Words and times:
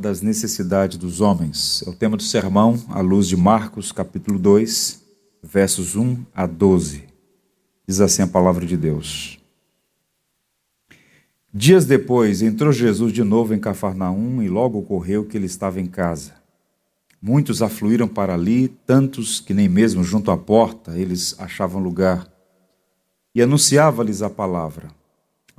das 0.00 0.22
necessidades 0.22 0.96
dos 0.96 1.20
homens. 1.20 1.84
É 1.86 1.90
o 1.90 1.94
tema 1.94 2.16
do 2.16 2.22
sermão 2.22 2.82
à 2.88 3.00
luz 3.00 3.28
de 3.28 3.36
Marcos, 3.36 3.92
capítulo 3.92 4.38
2, 4.38 5.02
versos 5.42 5.94
1 5.94 6.24
a 6.34 6.46
12. 6.46 7.04
Diz 7.86 8.00
assim 8.00 8.22
a 8.22 8.26
palavra 8.26 8.64
de 8.64 8.76
Deus. 8.76 9.38
Dias 11.52 11.84
depois, 11.84 12.40
entrou 12.40 12.72
Jesus 12.72 13.12
de 13.12 13.22
novo 13.22 13.52
em 13.52 13.58
Cafarnaum 13.58 14.42
e 14.42 14.48
logo 14.48 14.78
ocorreu 14.78 15.24
que 15.24 15.36
ele 15.36 15.46
estava 15.46 15.80
em 15.80 15.86
casa. 15.86 16.32
Muitos 17.20 17.60
afluíram 17.60 18.08
para 18.08 18.32
ali, 18.32 18.68
tantos 18.86 19.40
que 19.40 19.52
nem 19.52 19.68
mesmo 19.68 20.02
junto 20.02 20.30
à 20.30 20.36
porta 20.36 20.96
eles 20.96 21.34
achavam 21.38 21.82
lugar. 21.82 22.26
E 23.34 23.42
anunciava-lhes 23.42 24.22
a 24.22 24.30
palavra. 24.30 24.88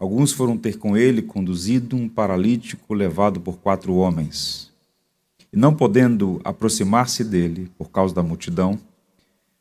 Alguns 0.01 0.31
foram 0.31 0.57
ter 0.57 0.79
com 0.79 0.97
ele 0.97 1.21
conduzido 1.21 1.95
um 1.95 2.09
paralítico 2.09 2.91
levado 2.91 3.39
por 3.39 3.59
quatro 3.59 3.93
homens. 3.93 4.71
E 5.53 5.55
não 5.55 5.75
podendo 5.75 6.41
aproximar-se 6.43 7.23
dele, 7.23 7.71
por 7.77 7.91
causa 7.91 8.15
da 8.15 8.23
multidão, 8.23 8.79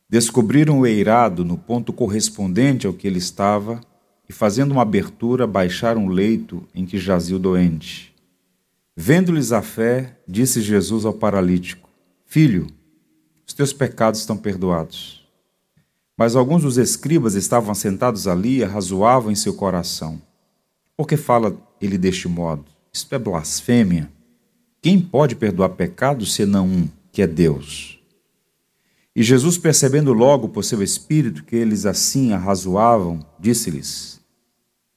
descobriram 0.09 0.79
o 0.79 0.87
eirado 0.87 1.45
no 1.45 1.59
ponto 1.59 1.93
correspondente 1.93 2.87
ao 2.87 2.93
que 2.93 3.05
ele 3.05 3.19
estava 3.19 3.81
e, 4.27 4.33
fazendo 4.33 4.71
uma 4.71 4.81
abertura, 4.81 5.45
baixaram 5.45 6.07
o 6.07 6.09
leito 6.09 6.67
em 6.73 6.87
que 6.87 6.97
jazia 6.97 7.35
o 7.35 7.39
doente. 7.39 8.11
Vendo-lhes 8.95 9.51
a 9.51 9.61
fé, 9.61 10.17
disse 10.27 10.59
Jesus 10.59 11.05
ao 11.05 11.13
paralítico: 11.13 11.87
Filho, 12.25 12.65
os 13.47 13.53
teus 13.53 13.71
pecados 13.71 14.21
estão 14.21 14.35
perdoados. 14.35 15.23
Mas 16.17 16.35
alguns 16.35 16.63
dos 16.63 16.79
escribas 16.79 17.35
estavam 17.35 17.75
sentados 17.75 18.27
ali 18.27 18.57
e 18.57 18.63
arrazoavam 18.63 19.31
em 19.31 19.35
seu 19.35 19.53
coração. 19.53 20.19
Por 21.01 21.07
que 21.07 21.17
fala 21.17 21.57
ele 21.81 21.97
deste 21.97 22.27
modo? 22.27 22.63
Isto 22.93 23.15
é 23.15 23.17
blasfêmia. 23.17 24.07
Quem 24.83 25.01
pode 25.01 25.35
perdoar 25.35 25.69
pecados 25.69 26.35
senão 26.35 26.67
um, 26.67 26.87
que 27.11 27.23
é 27.23 27.27
Deus? 27.27 27.99
E 29.15 29.23
Jesus, 29.23 29.57
percebendo 29.57 30.13
logo 30.13 30.49
por 30.49 30.63
seu 30.63 30.83
espírito 30.83 31.43
que 31.43 31.55
eles 31.55 31.87
assim 31.87 32.33
arrazoavam, 32.33 33.19
disse-lhes: 33.39 34.21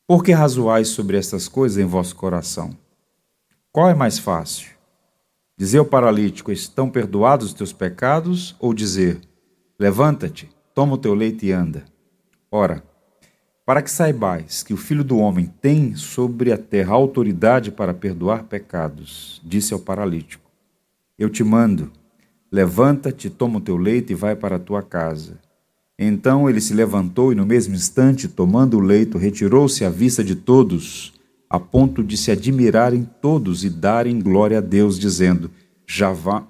Por 0.06 0.23
que 0.23 0.33
razoais 0.33 0.89
sobre 0.89 1.17
estas 1.17 1.48
coisas 1.48 1.79
em 1.79 1.87
vosso 1.87 2.14
coração? 2.14 2.77
Qual 3.73 3.89
é 3.89 3.95
mais 3.95 4.19
fácil? 4.19 4.73
Dizer 5.57 5.79
ao 5.79 5.86
paralítico: 5.86 6.53
Estão 6.53 6.91
perdoados 6.91 7.47
os 7.47 7.55
teus 7.55 7.73
pecados? 7.73 8.55
Ou 8.61 8.75
dizer: 8.75 9.23
Levanta-te, 9.79 10.51
toma 10.75 10.97
o 10.97 10.98
teu 10.98 11.14
leite 11.14 11.47
e 11.47 11.53
anda? 11.53 11.83
Ora, 12.51 12.84
para 13.67 13.81
que 13.81 13.91
saibais 13.91 14.62
que 14.62 14.75
o 14.75 14.77
Filho 14.77 15.03
do 15.03 15.17
Homem 15.19 15.47
tem 15.61 15.97
sobre 15.97 16.53
a 16.53 16.59
terra 16.59 16.93
autoridade 16.93 17.70
para 17.70 17.95
perdoar 17.95 18.45
pecados, 18.45 19.41
disse 19.43 19.73
ao 19.73 19.81
paralítico: 19.81 20.51
Eu 21.19 21.31
te 21.31 21.43
mando, 21.43 21.91
levanta-te, 22.53 23.31
toma 23.31 23.59
o 23.59 23.62
teu 23.62 23.77
leito 23.77 24.12
e 24.12 24.15
vai 24.15 24.37
para 24.37 24.57
a 24.57 24.61
tua 24.61 24.83
casa. 24.83 25.39
Então 25.98 26.51
ele 26.51 26.61
se 26.61 26.75
levantou 26.75 27.33
e, 27.33 27.37
no 27.37 27.47
mesmo 27.47 27.75
instante, 27.75 28.29
tomando 28.29 28.77
o 28.77 28.81
leito, 28.81 29.17
retirou-se 29.17 29.85
à 29.85 29.89
vista 29.89 30.23
de 30.23 30.35
todos, 30.35 31.15
a 31.48 31.59
ponto 31.59 32.03
de 32.03 32.17
se 32.17 32.31
admirarem 32.31 33.09
todos 33.23 33.65
e 33.65 33.70
darem 33.70 34.20
glória 34.20 34.59
a 34.59 34.61
Deus, 34.61 34.98
dizendo: 34.98 35.51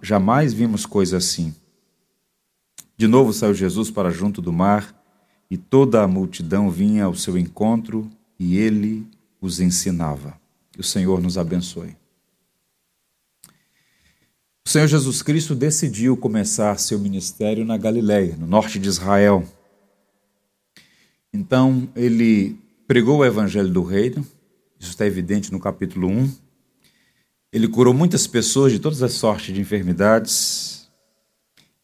Jamais 0.03 0.53
vimos 0.53 0.85
coisa 0.85 1.19
assim. 1.19 1.55
De 2.97 3.07
novo 3.07 3.33
saiu 3.33 3.55
Jesus 3.55 3.91
para 3.91 4.11
junto 4.11 4.41
do 4.41 4.53
mar 4.53 4.94
e 5.55 5.57
toda 5.57 6.03
a 6.03 6.09
multidão 6.09 6.69
vinha 6.69 7.05
ao 7.05 7.15
seu 7.15 7.39
encontro 7.39 8.11
e 8.41 8.57
ele 8.57 9.07
os 9.41 9.61
ensinava. 9.61 10.37
Que 10.73 10.81
o 10.81 10.83
Senhor 10.83 11.23
nos 11.23 11.39
abençoe. 11.39 11.97
O 14.67 14.69
Senhor 14.69 14.89
Jesus 14.89 15.23
Cristo 15.23 15.55
decidiu 15.55 16.17
começar 16.17 16.77
seu 16.81 16.99
ministério 16.99 17.65
na 17.65 17.77
Galiléia, 17.77 18.35
no 18.37 18.49
norte 18.49 18.81
de 18.81 18.89
Israel. 18.89 19.45
Então, 21.33 21.89
ele 21.95 22.59
pregou 22.89 23.19
o 23.19 23.25
evangelho 23.25 23.69
do 23.69 23.85
reino, 23.85 24.27
isso 24.81 24.91
está 24.91 25.07
evidente 25.07 25.53
no 25.53 25.61
capítulo 25.61 26.09
1. 26.09 26.35
Ele 27.53 27.69
curou 27.69 27.95
muitas 27.95 28.27
pessoas 28.27 28.73
de 28.73 28.81
todas 28.81 29.05
as 29.05 29.13
sortes 29.13 29.55
de 29.55 29.61
enfermidades, 29.61 30.91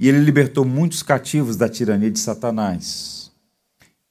e 0.01 0.09
ele 0.09 0.19
libertou 0.19 0.65
muitos 0.65 1.05
cativos 1.05 1.55
da 1.55 1.69
tirania 1.69 2.11
de 2.11 2.19
Satanás. 2.19 3.20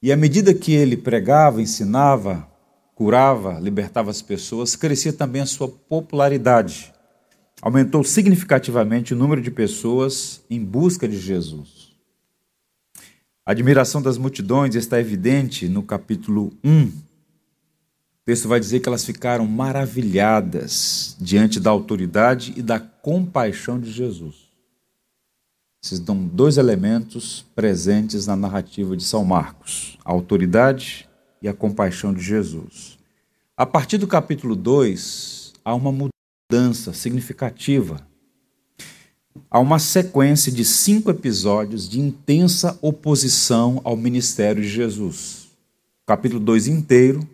E 0.01 0.11
à 0.11 0.15
medida 0.15 0.53
que 0.53 0.71
ele 0.71 0.95
pregava, 0.95 1.61
ensinava, 1.61 2.47
curava, 2.95 3.59
libertava 3.59 4.09
as 4.09 4.21
pessoas, 4.21 4.75
crescia 4.75 5.11
também 5.11 5.41
a 5.41 5.45
sua 5.45 5.67
popularidade. 5.67 6.93
Aumentou 7.61 8.03
significativamente 8.03 9.13
o 9.13 9.17
número 9.17 9.41
de 9.41 9.51
pessoas 9.51 10.41
em 10.49 10.63
busca 10.63 11.07
de 11.07 11.19
Jesus. 11.19 11.89
A 13.45 13.51
admiração 13.51 14.01
das 14.01 14.17
multidões 14.17 14.75
está 14.75 14.99
evidente 14.99 15.67
no 15.67 15.83
capítulo 15.83 16.53
1. 16.63 16.83
O 16.83 16.91
texto 18.23 18.47
vai 18.47 18.59
dizer 18.59 18.79
que 18.79 18.87
elas 18.87 19.03
ficaram 19.03 19.45
maravilhadas 19.45 21.17
diante 21.19 21.59
da 21.59 21.71
autoridade 21.71 22.53
e 22.55 22.61
da 22.61 22.79
compaixão 22.79 23.79
de 23.79 23.91
Jesus. 23.91 24.48
Esses 25.81 25.99
são 26.05 26.25
dois 26.25 26.57
elementos 26.57 27.45
presentes 27.55 28.27
na 28.27 28.35
narrativa 28.35 28.97
de 28.97 29.03
São 29.03 29.23
Marcos: 29.23 29.97
a 30.03 30.11
autoridade 30.11 31.07
e 31.41 31.47
a 31.47 31.53
compaixão 31.53 32.13
de 32.13 32.21
Jesus. 32.21 32.97
A 33.55 33.65
partir 33.65 33.97
do 33.97 34.07
capítulo 34.07 34.55
2, 34.55 35.53
há 35.63 35.73
uma 35.73 35.91
mudança 35.91 36.93
significativa. 36.93 38.05
Há 39.49 39.59
uma 39.59 39.79
sequência 39.79 40.51
de 40.51 40.65
cinco 40.65 41.09
episódios 41.09 41.87
de 41.87 41.99
intensa 41.99 42.77
oposição 42.81 43.79
ao 43.85 43.95
ministério 43.95 44.61
de 44.61 44.67
Jesus. 44.67 45.49
O 46.03 46.07
capítulo 46.07 46.41
2 46.41 46.67
inteiro 46.67 47.27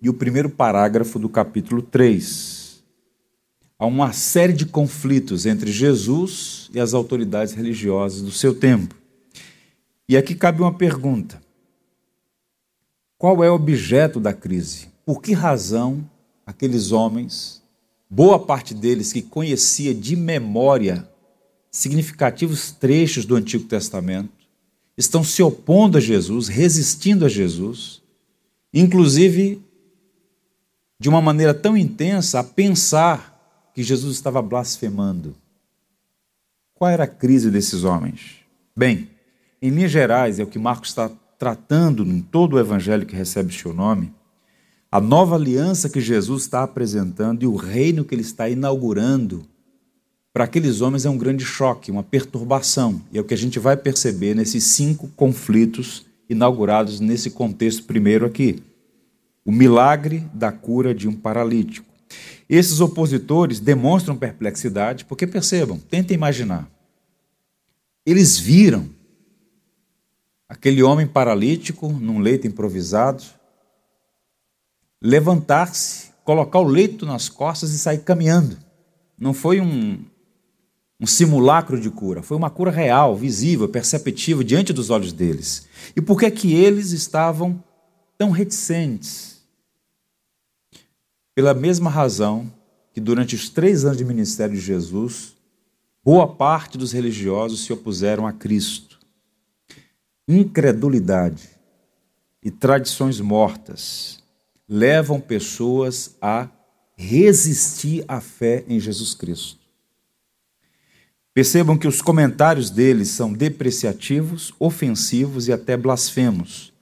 e 0.00 0.10
o 0.10 0.14
primeiro 0.14 0.50
parágrafo 0.50 1.20
do 1.20 1.28
capítulo 1.28 1.80
3 1.80 2.61
a 3.82 3.86
uma 3.86 4.12
série 4.12 4.52
de 4.52 4.64
conflitos 4.64 5.44
entre 5.44 5.72
Jesus 5.72 6.70
e 6.72 6.78
as 6.78 6.94
autoridades 6.94 7.52
religiosas 7.52 8.22
do 8.22 8.30
seu 8.30 8.54
tempo. 8.54 8.94
E 10.08 10.16
aqui 10.16 10.36
cabe 10.36 10.62
uma 10.62 10.72
pergunta: 10.72 11.42
qual 13.18 13.42
é 13.42 13.50
o 13.50 13.54
objeto 13.54 14.20
da 14.20 14.32
crise? 14.32 14.86
Por 15.04 15.20
que 15.20 15.32
razão 15.32 16.08
aqueles 16.46 16.92
homens, 16.92 17.60
boa 18.08 18.38
parte 18.38 18.72
deles 18.72 19.12
que 19.12 19.20
conhecia 19.20 19.92
de 19.92 20.14
memória 20.14 21.10
significativos 21.68 22.70
trechos 22.70 23.24
do 23.24 23.34
Antigo 23.34 23.64
Testamento, 23.64 24.46
estão 24.96 25.24
se 25.24 25.42
opondo 25.42 25.98
a 25.98 26.00
Jesus, 26.00 26.46
resistindo 26.46 27.24
a 27.24 27.28
Jesus, 27.28 28.00
inclusive 28.72 29.60
de 31.00 31.08
uma 31.08 31.20
maneira 31.20 31.52
tão 31.52 31.76
intensa 31.76 32.38
a 32.38 32.44
pensar 32.44 33.31
que 33.74 33.82
Jesus 33.82 34.14
estava 34.14 34.42
blasfemando. 34.42 35.34
Qual 36.74 36.90
era 36.90 37.04
a 37.04 37.08
crise 37.08 37.50
desses 37.50 37.84
homens? 37.84 38.36
Bem, 38.76 39.08
em 39.60 39.70
linhas 39.70 39.90
gerais, 39.90 40.38
é 40.38 40.42
o 40.42 40.46
que 40.46 40.58
Marcos 40.58 40.88
está 40.88 41.10
tratando 41.38 42.04
em 42.04 42.20
todo 42.20 42.54
o 42.54 42.58
evangelho 42.58 43.06
que 43.06 43.16
recebe 43.16 43.52
seu 43.52 43.72
nome, 43.72 44.12
a 44.90 45.00
nova 45.00 45.36
aliança 45.36 45.88
que 45.88 46.00
Jesus 46.00 46.42
está 46.42 46.62
apresentando 46.62 47.42
e 47.42 47.46
o 47.46 47.56
reino 47.56 48.04
que 48.04 48.14
ele 48.14 48.22
está 48.22 48.48
inaugurando, 48.48 49.44
para 50.32 50.44
aqueles 50.44 50.80
homens 50.80 51.04
é 51.04 51.10
um 51.10 51.16
grande 51.16 51.44
choque, 51.44 51.90
uma 51.90 52.02
perturbação. 52.02 53.02
E 53.12 53.18
é 53.18 53.20
o 53.20 53.24
que 53.24 53.34
a 53.34 53.38
gente 53.38 53.58
vai 53.58 53.76
perceber 53.76 54.34
nesses 54.34 54.64
cinco 54.64 55.08
conflitos 55.08 56.06
inaugurados 56.28 57.00
nesse 57.00 57.30
contexto 57.30 57.84
primeiro 57.84 58.24
aqui. 58.24 58.62
O 59.44 59.52
milagre 59.52 60.24
da 60.32 60.50
cura 60.50 60.94
de 60.94 61.06
um 61.08 61.12
paralítico 61.12 61.91
esses 62.56 62.80
opositores 62.80 63.60
demonstram 63.60 64.16
perplexidade, 64.16 65.04
porque 65.04 65.26
percebam, 65.26 65.78
tentem 65.78 66.14
imaginar. 66.14 66.70
Eles 68.04 68.38
viram 68.38 68.88
aquele 70.48 70.82
homem 70.82 71.06
paralítico 71.06 71.88
num 71.88 72.18
leito 72.18 72.46
improvisado 72.46 73.22
levantar-se, 75.02 76.12
colocar 76.24 76.60
o 76.60 76.68
leito 76.68 77.04
nas 77.04 77.28
costas 77.28 77.72
e 77.72 77.78
sair 77.78 77.98
caminhando. 77.98 78.56
Não 79.18 79.34
foi 79.34 79.60
um, 79.60 80.04
um 81.00 81.06
simulacro 81.06 81.80
de 81.80 81.90
cura, 81.90 82.22
foi 82.22 82.36
uma 82.36 82.48
cura 82.48 82.70
real, 82.70 83.16
visível, 83.16 83.68
perceptível 83.68 84.44
diante 84.44 84.72
dos 84.72 84.90
olhos 84.90 85.12
deles. 85.12 85.66
E 85.96 86.00
por 86.00 86.18
que 86.18 86.26
é 86.26 86.30
que 86.30 86.54
eles 86.54 86.92
estavam 86.92 87.62
tão 88.16 88.30
reticentes? 88.30 89.31
Pela 91.34 91.54
mesma 91.54 91.88
razão 91.88 92.52
que 92.92 93.00
durante 93.00 93.34
os 93.34 93.48
três 93.48 93.84
anos 93.84 93.96
de 93.96 94.04
ministério 94.04 94.54
de 94.54 94.60
Jesus, 94.60 95.34
boa 96.04 96.26
parte 96.26 96.76
dos 96.76 96.92
religiosos 96.92 97.64
se 97.64 97.72
opuseram 97.72 98.26
a 98.26 98.32
Cristo. 98.32 98.98
Incredulidade 100.28 101.48
e 102.42 102.50
tradições 102.50 103.18
mortas 103.20 104.22
levam 104.68 105.20
pessoas 105.20 106.16
a 106.20 106.48
resistir 106.96 108.04
à 108.06 108.20
fé 108.20 108.64
em 108.68 108.78
Jesus 108.78 109.14
Cristo. 109.14 109.60
Percebam 111.34 111.78
que 111.78 111.88
os 111.88 112.02
comentários 112.02 112.68
deles 112.68 113.08
são 113.08 113.32
depreciativos, 113.32 114.52
ofensivos 114.58 115.48
e 115.48 115.52
até 115.52 115.78
blasfemos. 115.78 116.72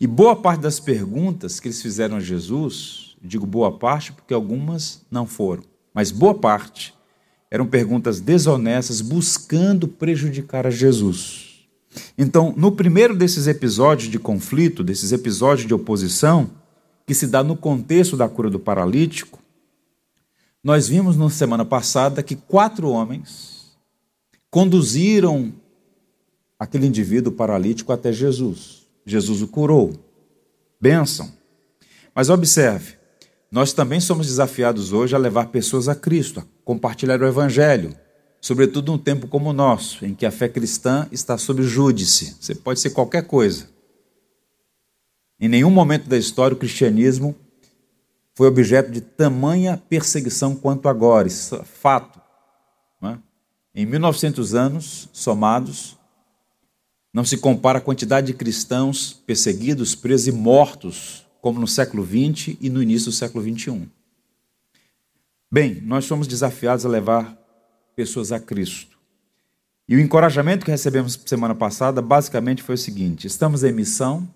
E 0.00 0.06
boa 0.06 0.34
parte 0.34 0.62
das 0.62 0.80
perguntas 0.80 1.60
que 1.60 1.68
eles 1.68 1.80
fizeram 1.80 2.16
a 2.16 2.20
Jesus, 2.20 3.09
digo 3.20 3.46
boa 3.46 3.76
parte 3.76 4.12
porque 4.12 4.34
algumas 4.34 5.02
não 5.10 5.26
foram, 5.26 5.62
mas 5.92 6.10
boa 6.10 6.34
parte 6.34 6.94
eram 7.50 7.66
perguntas 7.66 8.20
desonestas 8.20 9.00
buscando 9.00 9.88
prejudicar 9.88 10.66
a 10.66 10.70
Jesus. 10.70 11.66
Então, 12.16 12.54
no 12.56 12.70
primeiro 12.70 13.16
desses 13.16 13.46
episódios 13.48 14.08
de 14.08 14.18
conflito, 14.18 14.84
desses 14.84 15.10
episódios 15.10 15.66
de 15.66 15.74
oposição, 15.74 16.50
que 17.04 17.14
se 17.14 17.26
dá 17.26 17.42
no 17.42 17.56
contexto 17.56 18.16
da 18.16 18.28
cura 18.28 18.48
do 18.48 18.60
paralítico, 18.60 19.40
nós 20.62 20.88
vimos 20.88 21.16
na 21.16 21.28
semana 21.28 21.64
passada 21.64 22.22
que 22.22 22.36
quatro 22.36 22.88
homens 22.90 23.76
conduziram 24.50 25.52
aquele 26.58 26.86
indivíduo 26.86 27.32
paralítico 27.32 27.92
até 27.92 28.12
Jesus. 28.12 28.86
Jesus 29.04 29.42
o 29.42 29.48
curou. 29.48 29.92
Bênção. 30.80 31.32
Mas 32.14 32.28
observe, 32.28 32.99
nós 33.50 33.72
também 33.72 33.98
somos 33.98 34.28
desafiados 34.28 34.92
hoje 34.92 35.14
a 35.14 35.18
levar 35.18 35.46
pessoas 35.46 35.88
a 35.88 35.94
Cristo, 35.94 36.40
a 36.40 36.44
compartilhar 36.64 37.20
o 37.20 37.26
Evangelho, 37.26 37.96
sobretudo 38.40 38.92
num 38.92 38.98
tempo 38.98 39.26
como 39.26 39.50
o 39.50 39.52
nosso, 39.52 40.04
em 40.04 40.14
que 40.14 40.24
a 40.24 40.30
fé 40.30 40.48
cristã 40.48 41.08
está 41.10 41.36
sob 41.36 41.62
júdice. 41.62 42.36
Você 42.40 42.54
pode 42.54 42.78
ser 42.78 42.90
qualquer 42.90 43.26
coisa. 43.26 43.68
Em 45.40 45.48
nenhum 45.48 45.70
momento 45.70 46.08
da 46.08 46.16
história 46.16 46.54
o 46.54 46.58
cristianismo 46.58 47.34
foi 48.34 48.46
objeto 48.46 48.92
de 48.92 49.00
tamanha 49.00 49.76
perseguição 49.76 50.54
quanto 50.54 50.88
agora. 50.88 51.26
Isso 51.26 51.56
é 51.56 51.64
fato. 51.64 52.20
É? 53.02 53.18
Em 53.74 53.84
1900 53.84 54.54
anos 54.54 55.08
somados, 55.12 55.98
não 57.12 57.24
se 57.24 57.36
compara 57.36 57.78
a 57.78 57.82
quantidade 57.82 58.28
de 58.28 58.34
cristãos 58.34 59.12
perseguidos, 59.26 59.96
presos 59.96 60.28
e 60.28 60.32
mortos 60.32 61.26
como 61.40 61.60
no 61.60 61.66
século 61.66 62.04
XX 62.04 62.56
e 62.60 62.68
no 62.68 62.82
início 62.82 63.10
do 63.10 63.16
século 63.16 63.42
XXI. 63.42 63.88
Bem, 65.50 65.80
nós 65.82 66.04
somos 66.04 66.26
desafiados 66.26 66.86
a 66.86 66.88
levar 66.88 67.36
pessoas 67.96 68.32
a 68.32 68.38
Cristo. 68.38 68.98
E 69.88 69.96
o 69.96 70.00
encorajamento 70.00 70.64
que 70.64 70.70
recebemos 70.70 71.20
semana 71.26 71.54
passada 71.54 72.00
basicamente 72.00 72.62
foi 72.62 72.76
o 72.76 72.78
seguinte: 72.78 73.26
estamos 73.26 73.64
em 73.64 73.72
missão, 73.72 74.28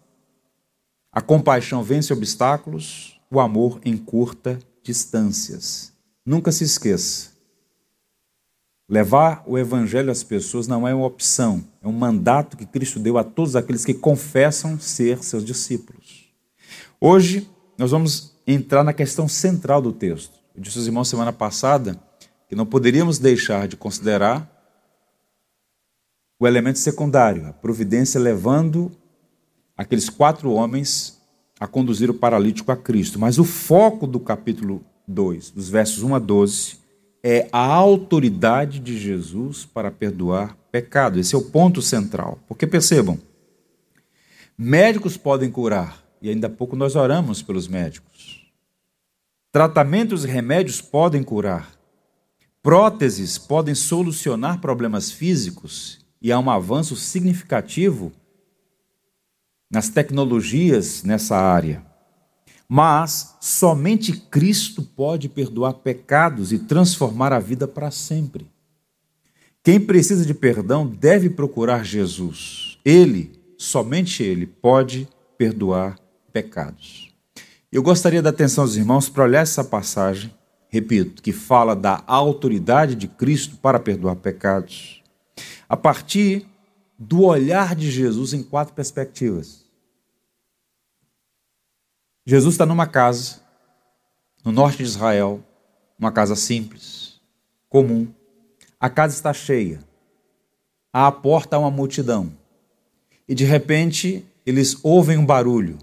a 1.12 1.20
compaixão 1.20 1.82
vence 1.82 2.12
obstáculos, 2.12 3.20
o 3.30 3.38
amor 3.38 3.80
encurta 3.84 4.58
distâncias. 4.82 5.92
Nunca 6.26 6.50
se 6.50 6.64
esqueça, 6.64 7.34
Levar 8.88 9.42
o 9.46 9.56
evangelho 9.56 10.10
às 10.10 10.22
pessoas 10.22 10.68
não 10.68 10.86
é 10.86 10.94
uma 10.94 11.06
opção, 11.06 11.64
é 11.82 11.88
um 11.88 11.92
mandato 11.92 12.54
que 12.54 12.66
Cristo 12.66 12.98
deu 12.98 13.16
a 13.16 13.24
todos 13.24 13.56
aqueles 13.56 13.82
que 13.82 13.94
confessam 13.94 14.78
ser 14.78 15.24
seus 15.24 15.42
discípulos. 15.42 16.03
Hoje, 17.00 17.49
nós 17.76 17.91
vamos 17.91 18.37
entrar 18.46 18.85
na 18.85 18.93
questão 18.93 19.29
central 19.29 19.82
do 19.82 19.93
texto. 19.93 20.38
Eu 20.55 20.62
disse 20.62 20.79
aos 20.79 20.87
irmãos 20.87 21.08
semana 21.08 21.32
passada 21.32 22.00
que 22.49 22.55
não 22.55 22.64
poderíamos 22.64 23.19
deixar 23.19 23.67
de 23.67 23.76
considerar 23.76 24.50
o 26.38 26.46
elemento 26.46 26.79
secundário, 26.79 27.46
a 27.46 27.52
providência 27.52 28.20
levando 28.20 28.93
aqueles 29.76 30.08
quatro 30.08 30.52
homens 30.52 31.20
a 31.58 31.67
conduzir 31.67 32.11
o 32.11 32.14
paralítico 32.14 32.70
a 32.70 32.76
Cristo. 32.76 33.19
Mas 33.19 33.38
o 33.38 33.44
foco 33.44 34.06
do 34.06 34.20
capítulo 34.20 34.85
2, 35.08 35.50
dos 35.50 35.69
versos 35.69 36.02
1 36.02 36.14
a 36.14 36.19
12, 36.19 36.79
é 37.23 37.49
a 37.50 37.64
autoridade 37.64 38.79
de 38.79 38.99
Jesus 38.99 39.64
para 39.64 39.91
perdoar 39.91 40.56
pecado. 40.70 41.19
Esse 41.19 41.35
é 41.35 41.38
o 41.38 41.43
ponto 41.43 41.81
central. 41.81 42.38
Porque 42.46 42.67
percebam, 42.67 43.19
médicos 44.58 45.17
podem 45.17 45.50
curar, 45.50 46.03
e 46.24 46.30
ainda 46.30 46.46
há 46.46 46.50
pouco 46.50 46.74
nós 46.74 46.96
oramos 46.96 47.42
pelos 47.42 47.68
médicos. 47.68 48.50
Tratamentos 49.52 50.24
e 50.24 50.26
remédios 50.26 50.80
podem 50.80 51.22
curar. 51.22 51.78
Próteses 52.62 53.36
podem 53.36 53.74
solucionar 53.74 54.58
problemas 54.58 55.10
físicos, 55.10 56.02
e 56.22 56.32
há 56.32 56.38
um 56.38 56.48
avanço 56.48 56.96
significativo 56.96 58.10
nas 59.70 59.90
tecnologias 59.90 61.02
nessa 61.02 61.36
área. 61.36 61.84
Mas 62.66 63.36
somente 63.38 64.12
Cristo 64.12 64.80
pode 64.80 65.28
perdoar 65.28 65.74
pecados 65.74 66.52
e 66.52 66.58
transformar 66.58 67.34
a 67.34 67.38
vida 67.38 67.68
para 67.68 67.90
sempre. 67.90 68.46
Quem 69.62 69.78
precisa 69.78 70.24
de 70.24 70.32
perdão 70.32 70.86
deve 70.86 71.28
procurar 71.28 71.84
Jesus. 71.84 72.78
Ele, 72.82 73.38
somente 73.58 74.22
Ele, 74.22 74.46
pode 74.46 75.06
perdoar 75.36 76.02
pecados. 76.34 77.14
Eu 77.70 77.81
gostaria 77.81 78.20
da 78.20 78.31
atenção 78.31 78.64
dos 78.64 78.76
irmãos 78.76 79.08
para 79.08 79.22
olhar 79.22 79.42
essa 79.42 79.62
passagem, 79.62 80.34
repito, 80.69 81.22
que 81.22 81.32
fala 81.32 81.76
da 81.76 82.02
autoridade 82.08 82.96
de 82.96 83.06
Cristo 83.06 83.56
para 83.56 83.78
perdoar 83.78 84.16
pecados, 84.16 85.00
a 85.69 85.76
partir 85.76 86.44
do 86.98 87.22
olhar 87.22 87.76
de 87.76 87.88
Jesus 87.88 88.32
em 88.32 88.42
quatro 88.42 88.75
perspectivas. 88.75 89.64
Jesus 92.26 92.54
está 92.54 92.66
numa 92.66 92.86
casa, 92.86 93.40
no 94.44 94.50
norte 94.50 94.78
de 94.78 94.84
Israel, 94.84 95.40
uma 95.96 96.10
casa 96.10 96.34
simples, 96.34 97.20
comum. 97.69 98.08
A 98.81 98.90
casa 98.90 99.14
está 99.14 99.32
cheia. 99.32 99.78
À 100.92 101.12
porta 101.12 101.54
há 101.54 101.58
uma 101.60 101.70
multidão. 101.70 102.32
E 103.28 103.34
de 103.34 103.44
repente 103.44 104.25
eles 104.44 104.76
ouvem 104.82 105.16
um 105.16 105.25
barulho. 105.25 105.78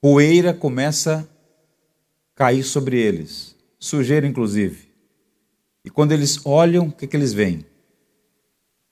Poeira 0.00 0.54
começa 0.54 1.28
a 2.34 2.34
cair 2.34 2.64
sobre 2.64 2.98
eles, 2.98 3.54
sujeira 3.78 4.26
inclusive. 4.26 4.88
E 5.84 5.90
quando 5.90 6.12
eles 6.12 6.40
olham, 6.46 6.86
o 6.86 6.92
que, 6.92 7.06
que 7.06 7.14
eles 7.14 7.34
veem? 7.34 7.66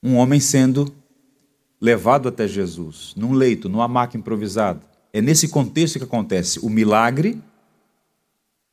Um 0.03 0.17
homem 0.17 0.39
sendo 0.39 0.93
levado 1.81 2.29
até 2.29 2.47
Jesus, 2.47 3.15
num 3.17 3.33
leito, 3.33 3.67
numa 3.67 3.87
maca 3.87 4.17
improvisada. 4.17 4.81
É 5.11 5.19
nesse 5.19 5.47
contexto 5.47 5.97
que 5.97 6.05
acontece 6.05 6.59
o 6.59 6.69
milagre 6.69 7.41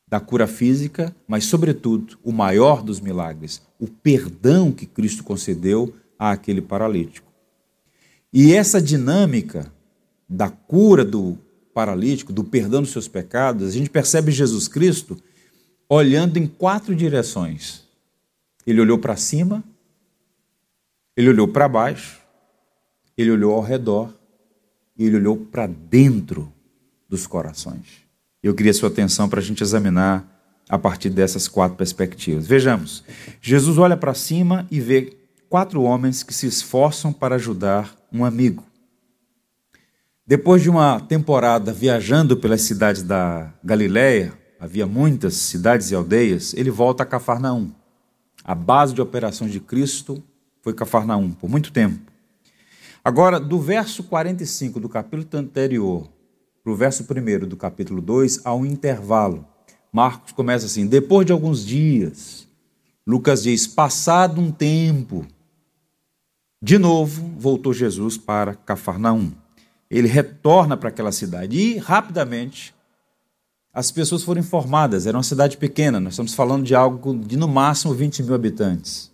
da 0.07 0.19
cura 0.19 0.45
física, 0.45 1.15
mas, 1.27 1.45
sobretudo, 1.45 2.19
o 2.23 2.31
maior 2.31 2.83
dos 2.83 2.99
milagres, 2.99 3.63
o 3.79 3.87
perdão 3.87 4.71
que 4.71 4.85
Cristo 4.85 5.23
concedeu 5.23 5.91
àquele 6.19 6.61
paralítico. 6.61 7.31
E 8.31 8.53
essa 8.53 8.79
dinâmica 8.79 9.73
da 10.29 10.51
cura 10.51 11.03
do 11.03 11.39
paralítico, 11.77 12.33
do 12.33 12.43
perdão 12.43 12.81
dos 12.81 12.89
seus 12.89 13.07
pecados, 13.07 13.69
a 13.69 13.71
gente 13.71 13.87
percebe 13.87 14.31
Jesus 14.31 14.67
Cristo 14.67 15.15
olhando 15.87 16.37
em 16.37 16.47
quatro 16.47 16.95
direções. 16.95 17.83
Ele 18.65 18.81
olhou 18.81 18.97
para 18.97 19.15
cima, 19.15 19.63
ele 21.15 21.29
olhou 21.29 21.47
para 21.47 21.69
baixo, 21.69 22.19
ele 23.15 23.29
olhou 23.29 23.53
ao 23.53 23.61
redor 23.61 24.11
e 24.97 25.05
ele 25.05 25.17
olhou 25.17 25.37
para 25.37 25.67
dentro 25.67 26.51
dos 27.07 27.27
corações. 27.27 27.85
Eu 28.41 28.55
queria 28.55 28.73
sua 28.73 28.89
atenção 28.89 29.29
para 29.29 29.39
a 29.39 29.43
gente 29.43 29.61
examinar 29.61 30.25
a 30.67 30.79
partir 30.79 31.11
dessas 31.11 31.47
quatro 31.47 31.77
perspectivas. 31.77 32.47
Vejamos: 32.47 33.03
Jesus 33.39 33.77
olha 33.77 33.95
para 33.95 34.15
cima 34.15 34.65
e 34.71 34.81
vê 34.81 35.15
quatro 35.47 35.83
homens 35.83 36.23
que 36.23 36.33
se 36.33 36.47
esforçam 36.47 37.13
para 37.13 37.35
ajudar 37.35 37.95
um 38.11 38.25
amigo. 38.25 38.66
Depois 40.27 40.61
de 40.61 40.69
uma 40.69 40.99
temporada 40.99 41.71
viajando 41.71 42.35
pelas 42.35 42.61
cidades 42.63 43.01
da 43.01 43.53
Galiléia, 43.63 44.37
havia 44.59 44.85
muitas 44.85 45.35
cidades 45.35 45.89
e 45.89 45.95
aldeias, 45.95 46.53
ele 46.53 46.69
volta 46.69 47.03
a 47.03 47.05
Cafarnaum. 47.05 47.71
A 48.43 48.53
base 48.53 48.93
de 48.93 49.01
operações 49.01 49.53
de 49.53 49.61
Cristo 49.61 50.21
foi 50.61 50.73
Cafarnaum 50.73 51.31
por 51.31 51.49
muito 51.49 51.71
tempo. 51.71 52.11
Agora, 53.01 53.39
do 53.39 53.57
verso 53.57 54.03
45 54.03 54.81
do 54.81 54.89
capítulo 54.89 55.25
anterior 55.41 56.09
para 56.61 56.73
o 56.73 56.75
verso 56.75 57.03
1 57.03 57.47
do 57.47 57.55
capítulo 57.55 58.01
2, 58.01 58.41
há 58.43 58.53
um 58.53 58.65
intervalo. 58.65 59.47
Marcos 59.93 60.33
começa 60.33 60.65
assim: 60.65 60.85
depois 60.85 61.25
de 61.25 61.31
alguns 61.31 61.65
dias, 61.65 62.45
Lucas 63.07 63.43
diz, 63.43 63.65
passado 63.65 64.41
um 64.41 64.51
tempo, 64.51 65.25
de 66.61 66.77
novo 66.77 67.33
voltou 67.39 67.73
Jesus 67.73 68.17
para 68.17 68.55
Cafarnaum. 68.55 69.46
Ele 69.89 70.07
retorna 70.07 70.75
para 70.75 70.89
aquela 70.89 71.11
cidade 71.11 71.57
e, 71.57 71.77
rapidamente, 71.77 72.75
as 73.73 73.91
pessoas 73.91 74.23
foram 74.23 74.41
informadas. 74.41 75.05
Era 75.05 75.17
uma 75.17 75.23
cidade 75.23 75.57
pequena, 75.57 75.99
nós 75.99 76.13
estamos 76.13 76.33
falando 76.33 76.65
de 76.65 76.73
algo 76.73 77.17
de 77.17 77.37
no 77.37 77.47
máximo 77.47 77.93
20 77.93 78.23
mil 78.23 78.33
habitantes. 78.33 79.11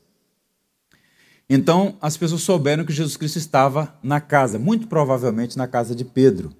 Então 1.49 1.97
as 2.01 2.17
pessoas 2.17 2.41
souberam 2.41 2.85
que 2.85 2.93
Jesus 2.93 3.17
Cristo 3.17 3.37
estava 3.37 3.93
na 4.01 4.21
casa, 4.21 4.57
muito 4.57 4.87
provavelmente 4.87 5.57
na 5.57 5.67
casa 5.67 5.93
de 5.93 6.05
Pedro. 6.05 6.51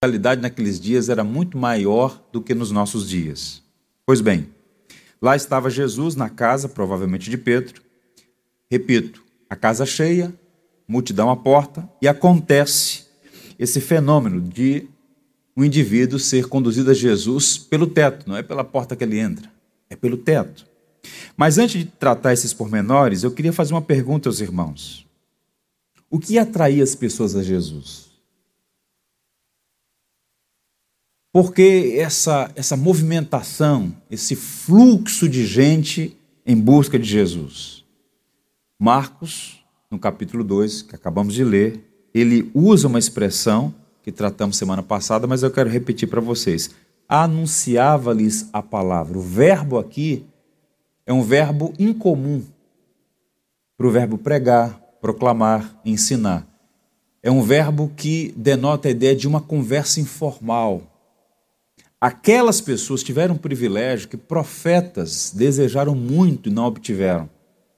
A 0.00 0.06
realidade 0.06 0.40
naqueles 0.40 0.80
dias 0.80 1.08
era 1.08 1.22
muito 1.22 1.58
maior 1.58 2.22
do 2.32 2.40
que 2.40 2.54
nos 2.54 2.70
nossos 2.70 3.08
dias. 3.08 3.62
Pois 4.06 4.20
bem, 4.20 4.48
lá 5.20 5.36
estava 5.36 5.68
Jesus 5.68 6.14
na 6.14 6.30
casa, 6.30 6.68
provavelmente 6.68 7.28
de 7.28 7.36
Pedro. 7.36 7.82
Repito, 8.70 9.22
a 9.50 9.56
casa 9.56 9.84
cheia, 9.84 10.32
multidão 10.88 11.30
à 11.30 11.36
porta, 11.36 11.88
e 12.00 12.08
acontece 12.08 13.04
esse 13.58 13.80
fenômeno 13.80 14.40
de 14.40 14.88
um 15.56 15.62
indivíduo 15.62 16.18
ser 16.18 16.46
conduzido 16.46 16.90
a 16.90 16.94
Jesus 16.94 17.58
pelo 17.58 17.86
teto, 17.86 18.28
não 18.28 18.36
é 18.36 18.42
pela 18.42 18.64
porta 18.64 18.96
que 18.96 19.04
ele 19.04 19.18
entra, 19.18 19.52
é 19.90 19.94
pelo 19.94 20.16
teto. 20.16 20.66
Mas 21.36 21.58
antes 21.58 21.80
de 21.80 21.86
tratar 21.86 22.32
esses 22.32 22.52
pormenores, 22.52 23.22
eu 23.22 23.30
queria 23.30 23.52
fazer 23.52 23.74
uma 23.74 23.82
pergunta 23.82 24.28
aos 24.28 24.40
irmãos. 24.40 25.06
O 26.10 26.18
que 26.18 26.38
atraía 26.38 26.82
as 26.82 26.94
pessoas 26.94 27.36
a 27.36 27.42
Jesus? 27.42 28.08
Porque 31.32 31.94
essa, 31.98 32.50
essa 32.56 32.76
movimentação, 32.76 33.94
esse 34.10 34.34
fluxo 34.34 35.28
de 35.28 35.46
gente 35.46 36.16
em 36.46 36.56
busca 36.56 36.98
de 36.98 37.06
Jesus? 37.06 37.84
Marcos, 38.80 39.57
no 39.90 39.98
capítulo 39.98 40.44
2, 40.44 40.82
que 40.82 40.94
acabamos 40.94 41.34
de 41.34 41.42
ler, 41.42 41.82
ele 42.12 42.50
usa 42.54 42.88
uma 42.88 42.98
expressão 42.98 43.74
que 44.02 44.12
tratamos 44.12 44.56
semana 44.56 44.82
passada, 44.82 45.26
mas 45.26 45.42
eu 45.42 45.50
quero 45.50 45.70
repetir 45.70 46.08
para 46.08 46.20
vocês. 46.20 46.70
Anunciava-lhes 47.08 48.48
a 48.52 48.62
palavra. 48.62 49.18
O 49.18 49.22
verbo 49.22 49.78
aqui 49.78 50.26
é 51.06 51.12
um 51.12 51.22
verbo 51.22 51.72
incomum 51.78 52.42
para 53.76 53.86
o 53.86 53.90
verbo 53.90 54.18
pregar, 54.18 54.78
proclamar, 55.00 55.80
ensinar. 55.84 56.46
É 57.22 57.30
um 57.30 57.42
verbo 57.42 57.90
que 57.96 58.32
denota 58.36 58.88
a 58.88 58.90
ideia 58.90 59.16
de 59.16 59.26
uma 59.26 59.40
conversa 59.40 60.00
informal. 60.00 60.82
Aquelas 62.00 62.60
pessoas 62.60 63.02
tiveram 63.02 63.34
o 63.34 63.38
privilégio 63.38 64.08
que 64.08 64.16
profetas 64.16 65.32
desejaram 65.34 65.94
muito 65.94 66.48
e 66.48 66.52
não 66.52 66.64
obtiveram. 66.64 67.28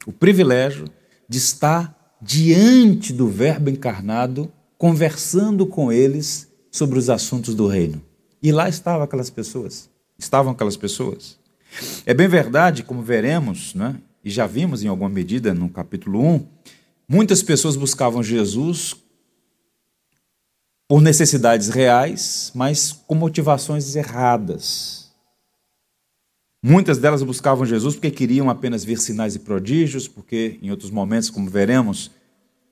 O 0.06 0.12
privilégio 0.12 0.86
de 1.28 1.38
estar 1.38 1.99
diante 2.20 3.12
do 3.12 3.28
Verbo 3.28 3.70
encarnado, 3.70 4.52
conversando 4.76 5.66
com 5.66 5.92
eles 5.92 6.48
sobre 6.70 6.98
os 6.98 7.08
assuntos 7.10 7.54
do 7.54 7.66
reino. 7.66 8.02
E 8.42 8.52
lá 8.52 8.68
estavam 8.68 9.02
aquelas 9.02 9.30
pessoas. 9.30 9.88
Estavam 10.18 10.52
aquelas 10.52 10.76
pessoas. 10.76 11.38
É 12.04 12.12
bem 12.12 12.28
verdade, 12.28 12.82
como 12.82 13.02
veremos, 13.02 13.74
né, 13.74 13.96
e 14.24 14.30
já 14.30 14.46
vimos 14.46 14.82
em 14.82 14.88
alguma 14.88 15.08
medida 15.08 15.54
no 15.54 15.68
capítulo 15.68 16.20
1, 16.20 16.46
muitas 17.08 17.42
pessoas 17.42 17.76
buscavam 17.76 18.22
Jesus 18.22 18.96
por 20.86 21.00
necessidades 21.00 21.68
reais, 21.68 22.50
mas 22.54 22.92
com 23.06 23.14
motivações 23.14 23.94
erradas. 23.94 24.99
Muitas 26.62 26.98
delas 26.98 27.22
buscavam 27.22 27.64
Jesus 27.64 27.94
porque 27.94 28.10
queriam 28.10 28.50
apenas 28.50 28.84
ver 28.84 28.98
sinais 28.98 29.34
e 29.34 29.38
prodígios, 29.38 30.06
porque 30.06 30.58
em 30.62 30.70
outros 30.70 30.90
momentos, 30.90 31.30
como 31.30 31.48
veremos, 31.48 32.10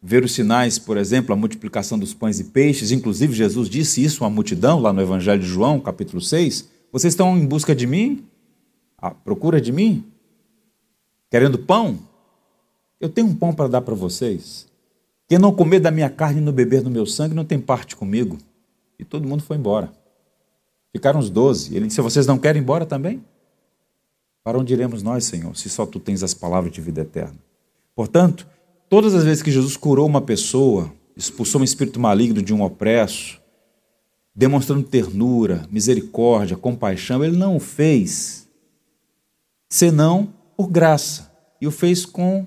ver 0.03 0.25
os 0.25 0.33
sinais, 0.33 0.79
por 0.79 0.97
exemplo, 0.97 1.33
a 1.33 1.37
multiplicação 1.37 1.99
dos 1.99 2.13
pães 2.13 2.39
e 2.39 2.45
peixes, 2.45 2.91
inclusive 2.91 3.33
Jesus 3.33 3.69
disse 3.69 4.05
isso 4.05 4.25
à 4.25 4.31
multidão 4.31 4.79
lá 4.79 4.93
no 4.93 5.01
Evangelho 5.01 5.41
de 5.41 5.49
João, 5.49 5.81
capítulo 5.81 6.21
6. 6.21 6.69
Vocês 6.93 7.13
estão 7.13 7.37
em 7.37 7.47
busca 7.47 7.75
de 7.75 7.87
mim? 7.87 8.25
à 9.01 9.13
procura 9.13 9.61
de 9.61 9.71
mim? 9.73 10.05
Querendo 11.31 11.59
pão? 11.59 11.99
Eu 13.01 13.09
tenho 13.09 13.29
um 13.29 13.35
pão 13.35 13.55
para 13.55 13.69
dar 13.69 13.81
para 13.81 13.95
vocês. 13.95 14.67
Quem 15.29 15.39
não 15.39 15.55
comer 15.55 15.79
da 15.79 15.91
minha 15.91 16.11
carne 16.11 16.41
e 16.41 16.45
não 16.45 16.53
beber 16.53 16.83
do 16.83 16.91
meu 16.91 17.07
sangue 17.07 17.35
não 17.35 17.45
tem 17.45 17.61
parte 17.61 17.95
comigo. 17.95 18.39
E 18.99 19.05
todo 19.05 19.29
mundo 19.29 19.43
foi 19.43 19.57
embora. 19.57 19.93
Ficaram 20.91 21.21
os 21.21 21.31
doze. 21.31 21.77
Ele 21.77 21.87
disse: 21.87 22.01
Vocês 22.01 22.27
não 22.27 22.39
querem 22.39 22.61
ir 22.61 22.65
embora 22.65 22.85
também? 22.85 23.23
Para 24.49 24.59
onde 24.59 24.73
iremos 24.73 25.03
nós, 25.03 25.25
Senhor, 25.25 25.55
se 25.55 25.69
só 25.69 25.85
tu 25.85 26.01
tens 26.01 26.23
as 26.23 26.33
palavras 26.33 26.73
de 26.73 26.81
vida 26.81 27.03
eterna? 27.03 27.37
Portanto, 27.95 28.47
todas 28.89 29.15
as 29.15 29.23
vezes 29.23 29.43
que 29.43 29.51
Jesus 29.51 29.77
curou 29.77 30.07
uma 30.07 30.23
pessoa, 30.23 30.91
expulsou 31.15 31.61
um 31.61 31.65
espírito 31.65 32.01
maligno 32.01 32.41
de 32.41 32.55
um 32.55 32.63
opresso, 32.63 33.39
demonstrando 34.35 34.85
ternura, 34.85 35.69
misericórdia, 35.71 36.57
compaixão, 36.57 37.23
ele 37.23 37.37
não 37.37 37.57
o 37.57 37.61
fez 37.61 38.49
senão 39.69 40.33
por 40.57 40.71
graça. 40.71 41.31
E 41.61 41.67
o 41.67 41.71
fez 41.71 42.07
com 42.07 42.47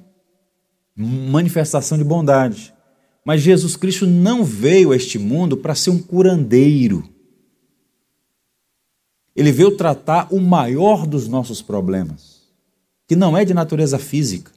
manifestação 0.96 2.00
de 2.00 2.03
bondade. 2.03 2.74
Mas 3.24 3.41
Jesus 3.41 3.75
Cristo 3.75 4.08
não 4.08 4.43
veio 4.43 4.91
a 4.91 4.96
este 4.96 5.20
mundo 5.20 5.55
para 5.55 5.75
ser 5.75 5.91
um 5.91 6.00
curandeiro. 6.00 7.08
Ele 9.35 9.51
veio 9.51 9.77
tratar 9.77 10.27
o 10.29 10.39
maior 10.39 11.05
dos 11.05 11.27
nossos 11.27 11.61
problemas, 11.61 12.41
que 13.07 13.15
não 13.15 13.38
é 13.38 13.45
de 13.45 13.53
natureza 13.53 13.97
física, 13.97 14.51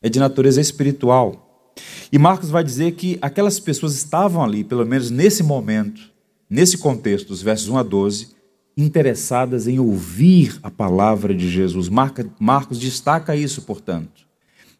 é 0.00 0.08
de 0.08 0.18
natureza 0.18 0.60
espiritual. 0.60 1.72
E 2.12 2.18
Marcos 2.18 2.50
vai 2.50 2.62
dizer 2.62 2.92
que 2.92 3.18
aquelas 3.20 3.58
pessoas 3.58 3.94
estavam 3.94 4.42
ali, 4.42 4.62
pelo 4.62 4.84
menos 4.84 5.10
nesse 5.10 5.42
momento, 5.42 6.10
nesse 6.48 6.78
contexto, 6.78 7.28
dos 7.28 7.42
versos 7.42 7.68
1 7.68 7.78
a 7.78 7.82
12, 7.82 8.28
interessadas 8.76 9.66
em 9.66 9.78
ouvir 9.78 10.58
a 10.62 10.70
palavra 10.70 11.34
de 11.34 11.48
Jesus. 11.50 11.88
Marcos 12.38 12.78
destaca 12.78 13.36
isso, 13.36 13.62
portanto. 13.62 14.26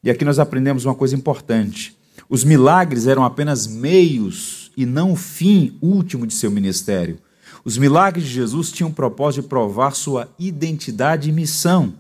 E 0.03 0.11
aqui 0.11 0.25
nós 0.25 0.39
aprendemos 0.39 0.85
uma 0.85 0.95
coisa 0.95 1.15
importante. 1.15 1.97
Os 2.29 2.45
milagres 2.45 3.07
eram 3.07 3.25
apenas 3.25 3.67
meios 3.67 4.71
e 4.77 4.87
não 4.87 5.13
o 5.13 5.17
fim 5.17 5.77
último 5.81 6.27
de 6.27 6.35
seu 6.35 6.51
ministério. 6.51 7.19
Os 7.65 7.79
milagres 7.79 8.27
de 8.27 8.33
Jesus 8.33 8.73
tinham 8.73 8.91
o 8.91 8.95
propósito 8.95 9.43
de 9.43 9.49
provar 9.49 9.95
sua 9.95 10.29
identidade 10.39 11.29
e 11.29 11.33
missão 11.33 11.95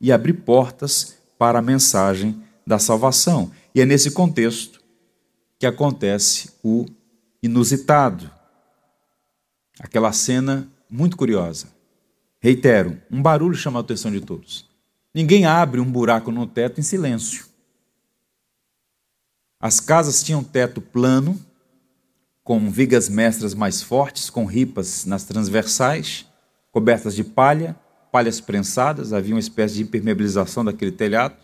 e 0.00 0.12
abrir 0.12 0.34
portas 0.34 1.16
para 1.38 1.58
a 1.58 1.62
mensagem 1.62 2.42
da 2.66 2.78
salvação. 2.78 3.50
E 3.74 3.80
é 3.80 3.84
nesse 3.84 4.10
contexto 4.10 4.80
que 5.58 5.66
acontece 5.66 6.52
o 6.62 6.86
inusitado. 7.42 8.30
Aquela 9.80 10.12
cena 10.12 10.68
muito 10.88 11.16
curiosa. 11.16 11.68
Reitero, 12.40 13.00
um 13.10 13.20
barulho 13.20 13.56
chama 13.56 13.80
a 13.80 13.82
atenção 13.82 14.12
de 14.12 14.20
todos. 14.20 14.68
Ninguém 15.12 15.46
abre 15.46 15.80
um 15.80 15.90
buraco 15.90 16.30
no 16.30 16.46
teto 16.46 16.80
em 16.80 16.82
silêncio. 16.82 17.46
As 19.58 19.80
casas 19.80 20.22
tinham 20.22 20.44
teto 20.44 20.80
plano, 20.80 21.40
com 22.44 22.70
vigas 22.70 23.08
mestras 23.08 23.54
mais 23.54 23.82
fortes, 23.82 24.28
com 24.28 24.44
ripas 24.44 25.06
nas 25.06 25.24
transversais, 25.24 26.26
cobertas 26.70 27.16
de 27.16 27.24
palha, 27.24 27.74
palhas 28.12 28.38
prensadas, 28.38 29.14
havia 29.14 29.34
uma 29.34 29.40
espécie 29.40 29.76
de 29.76 29.82
impermeabilização 29.82 30.62
daquele 30.62 30.92
telhado, 30.92 31.34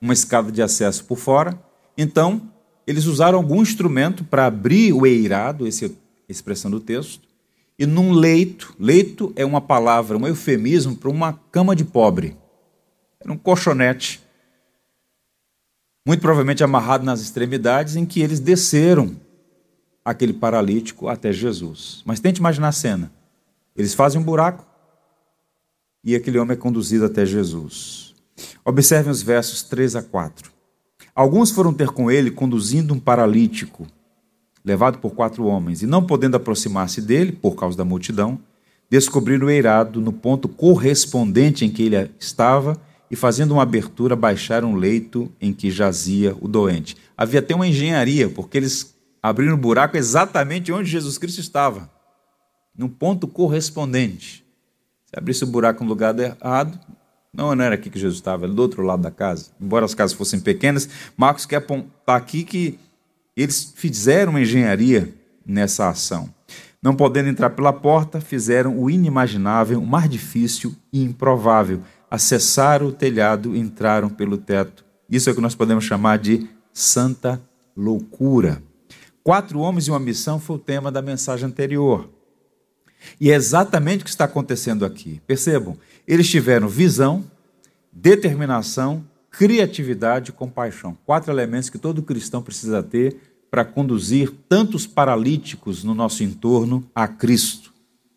uma 0.00 0.12
escada 0.12 0.52
de 0.52 0.62
acesso 0.62 1.04
por 1.04 1.18
fora. 1.18 1.60
Então, 1.98 2.50
eles 2.86 3.06
usaram 3.06 3.36
algum 3.36 3.60
instrumento 3.60 4.22
para 4.24 4.46
abrir 4.46 4.92
o 4.92 5.04
eirado, 5.04 5.66
essa 5.66 5.86
é 5.86 5.90
expressão 6.28 6.70
do 6.70 6.78
texto, 6.78 7.28
e 7.76 7.84
num 7.84 8.12
leito, 8.12 8.74
leito 8.78 9.32
é 9.34 9.44
uma 9.44 9.60
palavra, 9.60 10.16
um 10.16 10.26
eufemismo 10.26 10.94
para 10.94 11.10
uma 11.10 11.32
cama 11.50 11.74
de 11.74 11.84
pobre. 11.84 12.36
Era 13.20 13.32
um 13.32 13.36
colchonete, 13.36 14.22
muito 16.06 16.20
provavelmente 16.20 16.62
amarrado 16.62 17.04
nas 17.04 17.20
extremidades, 17.20 17.96
em 17.96 18.06
que 18.06 18.20
eles 18.20 18.38
desceram 18.38 19.16
aquele 20.04 20.32
paralítico 20.32 21.08
até 21.08 21.32
Jesus. 21.32 22.02
Mas 22.04 22.20
tente 22.20 22.40
imaginar 22.40 22.68
a 22.68 22.72
cena. 22.72 23.10
Eles 23.74 23.94
fazem 23.94 24.20
um 24.20 24.24
buraco 24.24 24.66
e 26.04 26.14
aquele 26.14 26.38
homem 26.38 26.54
é 26.54 26.60
conduzido 26.60 27.04
até 27.04 27.24
Jesus. 27.24 28.14
Observem 28.64 29.10
os 29.10 29.22
versos 29.22 29.62
3 29.62 29.96
a 29.96 30.02
4. 30.02 30.52
Alguns 31.14 31.50
foram 31.50 31.72
ter 31.72 31.88
com 31.88 32.10
ele 32.10 32.30
conduzindo 32.30 32.92
um 32.92 32.98
paralítico 32.98 33.86
levado 34.64 34.98
por 34.98 35.14
quatro 35.14 35.44
homens, 35.44 35.82
e 35.82 35.86
não 35.86 36.02
podendo 36.02 36.36
aproximar-se 36.36 37.02
dele, 37.02 37.32
por 37.32 37.54
causa 37.54 37.76
da 37.76 37.84
multidão, 37.84 38.38
descobriram 38.88 39.46
o 39.46 39.50
eirado 39.50 40.00
no 40.00 40.12
ponto 40.12 40.48
correspondente 40.48 41.64
em 41.64 41.70
que 41.70 41.82
ele 41.82 42.10
estava 42.18 42.80
e, 43.10 43.16
fazendo 43.16 43.52
uma 43.52 43.62
abertura, 43.62 44.16
baixaram 44.16 44.72
o 44.72 44.76
leito 44.76 45.30
em 45.38 45.52
que 45.52 45.70
jazia 45.70 46.34
o 46.40 46.48
doente. 46.48 46.96
Havia 47.16 47.40
até 47.40 47.54
uma 47.54 47.68
engenharia, 47.68 48.30
porque 48.30 48.56
eles 48.56 48.93
abriram 49.24 49.54
o 49.54 49.56
buraco 49.56 49.96
exatamente 49.96 50.70
onde 50.70 50.90
Jesus 50.90 51.16
Cristo 51.16 51.40
estava, 51.40 51.90
no 52.76 52.90
ponto 52.90 53.26
correspondente. 53.26 54.44
Se 55.06 55.18
abrisse 55.18 55.44
o 55.44 55.46
buraco 55.46 55.82
no 55.82 55.88
lugar 55.88 56.14
errado, 56.18 56.78
não, 57.32 57.54
não 57.54 57.64
era 57.64 57.74
aqui 57.74 57.88
que 57.88 57.98
Jesus 57.98 58.18
estava, 58.18 58.44
era 58.44 58.52
do 58.52 58.60
outro 58.60 58.82
lado 58.82 59.00
da 59.00 59.10
casa. 59.10 59.46
Embora 59.58 59.86
as 59.86 59.94
casas 59.94 60.14
fossem 60.14 60.40
pequenas, 60.40 60.90
Marcos 61.16 61.46
quer 61.46 61.56
apontar 61.56 62.16
aqui 62.16 62.44
que 62.44 62.78
eles 63.34 63.72
fizeram 63.74 64.32
uma 64.32 64.42
engenharia 64.42 65.14
nessa 65.46 65.88
ação. 65.88 66.28
Não 66.82 66.94
podendo 66.94 67.30
entrar 67.30 67.48
pela 67.48 67.72
porta, 67.72 68.20
fizeram 68.20 68.78
o 68.78 68.90
inimaginável, 68.90 69.80
o 69.80 69.86
mais 69.86 70.10
difícil 70.10 70.76
e 70.92 71.02
improvável. 71.02 71.80
Acessaram 72.10 72.88
o 72.88 72.92
telhado 72.92 73.56
e 73.56 73.58
entraram 73.58 74.10
pelo 74.10 74.36
teto. 74.36 74.84
Isso 75.08 75.30
é 75.30 75.32
o 75.32 75.34
que 75.34 75.40
nós 75.40 75.54
podemos 75.54 75.84
chamar 75.84 76.18
de 76.18 76.46
santa 76.74 77.40
loucura. 77.74 78.62
Quatro 79.24 79.58
homens 79.58 79.86
e 79.86 79.90
uma 79.90 79.98
missão 79.98 80.38
foi 80.38 80.56
o 80.56 80.58
tema 80.58 80.92
da 80.92 81.00
mensagem 81.00 81.46
anterior. 81.46 82.10
E 83.18 83.30
é 83.30 83.34
exatamente 83.34 84.02
o 84.02 84.04
que 84.04 84.10
está 84.10 84.26
acontecendo 84.26 84.84
aqui. 84.84 85.22
Percebam, 85.26 85.78
eles 86.06 86.28
tiveram 86.28 86.68
visão, 86.68 87.24
determinação, 87.90 89.02
criatividade 89.30 90.28
e 90.28 90.32
compaixão. 90.34 90.96
Quatro 91.06 91.32
elementos 91.32 91.70
que 91.70 91.78
todo 91.78 92.02
cristão 92.02 92.42
precisa 92.42 92.82
ter 92.82 93.16
para 93.50 93.64
conduzir 93.64 94.30
tantos 94.46 94.86
paralíticos 94.86 95.82
no 95.82 95.94
nosso 95.94 96.22
entorno 96.22 96.84
a 96.94 97.08
Cristo. 97.08 97.72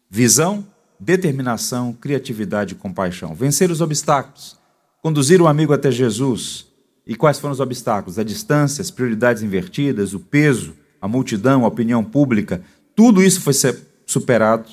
Visão, 0.09 0.67
determinação, 0.99 1.93
criatividade 1.93 2.73
e 2.73 2.77
compaixão. 2.77 3.33
Vencer 3.33 3.71
os 3.71 3.79
obstáculos, 3.79 4.57
conduzir 5.01 5.41
o 5.41 5.47
amigo 5.47 5.71
até 5.71 5.89
Jesus. 5.89 6.67
E 7.05 7.15
quais 7.15 7.39
foram 7.39 7.53
os 7.53 7.61
obstáculos? 7.61 8.19
A 8.19 8.23
distância, 8.23 8.81
as 8.81 8.91
prioridades 8.91 9.41
invertidas, 9.41 10.13
o 10.13 10.19
peso, 10.19 10.75
a 11.01 11.07
multidão, 11.07 11.63
a 11.63 11.67
opinião 11.67 12.03
pública. 12.03 12.61
Tudo 12.95 13.23
isso 13.23 13.41
foi 13.41 13.53
superado 14.05 14.69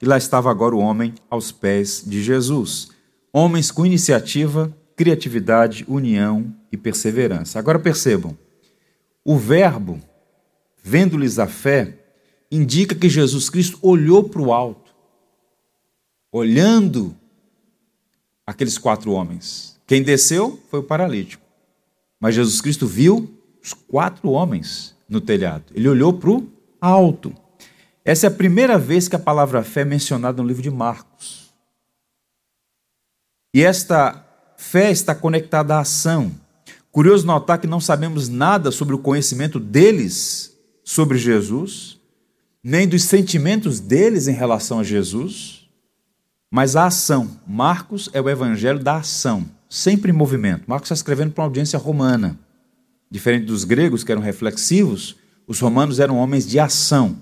e 0.00 0.06
lá 0.06 0.16
estava 0.16 0.50
agora 0.50 0.74
o 0.74 0.80
homem 0.80 1.14
aos 1.30 1.50
pés 1.50 2.02
de 2.06 2.22
Jesus. 2.22 2.90
Homens 3.32 3.70
com 3.70 3.84
iniciativa, 3.84 4.74
criatividade, 4.96 5.84
união 5.88 6.54
e 6.72 6.76
perseverança. 6.76 7.58
Agora 7.58 7.78
percebam, 7.78 8.36
o 9.24 9.36
Verbo, 9.36 10.00
vendo-lhes 10.82 11.38
a 11.38 11.46
fé, 11.46 11.98
indica 12.50 12.94
que 12.94 13.08
Jesus 13.08 13.50
Cristo 13.50 13.78
olhou 13.82 14.24
para 14.24 14.40
o 14.40 14.52
alto, 14.52 14.94
olhando 16.32 17.14
aqueles 18.46 18.78
quatro 18.78 19.12
homens. 19.12 19.78
Quem 19.86 20.02
desceu 20.02 20.58
foi 20.70 20.80
o 20.80 20.84
paralítico, 20.84 21.44
mas 22.20 22.34
Jesus 22.34 22.60
Cristo 22.60 22.86
viu 22.86 23.38
os 23.62 23.72
quatro 23.74 24.30
homens 24.30 24.96
no 25.08 25.20
telhado. 25.20 25.64
Ele 25.74 25.88
olhou 25.88 26.12
para 26.12 26.30
o 26.30 26.46
alto. 26.80 27.34
Essa 28.04 28.26
é 28.26 28.28
a 28.28 28.32
primeira 28.32 28.78
vez 28.78 29.08
que 29.08 29.16
a 29.16 29.18
palavra 29.18 29.62
fé 29.62 29.82
é 29.82 29.84
mencionada 29.84 30.42
no 30.42 30.48
livro 30.48 30.62
de 30.62 30.70
Marcos. 30.70 31.52
E 33.54 33.62
esta 33.62 34.24
fé 34.56 34.90
está 34.90 35.14
conectada 35.14 35.76
à 35.76 35.80
ação. 35.80 36.32
Curioso 36.90 37.26
notar 37.26 37.58
que 37.58 37.66
não 37.66 37.80
sabemos 37.80 38.28
nada 38.28 38.70
sobre 38.70 38.94
o 38.94 38.98
conhecimento 38.98 39.60
deles 39.60 40.56
sobre 40.84 41.18
Jesus, 41.18 42.00
nem 42.62 42.88
dos 42.88 43.04
sentimentos 43.04 43.78
deles 43.78 44.26
em 44.26 44.32
relação 44.32 44.80
a 44.80 44.84
Jesus, 44.84 45.68
mas 46.50 46.76
a 46.76 46.86
ação. 46.86 47.30
Marcos 47.46 48.08
é 48.12 48.20
o 48.20 48.28
evangelho 48.28 48.78
da 48.78 48.96
ação, 48.96 49.46
sempre 49.68 50.10
em 50.10 50.14
movimento. 50.14 50.64
Marcos 50.66 50.86
está 50.86 50.94
escrevendo 50.94 51.32
para 51.32 51.42
uma 51.42 51.48
audiência 51.48 51.78
romana. 51.78 52.38
Diferente 53.10 53.46
dos 53.46 53.64
gregos, 53.64 54.04
que 54.04 54.12
eram 54.12 54.20
reflexivos, 54.20 55.16
os 55.46 55.60
romanos 55.60 55.98
eram 55.98 56.18
homens 56.18 56.46
de 56.46 56.58
ação. 56.58 57.16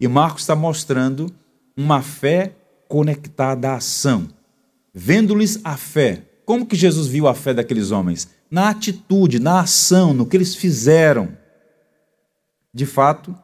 E 0.00 0.08
Marcos 0.08 0.42
está 0.42 0.56
mostrando 0.56 1.30
uma 1.76 2.00
fé 2.02 2.54
conectada 2.88 3.70
à 3.70 3.76
ação. 3.76 4.28
Vendo-lhes 4.94 5.60
a 5.62 5.76
fé. 5.76 6.22
Como 6.44 6.64
que 6.64 6.76
Jesus 6.76 7.06
viu 7.06 7.28
a 7.28 7.34
fé 7.34 7.52
daqueles 7.52 7.90
homens? 7.90 8.28
Na 8.50 8.70
atitude, 8.70 9.38
na 9.38 9.60
ação, 9.60 10.14
no 10.14 10.24
que 10.24 10.36
eles 10.36 10.54
fizeram. 10.54 11.36
De 12.72 12.86
fato, 12.86 13.36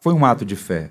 foi 0.00 0.12
um 0.12 0.24
ato 0.24 0.44
de 0.44 0.56
fé. 0.56 0.90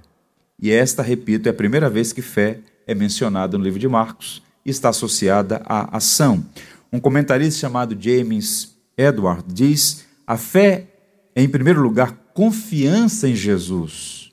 E 0.59 0.71
esta, 0.71 1.03
repito, 1.03 1.47
é 1.47 1.51
a 1.51 1.53
primeira 1.53 1.89
vez 1.89 2.11
que 2.11 2.21
fé 2.21 2.59
é 2.87 2.95
mencionada 2.95 3.57
no 3.57 3.63
livro 3.63 3.79
de 3.79 3.87
Marcos 3.87 4.41
e 4.65 4.71
está 4.71 4.89
associada 4.89 5.61
à 5.65 5.97
ação. 5.97 6.43
Um 6.91 6.99
comentarista 6.99 7.59
chamado 7.59 7.95
James 7.99 8.75
Edward 8.97 9.43
diz: 9.53 10.05
a 10.27 10.37
fé 10.37 10.87
é, 11.33 11.41
em 11.41 11.49
primeiro 11.49 11.81
lugar, 11.81 12.11
confiança 12.33 13.27
em 13.27 13.35
Jesus 13.35 14.27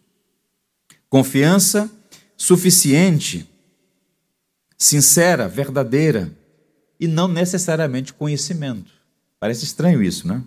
Confiança 1.14 1.88
suficiente, 2.36 3.48
sincera, 4.76 5.46
verdadeira 5.46 6.36
e 6.98 7.06
não 7.06 7.28
necessariamente 7.28 8.12
conhecimento. 8.12 8.90
Parece 9.38 9.62
estranho 9.64 10.02
isso, 10.02 10.26
né? 10.26 10.42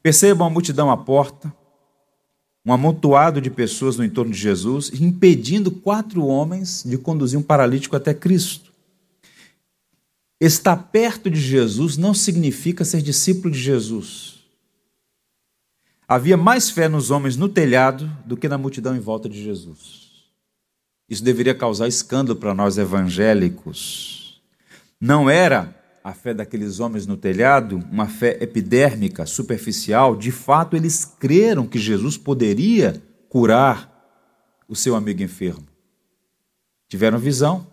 Percebam 0.00 0.46
a 0.46 0.50
multidão 0.50 0.92
à 0.92 0.96
porta, 0.96 1.52
um 2.64 2.72
amontoado 2.72 3.40
de 3.40 3.50
pessoas 3.50 3.96
no 3.96 4.04
entorno 4.04 4.30
de 4.30 4.38
Jesus, 4.38 4.92
impedindo 4.94 5.72
quatro 5.72 6.24
homens 6.24 6.84
de 6.86 6.96
conduzir 6.96 7.36
um 7.36 7.42
paralítico 7.42 7.96
até 7.96 8.14
Cristo. 8.14 8.72
Estar 10.40 10.76
perto 10.76 11.28
de 11.28 11.40
Jesus 11.40 11.96
não 11.96 12.14
significa 12.14 12.84
ser 12.84 13.02
discípulo 13.02 13.52
de 13.52 13.58
Jesus. 13.58 14.33
Havia 16.06 16.36
mais 16.36 16.70
fé 16.70 16.88
nos 16.88 17.10
homens 17.10 17.36
no 17.36 17.48
telhado 17.48 18.10
do 18.26 18.36
que 18.36 18.48
na 18.48 18.58
multidão 18.58 18.94
em 18.94 19.00
volta 19.00 19.28
de 19.28 19.42
Jesus. 19.42 20.04
Isso 21.08 21.24
deveria 21.24 21.54
causar 21.54 21.88
escândalo 21.88 22.38
para 22.38 22.54
nós 22.54 22.76
evangélicos. 22.78 24.42
Não 25.00 25.28
era 25.28 25.74
a 26.02 26.12
fé 26.12 26.34
daqueles 26.34 26.80
homens 26.80 27.06
no 27.06 27.16
telhado 27.16 27.82
uma 27.90 28.06
fé 28.06 28.36
epidérmica, 28.40 29.24
superficial. 29.24 30.14
De 30.14 30.30
fato, 30.30 30.76
eles 30.76 31.04
creram 31.04 31.66
que 31.66 31.78
Jesus 31.78 32.18
poderia 32.18 33.02
curar 33.30 33.90
o 34.68 34.76
seu 34.76 34.94
amigo 34.94 35.22
enfermo. 35.22 35.66
Tiveram 36.88 37.18
visão, 37.18 37.66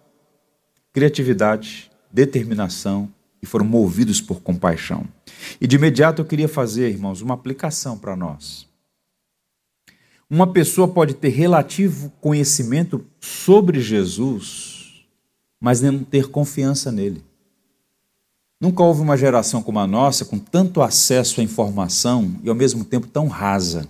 criatividade, 0.93 1.91
determinação 2.11 3.13
e 3.41 3.45
foram 3.45 3.65
movidos 3.65 4.21
por 4.21 4.41
compaixão. 4.41 5.05
E 5.60 5.67
de 5.67 5.75
imediato 5.75 6.21
eu 6.21 6.25
queria 6.25 6.47
fazer, 6.47 6.89
irmãos, 6.89 7.21
uma 7.21 7.34
aplicação 7.34 7.97
para 7.97 8.15
nós. 8.15 8.67
Uma 10.30 10.47
pessoa 10.47 10.88
pode 10.88 11.13
ter 11.13 11.30
relativo 11.30 12.12
conhecimento 12.21 13.06
sobre 13.19 13.82
Jesus, 13.82 15.06
mas 15.60 15.82
não 15.82 16.04
ter 16.04 16.30
confiança 16.30 16.91
nele. 16.91 17.23
Nunca 18.60 18.84
houve 18.84 19.01
uma 19.01 19.17
geração 19.17 19.62
como 19.62 19.80
a 19.80 19.88
nossa 19.88 20.23
com 20.23 20.38
tanto 20.38 20.82
acesso 20.82 21.41
à 21.41 21.43
informação 21.43 22.39
e 22.43 22.49
ao 22.49 22.56
mesmo 22.56 22.86
tempo 22.86 23.08
tão 23.08 23.27
rasa. 23.27 23.88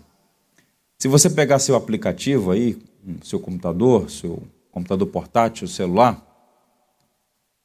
Se 0.98 1.08
você 1.08 1.30
pegar 1.30 1.60
seu 1.60 1.76
aplicativo 1.76 2.52
aí, 2.52 2.82
seu 3.24 3.40
computador, 3.40 4.10
seu 4.10 4.42
computador 4.72 5.08
portátil, 5.10 5.68
celular, 5.68 6.26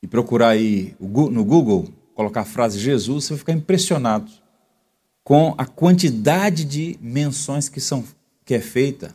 e 0.03 0.07
procurar 0.07 0.49
aí 0.49 0.95
no 1.01 1.45
Google, 1.45 1.89
colocar 2.17 2.41
a 2.41 2.47
frase 2.47 2.79
Jesus, 2.79 3.25
você 3.25 3.35
vai 3.35 3.39
ficar 3.39 3.53
impressionado 3.53 4.33
com 5.23 5.55
a 5.59 5.67
quantidade 5.67 6.65
de 6.65 6.99
menções 6.99 7.69
que, 7.69 7.79
são, 7.79 8.03
que 8.43 8.55
é 8.55 8.61
feita 8.61 9.15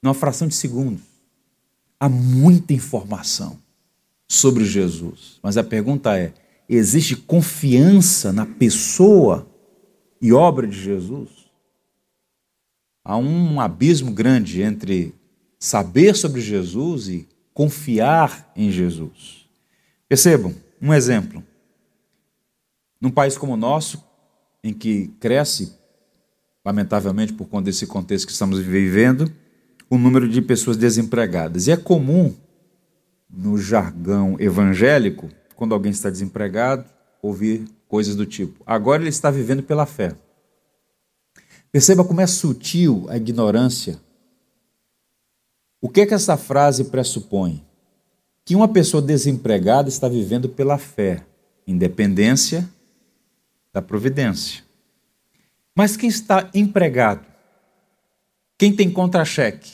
numa 0.00 0.14
fração 0.14 0.46
de 0.46 0.54
segundos. 0.54 1.02
Há 1.98 2.08
muita 2.08 2.72
informação 2.72 3.58
sobre 4.28 4.64
Jesus, 4.64 5.40
mas 5.42 5.56
a 5.56 5.64
pergunta 5.64 6.16
é: 6.16 6.32
existe 6.68 7.16
confiança 7.16 8.32
na 8.32 8.46
pessoa 8.46 9.48
e 10.22 10.32
obra 10.32 10.68
de 10.68 10.80
Jesus? 10.80 11.30
Há 13.04 13.16
um 13.16 13.60
abismo 13.60 14.12
grande 14.12 14.62
entre 14.62 15.12
saber 15.58 16.14
sobre 16.14 16.40
Jesus 16.40 17.08
e 17.08 17.28
confiar 17.52 18.52
em 18.54 18.70
Jesus. 18.70 19.48
Percebam, 20.08 20.54
um 20.80 20.94
exemplo. 20.94 21.42
Num 23.04 23.10
país 23.10 23.36
como 23.36 23.52
o 23.52 23.56
nosso, 23.58 24.02
em 24.62 24.72
que 24.72 25.08
cresce, 25.20 25.74
lamentavelmente 26.64 27.34
por 27.34 27.46
conta 27.46 27.66
desse 27.66 27.86
contexto 27.86 28.24
que 28.24 28.32
estamos 28.32 28.58
vivendo, 28.60 29.30
o 29.90 29.98
número 29.98 30.26
de 30.26 30.40
pessoas 30.40 30.78
desempregadas. 30.78 31.66
E 31.66 31.72
é 31.72 31.76
comum, 31.76 32.34
no 33.28 33.58
jargão 33.58 34.36
evangélico, 34.40 35.28
quando 35.54 35.74
alguém 35.74 35.92
está 35.92 36.08
desempregado, 36.08 36.86
ouvir 37.20 37.66
coisas 37.86 38.16
do 38.16 38.24
tipo: 38.24 38.62
agora 38.64 39.02
ele 39.02 39.10
está 39.10 39.30
vivendo 39.30 39.62
pela 39.62 39.84
fé. 39.84 40.16
Perceba 41.70 42.02
como 42.04 42.22
é 42.22 42.26
sutil 42.26 43.04
a 43.10 43.18
ignorância. 43.18 44.00
O 45.78 45.90
que 45.90 46.00
é 46.00 46.06
que 46.06 46.14
essa 46.14 46.38
frase 46.38 46.84
pressupõe? 46.84 47.62
que 48.46 48.56
uma 48.56 48.68
pessoa 48.68 49.02
desempregada 49.02 49.90
está 49.90 50.08
vivendo 50.08 50.48
pela 50.48 50.78
fé, 50.78 51.24
independência 51.66 52.66
da 53.74 53.82
providência. 53.82 54.62
Mas 55.76 55.96
quem 55.96 56.08
está 56.08 56.48
empregado? 56.54 57.26
Quem 58.56 58.74
tem 58.74 58.88
contra-cheque? 58.88 59.72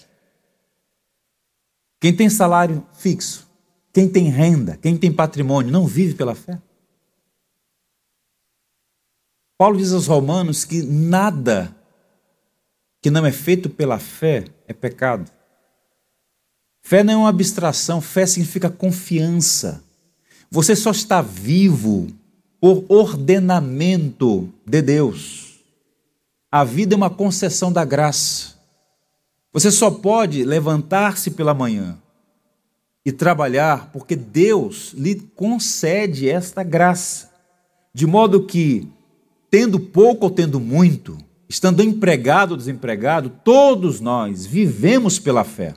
Quem 2.00 2.16
tem 2.16 2.30
salário 2.30 2.84
fixo? 2.94 3.46
Quem 3.92 4.08
tem 4.08 4.30
renda? 4.30 4.78
Quem 4.78 4.96
tem 4.96 5.12
patrimônio? 5.12 5.70
Não 5.70 5.86
vive 5.86 6.14
pela 6.14 6.34
fé? 6.34 6.58
Paulo 9.58 9.76
diz 9.76 9.92
aos 9.92 10.06
Romanos 10.06 10.64
que 10.64 10.82
nada 10.82 11.76
que 13.02 13.10
não 13.10 13.26
é 13.26 13.32
feito 13.32 13.68
pela 13.68 13.98
fé 13.98 14.44
é 14.66 14.72
pecado. 14.72 15.30
Fé 16.80 17.04
não 17.04 17.12
é 17.12 17.16
uma 17.18 17.28
abstração, 17.28 18.00
fé 18.00 18.24
significa 18.24 18.70
confiança. 18.70 19.84
Você 20.50 20.74
só 20.74 20.90
está 20.90 21.20
vivo 21.20 22.08
por 22.60 22.84
ordenamento 22.88 24.48
de 24.66 24.82
Deus. 24.82 25.60
A 26.52 26.64
vida 26.64 26.94
é 26.94 26.96
uma 26.96 27.10
concessão 27.10 27.72
da 27.72 27.84
graça. 27.84 28.54
Você 29.52 29.70
só 29.70 29.90
pode 29.90 30.44
levantar-se 30.44 31.30
pela 31.30 31.54
manhã, 31.54 31.98
e 33.04 33.10
trabalhar, 33.10 33.90
porque 33.92 34.14
Deus 34.14 34.92
lhe 34.94 35.14
concede 35.34 36.28
esta 36.28 36.62
graça, 36.62 37.30
de 37.94 38.06
modo 38.06 38.44
que, 38.44 38.86
tendo 39.50 39.80
pouco 39.80 40.26
ou 40.26 40.30
tendo 40.30 40.60
muito, 40.60 41.18
estando 41.48 41.82
empregado 41.82 42.52
ou 42.52 42.56
desempregado, 42.56 43.30
todos 43.42 44.00
nós 44.00 44.46
vivemos 44.46 45.18
pela 45.18 45.44
fé. 45.44 45.74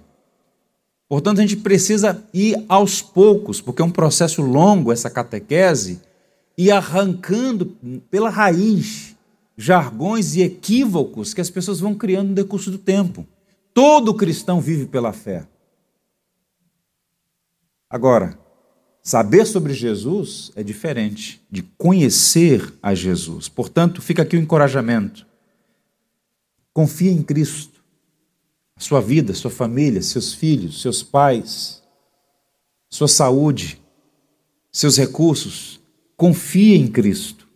Portanto, 1.07 1.39
a 1.39 1.41
gente 1.41 1.57
precisa 1.57 2.23
ir 2.33 2.63
aos 2.67 3.01
poucos, 3.01 3.61
porque 3.61 3.81
é 3.81 3.85
um 3.85 3.91
processo 3.91 4.41
longo 4.41 4.91
essa 4.91 5.09
catequese, 5.09 6.01
e 6.57 6.71
arrancando 6.71 7.65
pela 8.09 8.29
raiz 8.29 9.13
jargões 9.57 10.35
e 10.35 10.41
equívocos 10.41 11.33
que 11.33 11.41
as 11.41 11.49
pessoas 11.49 11.79
vão 11.79 11.95
criando 11.95 12.29
no 12.29 12.35
decurso 12.35 12.71
do 12.71 12.77
tempo. 12.77 13.25
Todo 13.73 14.13
cristão 14.13 14.61
vive 14.61 14.85
pela 14.85 15.13
fé. 15.13 15.47
Agora, 17.89 18.37
saber 19.01 19.45
sobre 19.45 19.73
Jesus 19.73 20.51
é 20.55 20.63
diferente 20.63 21.41
de 21.49 21.61
conhecer 21.77 22.73
a 22.81 22.93
Jesus. 22.95 23.47
Portanto, 23.47 24.01
fica 24.01 24.23
aqui 24.23 24.35
o 24.35 24.39
encorajamento. 24.39 25.25
Confie 26.73 27.09
em 27.09 27.21
Cristo. 27.21 27.83
Sua 28.77 28.99
vida, 28.99 29.33
sua 29.33 29.51
família, 29.51 30.01
seus 30.01 30.33
filhos, 30.33 30.81
seus 30.81 31.03
pais, 31.03 31.83
sua 32.89 33.07
saúde, 33.07 33.79
seus 34.71 34.97
recursos. 34.97 35.79
Confie 36.15 36.75
em 36.75 36.87
Cristo. 36.87 37.47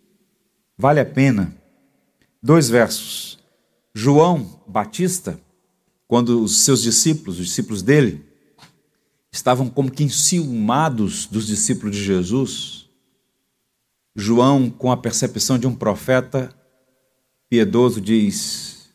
Vale 0.77 0.99
a 0.99 1.05
pena. 1.05 1.55
Dois 2.41 2.69
versos. 2.69 3.39
João 3.93 4.61
Batista, 4.67 5.39
quando 6.07 6.43
os 6.43 6.59
seus 6.59 6.81
discípulos, 6.81 7.39
os 7.39 7.47
discípulos 7.47 7.81
dele, 7.81 8.23
estavam 9.31 9.69
como 9.69 9.91
que 9.91 10.03
enciumados 10.03 11.25
dos 11.25 11.47
discípulos 11.47 11.95
de 11.95 12.03
Jesus. 12.03 12.89
João, 14.15 14.69
com 14.69 14.91
a 14.91 14.97
percepção 14.97 15.57
de 15.59 15.67
um 15.67 15.75
profeta 15.75 16.55
piedoso, 17.49 18.01
diz: 18.01 18.89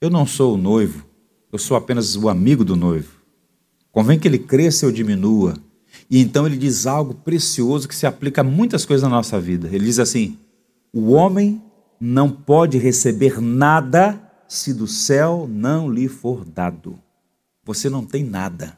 Eu 0.00 0.10
não 0.10 0.26
sou 0.26 0.54
o 0.54 0.58
noivo, 0.58 1.06
eu 1.52 1.58
sou 1.58 1.76
apenas 1.76 2.16
o 2.16 2.28
amigo 2.28 2.64
do 2.64 2.76
noivo. 2.76 3.20
Convém 3.90 4.18
que 4.18 4.26
ele 4.26 4.38
cresça 4.38 4.86
ou 4.86 4.92
diminua. 4.92 5.54
E 6.12 6.20
então 6.20 6.46
ele 6.46 6.56
diz 6.56 6.86
algo 6.86 7.14
precioso 7.14 7.88
que 7.88 7.96
se 7.96 8.06
aplica 8.06 8.42
a 8.42 8.44
muitas 8.44 8.84
coisas 8.84 9.02
na 9.02 9.16
nossa 9.16 9.40
vida. 9.40 9.66
Ele 9.66 9.86
diz 9.86 9.98
assim: 9.98 10.38
O 10.92 11.10
homem 11.10 11.60
não 11.98 12.30
pode 12.30 12.78
receber 12.78 13.40
nada 13.40 14.22
se 14.46 14.72
do 14.72 14.86
céu 14.86 15.48
não 15.50 15.90
lhe 15.90 16.06
for 16.06 16.44
dado 16.44 16.96
você 17.64 17.88
não 17.88 18.04
tem 18.04 18.24
nada. 18.24 18.76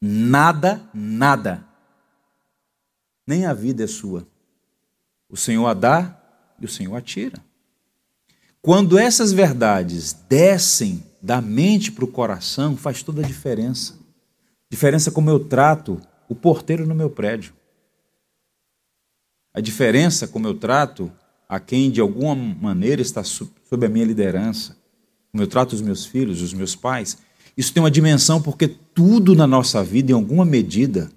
Nada, 0.00 0.82
nada. 0.92 1.64
Nem 3.26 3.46
a 3.46 3.54
vida 3.54 3.84
é 3.84 3.86
sua. 3.86 4.26
O 5.28 5.36
Senhor 5.36 5.66
a 5.66 5.74
dá 5.74 6.20
e 6.60 6.64
o 6.64 6.68
Senhor 6.68 6.96
a 6.96 7.00
tira. 7.00 7.38
Quando 8.60 8.98
essas 8.98 9.32
verdades 9.32 10.12
descem 10.28 11.04
da 11.22 11.40
mente 11.40 11.92
para 11.92 12.04
o 12.04 12.08
coração, 12.08 12.76
faz 12.76 13.02
toda 13.02 13.22
a 13.22 13.26
diferença. 13.26 13.94
Diferença 14.68 15.10
como 15.10 15.30
eu 15.30 15.38
trato 15.38 16.00
o 16.30 16.34
porteiro 16.36 16.86
no 16.86 16.94
meu 16.94 17.10
prédio. 17.10 17.52
A 19.52 19.60
diferença 19.60 20.28
como 20.28 20.46
eu 20.46 20.54
trato 20.54 21.10
a 21.48 21.58
quem 21.58 21.90
de 21.90 22.00
alguma 22.00 22.36
maneira 22.36 23.02
está 23.02 23.24
sob 23.24 23.84
a 23.84 23.88
minha 23.88 24.04
liderança. 24.06 24.76
Como 25.32 25.42
eu 25.42 25.48
trato 25.48 25.72
os 25.72 25.80
meus 25.80 26.06
filhos, 26.06 26.40
os 26.40 26.54
meus 26.54 26.76
pais. 26.76 27.18
Isso 27.56 27.74
tem 27.74 27.82
uma 27.82 27.90
dimensão 27.90 28.40
porque 28.40 28.68
tudo 28.68 29.34
na 29.34 29.44
nossa 29.44 29.82
vida, 29.82 30.12
em 30.12 30.14
alguma 30.14 30.44
medida, 30.44 31.10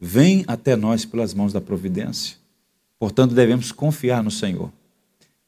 vem 0.00 0.44
até 0.46 0.74
nós 0.76 1.04
pelas 1.04 1.34
mãos 1.34 1.52
da 1.52 1.60
providência. 1.60 2.38
Portanto, 2.98 3.34
devemos 3.34 3.70
confiar 3.70 4.24
no 4.24 4.30
Senhor. 4.30 4.72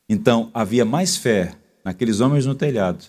Então, 0.07 0.51
havia 0.53 0.85
mais 0.85 1.16
fé 1.16 1.57
naqueles 1.83 2.20
homens 2.20 2.44
no 2.44 2.55
telhado 2.55 3.07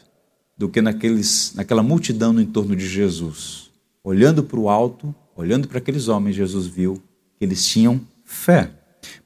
do 0.57 0.69
que 0.69 0.81
naqueles, 0.81 1.53
naquela 1.53 1.83
multidão 1.83 2.31
no 2.31 2.41
entorno 2.41 2.77
de 2.77 2.87
Jesus. 2.87 3.69
Olhando 4.01 4.41
para 4.41 4.59
o 4.59 4.69
alto, 4.69 5.13
olhando 5.35 5.67
para 5.67 5.77
aqueles 5.77 6.07
homens, 6.07 6.35
Jesus 6.35 6.65
viu 6.65 6.95
que 7.37 7.45
eles 7.45 7.65
tinham 7.65 8.01
fé. 8.23 8.71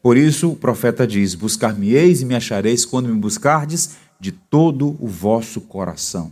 Por 0.02 0.18
isso, 0.18 0.52
o 0.52 0.56
profeta 0.56 1.06
diz: 1.08 1.36
Buscar-me-eis 1.36 2.22
e 2.22 2.26
me 2.26 2.36
achareis 2.36 2.86
quando 2.86 3.10
me 3.10 3.20
buscardes 3.20 3.98
de 4.20 4.32
todo 4.32 4.98
o 5.00 5.08
vosso 5.08 5.62
coração. 5.62 6.32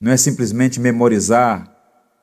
Não 0.00 0.12
é 0.12 0.16
simplesmente 0.16 0.80
memorizar 0.80 1.70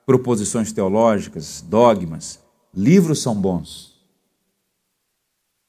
proposições 0.05 0.71
teológicas, 0.71 1.61
dogmas. 1.61 2.39
Livros 2.73 3.21
são 3.21 3.35
bons. 3.35 3.95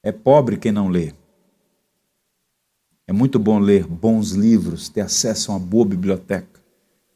É 0.03 0.11
pobre 0.11 0.57
quem 0.57 0.71
não 0.71 0.87
lê. 0.87 1.13
É 3.07 3.11
muito 3.11 3.39
bom 3.39 3.59
ler 3.59 3.85
bons 3.87 4.31
livros, 4.31 4.87
ter 4.87 5.01
acesso 5.01 5.51
a 5.51 5.55
uma 5.55 5.59
boa 5.59 5.85
biblioteca. 5.85 6.58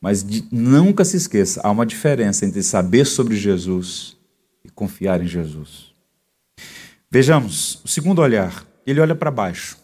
Mas 0.04 0.22
de, 0.22 0.46
nunca 0.52 1.06
se 1.06 1.16
esqueça, 1.16 1.62
há 1.64 1.72
uma 1.72 1.86
diferença 1.86 2.46
entre 2.46 2.62
saber 2.62 3.06
sobre 3.06 3.38
Jesus 3.38 4.18
e 4.62 4.70
confiar 4.70 5.22
em 5.22 5.28
Jesus. 5.28 5.94
Vejamos, 7.10 7.82
o 7.86 7.88
segundo 7.88 8.20
olhar, 8.20 8.68
ele 8.86 9.00
olha 9.00 9.16
para 9.16 9.32
baixo. 9.32 9.78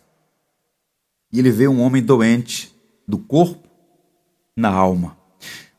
E 1.31 1.39
ele 1.39 1.49
vê 1.49 1.69
um 1.69 1.79
homem 1.79 2.03
doente 2.03 2.75
do 3.07 3.17
corpo 3.17 3.65
na 4.57 4.67
alma. 4.67 5.17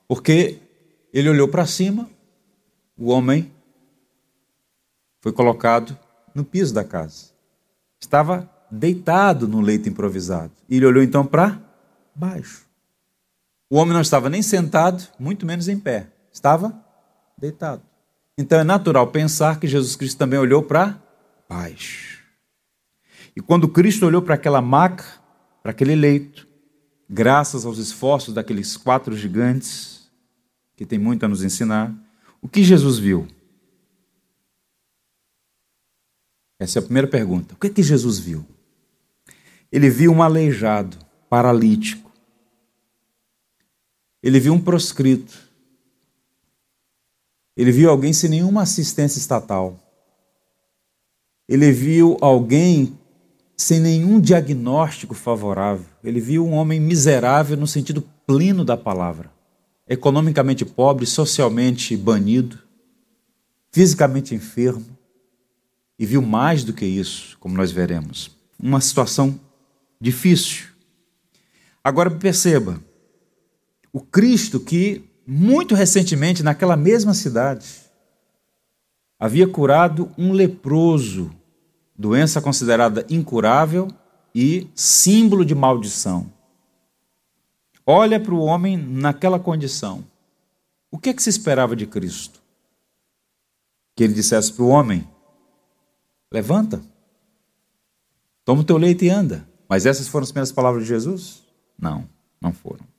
Porque 0.09 0.57
ele 1.13 1.29
olhou 1.29 1.47
para 1.47 1.67
cima, 1.67 2.09
o 2.97 3.11
homem 3.11 3.53
foi 5.21 5.33
colocado 5.33 5.99
no 6.35 6.47
piso 6.47 6.73
da 6.73 6.83
casa. 6.83 7.27
Estava 8.01 8.51
deitado 8.71 9.47
no 9.47 9.61
leito 9.61 9.87
improvisado. 9.87 10.53
Ele 10.67 10.87
olhou 10.87 11.03
então 11.03 11.27
para 11.27 11.61
baixo. 12.15 12.70
O 13.71 13.77
homem 13.77 13.95
não 13.95 14.01
estava 14.01 14.29
nem 14.29 14.43
sentado, 14.43 15.07
muito 15.17 15.47
menos 15.47 15.69
em 15.69 15.79
pé. 15.79 16.09
Estava 16.33 16.85
deitado. 17.39 17.83
Então 18.37 18.59
é 18.59 18.65
natural 18.65 19.07
pensar 19.07 19.61
que 19.61 19.69
Jesus 19.69 19.95
Cristo 19.95 20.19
também 20.19 20.39
olhou 20.39 20.63
para 20.63 21.01
baixo. 21.49 22.21
E 23.37 23.41
quando 23.41 23.69
Cristo 23.69 24.05
olhou 24.05 24.23
para 24.23 24.35
aquela 24.35 24.61
maca, 24.61 25.05
para 25.63 25.71
aquele 25.71 25.95
leito, 25.95 26.49
graças 27.09 27.65
aos 27.65 27.79
esforços 27.79 28.35
daqueles 28.35 28.77
quatro 28.77 29.17
gigantes, 29.17 30.11
que 30.77 30.85
tem 30.85 30.99
muito 30.99 31.25
a 31.25 31.29
nos 31.29 31.45
ensinar, 31.45 31.95
o 32.43 32.49
que 32.49 32.65
Jesus 32.65 32.99
viu? 32.99 33.29
Essa 36.59 36.79
é 36.79 36.81
a 36.81 36.83
primeira 36.83 37.09
pergunta. 37.09 37.55
O 37.55 37.57
que, 37.57 37.69
é 37.69 37.71
que 37.71 37.83
Jesus 37.83 38.19
viu? 38.19 38.45
Ele 39.71 39.89
viu 39.89 40.13
um 40.13 40.23
aleijado, 40.23 40.99
paralítico. 41.29 42.10
Ele 44.23 44.39
viu 44.39 44.53
um 44.53 44.61
proscrito. 44.61 45.39
Ele 47.57 47.73
viu 47.73 47.91
alguém 47.91 48.13
sem 48.13 48.31
nenhuma 48.31 48.63
assistência 48.63 49.19
estatal. 49.19 49.79
Ele 51.49 51.73
viu 51.73 52.17
alguém 52.21 52.99
sem 53.57 53.81
nenhum 53.81 54.21
diagnóstico 54.21 55.15
favorável. 55.15 55.87
Ele 56.03 56.21
viu 56.21 56.47
um 56.47 56.53
homem 56.53 56.81
miserável 56.81 57.57
no 57.57 57.67
sentido 57.67 58.03
pleno 58.27 58.65
da 58.65 58.77
palavra, 58.77 59.31
economicamente 59.89 60.65
pobre, 60.65 61.05
socialmente 61.05 61.97
banido, 61.97 62.59
fisicamente 63.73 64.35
enfermo, 64.35 64.97
e 65.99 66.07
viu 66.07 66.23
mais 66.23 66.65
do 66.65 66.73
que 66.73 66.87
isso, 66.87 67.37
como 67.39 67.57
nós 67.57 67.71
veremos. 67.71 68.31
Uma 68.59 68.81
situação 68.81 69.39
difícil. 70.01 70.69
Agora 71.85 72.11
perceba, 72.11 72.81
o 73.93 74.01
Cristo 74.01 74.61
que 74.61 75.05
muito 75.27 75.75
recentemente 75.75 76.43
naquela 76.43 76.77
mesma 76.77 77.15
cidade 77.15 77.67
havia 79.19 79.47
curado 79.47 80.11
um 80.17 80.33
leproso 80.33 81.31
doença 82.01 82.41
considerada 82.41 83.05
incurável 83.11 83.89
e 84.35 84.67
símbolo 84.75 85.45
de 85.45 85.55
maldição. 85.55 86.33
Olha 87.85 88.19
para 88.19 88.35
o 88.35 88.41
homem 88.41 88.77
naquela 88.79 89.39
condição. 89.39 90.03
O 90.91 90.99
que, 90.99 91.11
é 91.11 91.15
que 91.15 91.23
se 91.23 91.29
esperava 91.29 91.77
de 91.77 91.87
Cristo? 91.87 92.41
Que 93.95 94.05
ele 94.05 94.15
dissesse 94.15 94.53
para 94.53 94.65
o 94.65 94.69
homem: 94.69 95.07
levanta, 96.33 96.81
toma 98.47 98.63
o 98.63 98.65
teu 98.65 98.79
leite 98.79 99.05
e 99.05 99.11
anda. 99.11 99.47
Mas 99.69 99.85
essas 99.85 100.09
foram 100.09 100.25
as 100.25 100.33
primeiras 100.33 100.53
palavras 100.53 100.85
de 100.85 100.89
Jesus? 100.89 101.43
Não, 101.79 102.09
não 102.41 102.53
foram. 102.53 102.90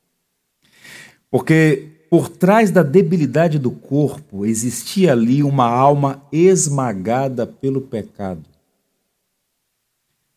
Porque 1.32 1.92
por 2.10 2.28
trás 2.28 2.70
da 2.70 2.84
debilidade 2.84 3.58
do 3.58 3.72
corpo 3.72 4.46
existia 4.46 5.14
ali 5.14 5.42
uma 5.42 5.66
alma 5.66 6.22
esmagada 6.30 7.48
pelo 7.48 7.80
pecado. 7.80 8.44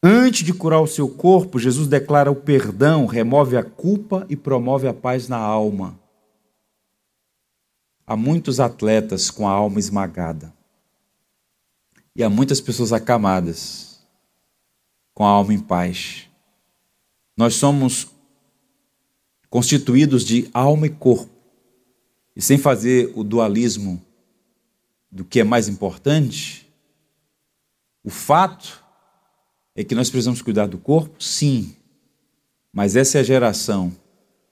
Antes 0.00 0.44
de 0.44 0.54
curar 0.54 0.80
o 0.80 0.86
seu 0.86 1.08
corpo, 1.08 1.58
Jesus 1.58 1.88
declara 1.88 2.30
o 2.30 2.36
perdão, 2.36 3.06
remove 3.06 3.56
a 3.56 3.64
culpa 3.64 4.24
e 4.28 4.36
promove 4.36 4.86
a 4.86 4.94
paz 4.94 5.28
na 5.28 5.38
alma. 5.38 5.98
há 8.06 8.14
muitos 8.14 8.60
atletas 8.60 9.30
com 9.30 9.48
a 9.48 9.50
alma 9.50 9.78
esmagada. 9.78 10.52
E 12.14 12.22
há 12.22 12.30
muitas 12.30 12.60
pessoas 12.60 12.92
acamadas, 12.92 14.06
com 15.14 15.24
a 15.24 15.30
alma 15.30 15.54
em 15.54 15.58
paz. 15.58 16.28
Nós 17.36 17.54
somos 17.54 18.13
constituídos 19.54 20.24
de 20.24 20.50
alma 20.52 20.88
e 20.88 20.90
corpo. 20.90 21.30
E 22.34 22.42
sem 22.42 22.58
fazer 22.58 23.12
o 23.14 23.22
dualismo 23.22 24.02
do 25.08 25.24
que 25.24 25.38
é 25.38 25.44
mais 25.44 25.68
importante, 25.68 26.68
o 28.02 28.10
fato 28.10 28.82
é 29.72 29.84
que 29.84 29.94
nós 29.94 30.10
precisamos 30.10 30.42
cuidar 30.42 30.66
do 30.66 30.76
corpo, 30.76 31.22
sim, 31.22 31.76
mas 32.72 32.96
essa 32.96 33.18
é 33.18 33.20
a 33.20 33.24
geração 33.24 33.92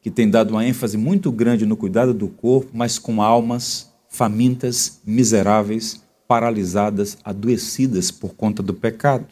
que 0.00 0.08
tem 0.08 0.30
dado 0.30 0.52
uma 0.52 0.64
ênfase 0.64 0.96
muito 0.96 1.32
grande 1.32 1.66
no 1.66 1.76
cuidado 1.76 2.14
do 2.14 2.28
corpo, 2.28 2.70
mas 2.72 2.96
com 2.96 3.20
almas 3.20 3.92
famintas, 4.08 5.00
miseráveis, 5.04 6.00
paralisadas, 6.28 7.18
adoecidas 7.24 8.12
por 8.12 8.34
conta 8.34 8.62
do 8.62 8.72
pecado. 8.72 9.26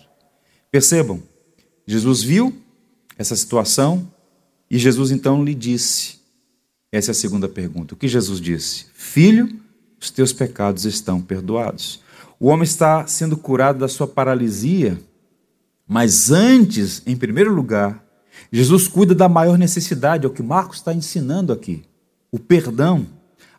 Percebam, 0.68 1.22
Jesus 1.86 2.24
viu 2.24 2.60
essa 3.16 3.36
situação 3.36 4.10
e 4.70 4.78
Jesus 4.78 5.10
então 5.10 5.42
lhe 5.44 5.54
disse: 5.54 6.20
essa 6.92 7.10
é 7.10 7.12
a 7.12 7.14
segunda 7.14 7.48
pergunta. 7.48 7.94
O 7.94 7.96
que 7.96 8.08
Jesus 8.08 8.40
disse? 8.40 8.86
Filho, 8.94 9.48
os 10.00 10.10
teus 10.10 10.32
pecados 10.32 10.84
estão 10.84 11.20
perdoados. 11.20 12.00
O 12.38 12.48
homem 12.48 12.64
está 12.64 13.06
sendo 13.06 13.36
curado 13.36 13.78
da 13.78 13.88
sua 13.88 14.08
paralisia, 14.08 15.00
mas 15.86 16.32
antes, 16.32 17.02
em 17.06 17.16
primeiro 17.16 17.54
lugar, 17.54 18.04
Jesus 18.50 18.88
cuida 18.88 19.14
da 19.14 19.28
maior 19.28 19.56
necessidade, 19.56 20.24
é 20.24 20.28
o 20.28 20.32
que 20.32 20.42
Marcos 20.42 20.78
está 20.78 20.92
ensinando 20.92 21.52
aqui: 21.52 21.82
o 22.30 22.38
perdão. 22.38 23.06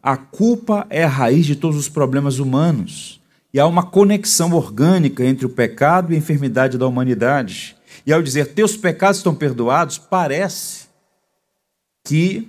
A 0.04 0.18
culpa 0.18 0.88
é 0.90 1.04
a 1.04 1.08
raiz 1.08 1.46
de 1.46 1.56
todos 1.56 1.78
os 1.78 1.88
problemas 1.88 2.40
humanos. 2.40 3.22
E 3.54 3.60
há 3.60 3.68
uma 3.68 3.84
conexão 3.84 4.52
orgânica 4.54 5.24
entre 5.24 5.46
o 5.46 5.50
pecado 5.50 6.12
e 6.12 6.16
a 6.16 6.18
enfermidade 6.18 6.76
da 6.76 6.88
humanidade. 6.88 7.76
E 8.04 8.12
ao 8.12 8.24
dizer 8.24 8.48
teus 8.48 8.76
pecados 8.76 9.18
estão 9.18 9.36
perdoados, 9.36 10.00
parece 10.00 10.91
que 12.04 12.48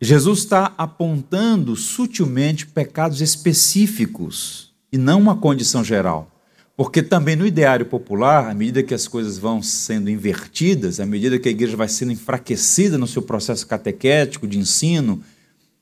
Jesus 0.00 0.40
está 0.40 0.74
apontando 0.76 1.74
sutilmente 1.74 2.66
pecados 2.66 3.20
específicos 3.20 4.72
e 4.92 4.98
não 4.98 5.20
uma 5.20 5.36
condição 5.36 5.82
geral. 5.82 6.30
Porque 6.76 7.02
também 7.02 7.34
no 7.34 7.46
ideário 7.46 7.86
popular, 7.86 8.50
à 8.50 8.54
medida 8.54 8.82
que 8.82 8.92
as 8.92 9.08
coisas 9.08 9.38
vão 9.38 9.62
sendo 9.62 10.10
invertidas, 10.10 11.00
à 11.00 11.06
medida 11.06 11.38
que 11.38 11.48
a 11.48 11.52
igreja 11.52 11.76
vai 11.76 11.88
sendo 11.88 12.12
enfraquecida 12.12 12.98
no 12.98 13.06
seu 13.06 13.22
processo 13.22 13.66
catequético 13.66 14.46
de 14.46 14.58
ensino, 14.58 15.22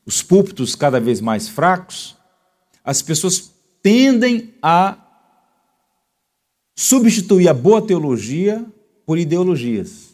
os 0.05 0.21
púlpitos 0.21 0.73
cada 0.73 0.99
vez 0.99 1.19
mais 1.19 1.49
fracos, 1.49 2.15
as 2.81 3.01
pessoas 3.01 3.51
tendem 3.81 4.53
a 4.61 4.97
substituir 6.77 7.49
a 7.49 7.53
boa 7.53 7.81
teologia 7.81 8.65
por 9.05 9.17
ideologias. 9.17 10.04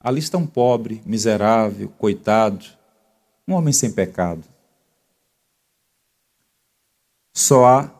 Ali 0.00 0.20
está 0.20 0.38
um 0.38 0.46
pobre, 0.46 1.02
miserável, 1.04 1.88
coitado, 1.98 2.64
um 3.46 3.54
homem 3.54 3.72
sem 3.72 3.92
pecado. 3.92 4.44
Só 7.34 7.66
há 7.66 7.94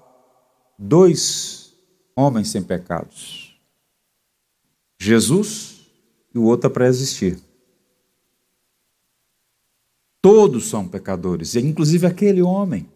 dois 0.78 1.74
homens 2.14 2.50
sem 2.50 2.62
pecados: 2.62 3.58
Jesus 5.00 5.80
e 6.34 6.38
o 6.38 6.44
outro 6.44 6.70
para 6.70 6.86
existir. 6.86 7.38
Todos 10.20 10.68
são 10.68 10.86
pecadores, 10.86 11.54
inclusive 11.54 12.06
aquele 12.06 12.42
homem. 12.42 12.88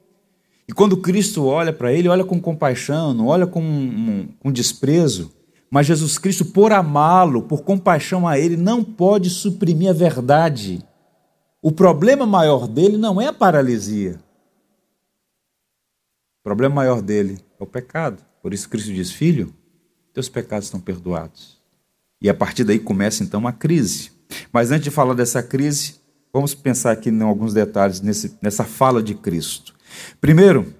E 0.69 0.73
quando 0.73 0.97
Cristo 0.97 1.45
olha 1.45 1.73
para 1.73 1.93
ele, 1.93 2.09
olha 2.09 2.25
com 2.25 2.41
compaixão, 2.41 3.15
não 3.15 3.27
olha 3.27 3.47
com, 3.47 4.29
com 4.38 4.53
desprezo. 4.53 5.33
Mas 5.73 5.87
Jesus 5.87 6.19
Cristo, 6.19 6.45
por 6.45 6.71
amá-lo, 6.71 7.45
por 7.45 7.63
compaixão 7.63 8.29
a 8.29 8.39
ele, 8.39 8.59
não 8.59 8.85
pode 8.85 9.31
suprimir 9.31 9.89
a 9.89 9.95
verdade. 9.95 10.87
O 11.63 11.73
problema 11.73 12.27
maior 12.27 12.69
dele 12.69 12.99
não 12.99 13.19
é 13.19 13.29
a 13.29 13.33
paralisia. 13.33 14.21
O 16.41 16.45
problema 16.45 16.75
maior 16.75 17.01
dele 17.01 17.39
é 17.59 17.65
o 17.65 17.67
pecado. 17.67 18.23
Por 18.43 18.53
isso 18.53 18.69
Cristo 18.69 18.93
diz: 18.93 19.13
Filho, 19.13 19.51
teus 20.13 20.29
pecados 20.29 20.67
estão 20.67 20.79
perdoados. 20.79 21.59
E 22.21 22.29
a 22.29 22.35
partir 22.35 22.65
daí 22.65 22.79
começa 22.79 23.25
então 23.25 23.41
uma 23.41 23.53
crise. 23.55 24.13
Mas 24.53 24.71
antes 24.71 24.85
de 24.85 24.91
falar 24.91 25.15
dessa 25.15 25.43
crise, 25.43 25.95
vamos 26.31 26.55
pensar 26.55 26.93
aqui 26.93 27.09
em 27.09 27.23
alguns 27.23 27.55
detalhes 27.55 28.03
nesse, 28.03 28.37
nessa 28.43 28.65
fala 28.65 29.03
de 29.03 29.15
Cristo. 29.15 29.75
Primeiro, 30.21 30.75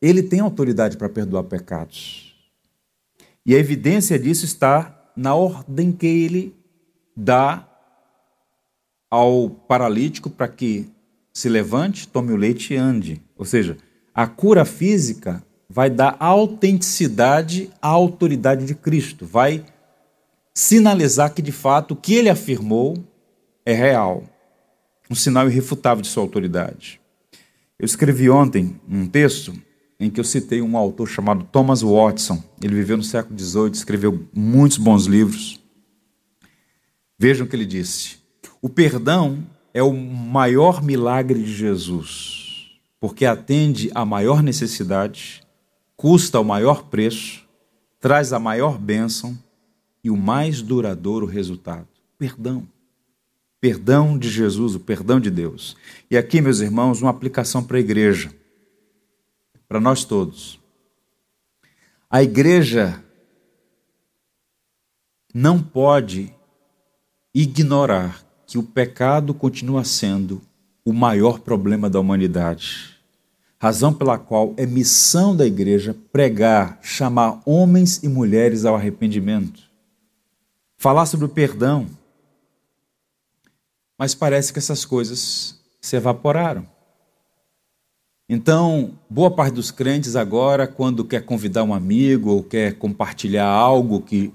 ele 0.00 0.22
tem 0.22 0.40
autoridade 0.40 0.96
para 0.96 1.10
perdoar 1.10 1.44
pecados. 1.44 2.25
E 3.46 3.54
a 3.54 3.58
evidência 3.58 4.18
disso 4.18 4.44
está 4.44 4.92
na 5.16 5.36
ordem 5.36 5.92
que 5.92 6.04
ele 6.04 6.52
dá 7.16 7.64
ao 9.08 9.48
paralítico 9.48 10.28
para 10.28 10.48
que 10.48 10.90
se 11.32 11.48
levante, 11.48 12.08
tome 12.08 12.32
o 12.32 12.36
leite 12.36 12.74
e 12.74 12.76
ande. 12.76 13.22
Ou 13.36 13.44
seja, 13.44 13.76
a 14.12 14.26
cura 14.26 14.64
física 14.64 15.44
vai 15.70 15.88
dar 15.88 16.16
autenticidade 16.18 17.70
à 17.80 17.86
autoridade 17.86 18.66
de 18.66 18.74
Cristo, 18.74 19.24
vai 19.24 19.64
sinalizar 20.52 21.32
que 21.32 21.40
de 21.40 21.52
fato 21.52 21.92
o 21.92 21.96
que 21.96 22.14
ele 22.14 22.28
afirmou 22.28 22.96
é 23.64 23.72
real, 23.72 24.24
um 25.08 25.14
sinal 25.14 25.48
irrefutável 25.48 26.02
de 26.02 26.08
sua 26.08 26.24
autoridade. 26.24 27.00
Eu 27.78 27.84
escrevi 27.84 28.28
ontem 28.28 28.80
um 28.88 29.06
texto 29.06 29.54
em 29.98 30.10
que 30.10 30.20
eu 30.20 30.24
citei 30.24 30.60
um 30.60 30.76
autor 30.76 31.08
chamado 31.08 31.44
Thomas 31.44 31.82
Watson. 31.82 32.42
Ele 32.62 32.74
viveu 32.74 32.96
no 32.96 33.02
século 33.02 33.38
XVIII, 33.38 33.72
escreveu 33.72 34.26
muitos 34.34 34.78
bons 34.78 35.06
livros. 35.06 35.60
Vejam 37.18 37.46
o 37.46 37.48
que 37.48 37.56
ele 37.56 37.66
disse: 37.66 38.18
o 38.60 38.68
perdão 38.68 39.44
é 39.72 39.82
o 39.82 39.92
maior 39.92 40.82
milagre 40.82 41.42
de 41.42 41.54
Jesus, 41.54 42.78
porque 43.00 43.24
atende 43.24 43.90
à 43.94 44.04
maior 44.04 44.42
necessidade, 44.42 45.42
custa 45.96 46.40
o 46.40 46.44
maior 46.44 46.84
preço, 46.84 47.44
traz 48.00 48.32
a 48.32 48.38
maior 48.38 48.78
bênção 48.78 49.36
e 50.04 50.10
o 50.10 50.16
mais 50.16 50.62
duradouro 50.62 51.26
resultado. 51.26 51.88
Perdão 52.18 52.66
perdão 53.66 54.16
de 54.16 54.28
Jesus, 54.28 54.76
o 54.76 54.80
perdão 54.80 55.18
de 55.18 55.28
Deus. 55.28 55.76
E 56.08 56.16
aqui, 56.16 56.40
meus 56.40 56.60
irmãos, 56.60 57.02
uma 57.02 57.10
aplicação 57.10 57.64
para 57.64 57.78
a 57.78 57.80
igreja, 57.80 58.30
para 59.68 59.80
nós 59.80 60.04
todos. 60.04 60.60
A 62.10 62.22
igreja 62.22 63.02
não 65.34 65.62
pode 65.62 66.34
ignorar 67.34 68.24
que 68.46 68.58
o 68.58 68.62
pecado 68.62 69.34
continua 69.34 69.84
sendo 69.84 70.40
o 70.84 70.92
maior 70.92 71.40
problema 71.40 71.90
da 71.90 72.00
humanidade. 72.00 72.96
Razão 73.58 73.92
pela 73.92 74.18
qual 74.18 74.54
é 74.56 74.64
missão 74.64 75.34
da 75.36 75.46
igreja 75.46 75.96
pregar, 76.12 76.78
chamar 76.82 77.40
homens 77.44 78.02
e 78.02 78.08
mulheres 78.08 78.64
ao 78.64 78.76
arrependimento, 78.76 79.62
falar 80.76 81.06
sobre 81.06 81.26
o 81.26 81.30
perdão 81.30 81.88
mas 83.98 84.14
parece 84.14 84.52
que 84.52 84.58
essas 84.58 84.84
coisas 84.84 85.58
se 85.80 85.96
evaporaram. 85.96 86.66
Então, 88.28 88.98
boa 89.08 89.30
parte 89.30 89.54
dos 89.54 89.70
crentes 89.70 90.16
agora, 90.16 90.66
quando 90.66 91.04
quer 91.04 91.24
convidar 91.24 91.62
um 91.62 91.72
amigo 91.72 92.30
ou 92.30 92.42
quer 92.42 92.74
compartilhar 92.74 93.46
algo 93.46 94.02
que 94.02 94.32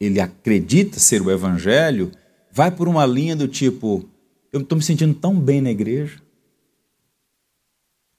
ele 0.00 0.20
acredita 0.20 0.98
ser 0.98 1.20
o 1.20 1.30
evangelho, 1.30 2.10
vai 2.50 2.70
por 2.70 2.88
uma 2.88 3.04
linha 3.04 3.36
do 3.36 3.46
tipo: 3.46 4.08
eu 4.50 4.60
estou 4.60 4.76
me 4.76 4.82
sentindo 4.82 5.12
tão 5.12 5.38
bem 5.38 5.60
na 5.60 5.70
igreja, 5.70 6.22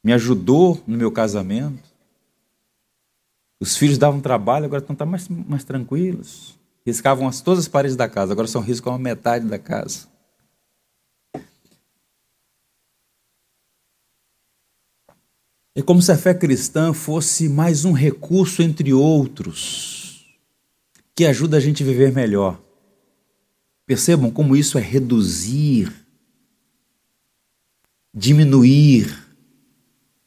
me 0.04 0.14
ajudou 0.14 0.82
no 0.86 0.96
meu 0.96 1.12
casamento, 1.12 1.90
os 3.60 3.76
filhos 3.76 3.98
davam 3.98 4.22
trabalho, 4.22 4.66
agora 4.66 4.86
estão 4.88 5.08
mais, 5.08 5.28
mais 5.28 5.64
tranquilos, 5.64 6.60
riscavam 6.86 7.28
as, 7.28 7.42
todas 7.42 7.62
as 7.62 7.68
paredes 7.68 7.98
da 7.98 8.08
casa, 8.08 8.34
agora 8.34 8.48
são 8.48 8.62
riscam 8.62 8.94
a 8.94 9.00
metade 9.00 9.48
da 9.48 9.58
casa. 9.58 10.08
É 15.78 15.82
como 15.84 16.02
se 16.02 16.12
a 16.12 16.18
fé 16.18 16.34
cristã 16.34 16.92
fosse 16.92 17.48
mais 17.48 17.86
um 17.86 17.92
recurso 17.92 18.64
entre 18.64 18.92
outros 18.92 20.26
que 21.14 21.24
ajuda 21.24 21.58
a 21.58 21.60
gente 21.60 21.84
a 21.84 21.86
viver 21.86 22.12
melhor. 22.12 22.60
Percebam 23.86 24.32
como 24.32 24.56
isso 24.56 24.80
é 24.80 24.82
reduzir, 24.82 25.94
diminuir, 28.12 29.24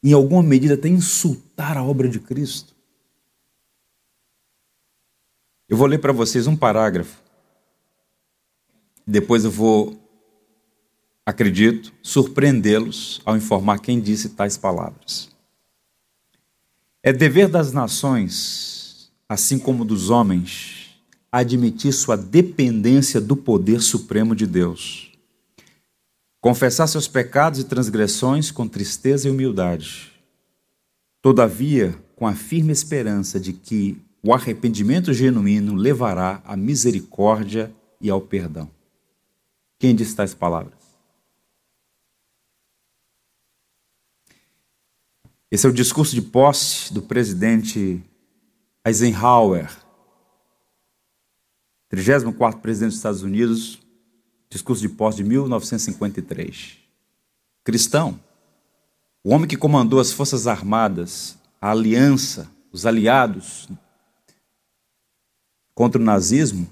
em 0.01 0.13
alguma 0.13 0.41
medida 0.41 0.75
até 0.75 0.87
insultar 0.87 1.77
a 1.77 1.83
obra 1.83 2.09
de 2.09 2.21
Cristo. 2.21 2.73
Eu 5.69 5.77
vou 5.77 5.89
ler 5.89 5.99
para 5.99 6.13
vocês 6.13 6.47
um 6.47 6.57
parágrafo. 6.57 7.21
Depois 9.05 9.45
eu 9.45 9.51
vou 9.51 10.01
acredito, 11.27 11.93
surpreendê-los 12.05 13.21
ao 13.25 13.37
informar 13.37 13.81
quem 13.81 14.01
disse 14.01 14.29
tais 14.29 14.57
palavras. 14.57 15.40
É 17.03 17.15
dever 17.15 17.49
das 17.49 17.73
nações, 17.73 19.11
assim 19.27 19.59
como 19.59 19.87
dos 19.87 20.11
homens, 20.11 21.01
admitir 21.33 21.95
sua 21.95 22.15
dependência 22.15 23.19
do 23.19 23.35
poder 23.35 23.81
supremo 23.81 24.37
de 24.37 24.47
Deus. 24.47 25.11
Confessar 26.43 26.87
seus 26.87 27.09
pecados 27.09 27.59
e 27.59 27.65
transgressões 27.65 28.51
com 28.51 28.69
tristeza 28.69 29.29
e 29.29 29.31
humildade. 29.31 30.13
Todavia, 31.23 31.99
com 32.17 32.27
a 32.27 32.35
firme 32.35 32.73
esperança 32.73 33.41
de 33.41 33.55
que 33.55 33.99
o 34.23 34.35
arrependimento 34.35 35.13
genuíno 35.15 35.75
levará 35.75 36.43
à 36.45 36.55
misericórdia 36.55 37.73
e 37.99 38.11
ao 38.11 38.21
perdão. 38.21 38.71
Quem 39.79 39.95
disse 39.95 40.15
tais 40.15 40.35
palavras? 40.35 40.80
Esse 45.51 45.67
é 45.67 45.69
o 45.69 45.73
discurso 45.73 46.15
de 46.15 46.23
posse 46.23 46.95
do 46.95 47.03
presidente 47.03 48.01
Eisenhower, 48.85 49.69
34 51.89 52.61
presidente 52.61 52.91
dos 52.91 52.99
Estados 52.99 53.23
Unidos, 53.23 53.81
discurso 54.49 54.81
de 54.81 54.89
posse 54.89 55.17
de 55.17 55.25
1953. 55.25 56.79
Cristão, 57.65 58.21
o 59.25 59.31
homem 59.31 59.49
que 59.49 59.57
comandou 59.57 59.99
as 59.99 60.13
Forças 60.13 60.47
Armadas, 60.47 61.37
a 61.61 61.73
aliança, 61.73 62.49
os 62.71 62.87
aliados 62.87 63.69
contra 65.75 66.01
o 66.01 66.05
nazismo, 66.05 66.71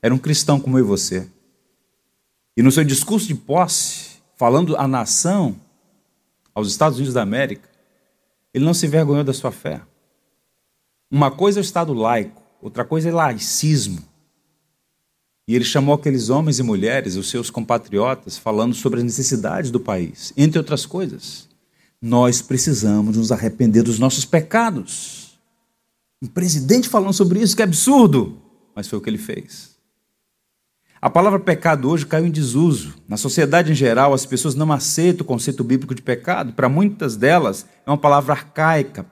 era 0.00 0.14
um 0.14 0.18
cristão 0.18 0.60
como 0.60 0.78
eu 0.78 0.84
e 0.84 0.86
você. 0.86 1.28
E 2.56 2.62
no 2.62 2.70
seu 2.70 2.84
discurso 2.84 3.26
de 3.26 3.34
posse, 3.34 4.22
falando 4.36 4.76
à 4.76 4.86
nação, 4.86 5.60
aos 6.54 6.68
Estados 6.68 6.98
Unidos 6.98 7.14
da 7.14 7.22
América, 7.22 7.71
ele 8.52 8.64
não 8.64 8.74
se 8.74 8.86
envergonhou 8.86 9.24
da 9.24 9.32
sua 9.32 9.50
fé. 9.50 9.82
Uma 11.10 11.30
coisa 11.30 11.60
é 11.60 11.62
o 11.62 11.62
Estado 11.62 11.92
laico, 11.92 12.42
outra 12.60 12.84
coisa 12.84 13.08
é 13.08 13.12
laicismo. 13.12 14.02
E 15.46 15.54
ele 15.54 15.64
chamou 15.64 15.94
aqueles 15.94 16.30
homens 16.30 16.58
e 16.58 16.62
mulheres, 16.62 17.16
os 17.16 17.28
seus 17.28 17.50
compatriotas, 17.50 18.38
falando 18.38 18.74
sobre 18.74 19.00
as 19.00 19.04
necessidades 19.04 19.70
do 19.70 19.80
país, 19.80 20.32
entre 20.36 20.58
outras 20.58 20.86
coisas. 20.86 21.48
Nós 22.00 22.40
precisamos 22.40 23.16
nos 23.16 23.32
arrepender 23.32 23.82
dos 23.82 23.98
nossos 23.98 24.24
pecados. 24.24 25.38
Um 26.22 26.26
presidente 26.26 26.88
falando 26.88 27.12
sobre 27.12 27.40
isso, 27.40 27.56
que 27.56 27.62
absurdo! 27.62 28.40
Mas 28.74 28.88
foi 28.88 28.98
o 28.98 29.02
que 29.02 29.10
ele 29.10 29.18
fez. 29.18 29.71
A 31.02 31.10
palavra 31.10 31.40
pecado 31.40 31.90
hoje 31.90 32.06
caiu 32.06 32.26
em 32.26 32.30
desuso. 32.30 32.94
Na 33.08 33.16
sociedade 33.16 33.72
em 33.72 33.74
geral, 33.74 34.14
as 34.14 34.24
pessoas 34.24 34.54
não 34.54 34.70
aceitam 34.70 35.24
o 35.24 35.26
conceito 35.26 35.64
bíblico 35.64 35.96
de 35.96 36.00
pecado. 36.00 36.52
Para 36.52 36.68
muitas 36.68 37.16
delas, 37.16 37.66
é 37.84 37.90
uma 37.90 37.98
palavra 37.98 38.34
arcaica, 38.34 39.04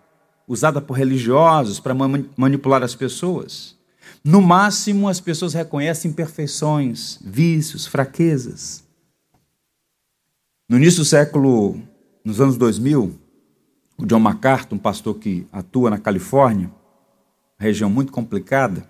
usada 0.46 0.80
por 0.80 0.94
religiosos 0.94 1.80
para 1.80 1.92
manipular 2.36 2.84
as 2.84 2.94
pessoas. 2.94 3.76
No 4.22 4.40
máximo, 4.40 5.08
as 5.08 5.18
pessoas 5.18 5.52
reconhecem 5.52 6.12
imperfeições, 6.12 7.18
vícios, 7.24 7.88
fraquezas. 7.88 8.84
No 10.68 10.76
início 10.76 11.00
do 11.00 11.04
século, 11.04 11.76
nos 12.24 12.40
anos 12.40 12.56
2000, 12.56 13.18
o 13.98 14.06
John 14.06 14.20
MacArthur, 14.20 14.76
um 14.76 14.78
pastor 14.78 15.16
que 15.16 15.44
atua 15.50 15.90
na 15.90 15.98
Califórnia, 15.98 16.70
região 17.58 17.90
muito 17.90 18.12
complicada, 18.12 18.88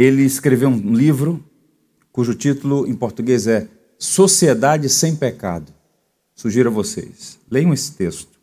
ele 0.00 0.22
escreveu 0.22 0.70
um 0.70 0.94
livro 0.94 1.44
cujo 2.10 2.34
título 2.34 2.88
em 2.88 2.94
português 2.94 3.46
é 3.46 3.68
Sociedade 3.98 4.88
sem 4.88 5.14
Pecado. 5.14 5.70
Sugiro 6.34 6.70
a 6.70 6.72
vocês, 6.72 7.38
leiam 7.50 7.74
esse 7.74 7.92
texto. 7.92 8.40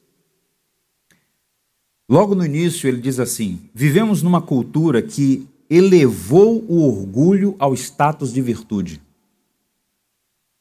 Logo 2.07 2.35
no 2.35 2.45
início, 2.45 2.87
ele 2.87 3.01
diz 3.01 3.19
assim: 3.19 3.59
Vivemos 3.73 4.21
numa 4.21 4.39
cultura 4.39 5.01
que 5.01 5.47
elevou 5.67 6.63
o 6.67 6.87
orgulho 6.87 7.55
ao 7.57 7.73
status 7.73 8.31
de 8.31 8.39
virtude. 8.39 9.01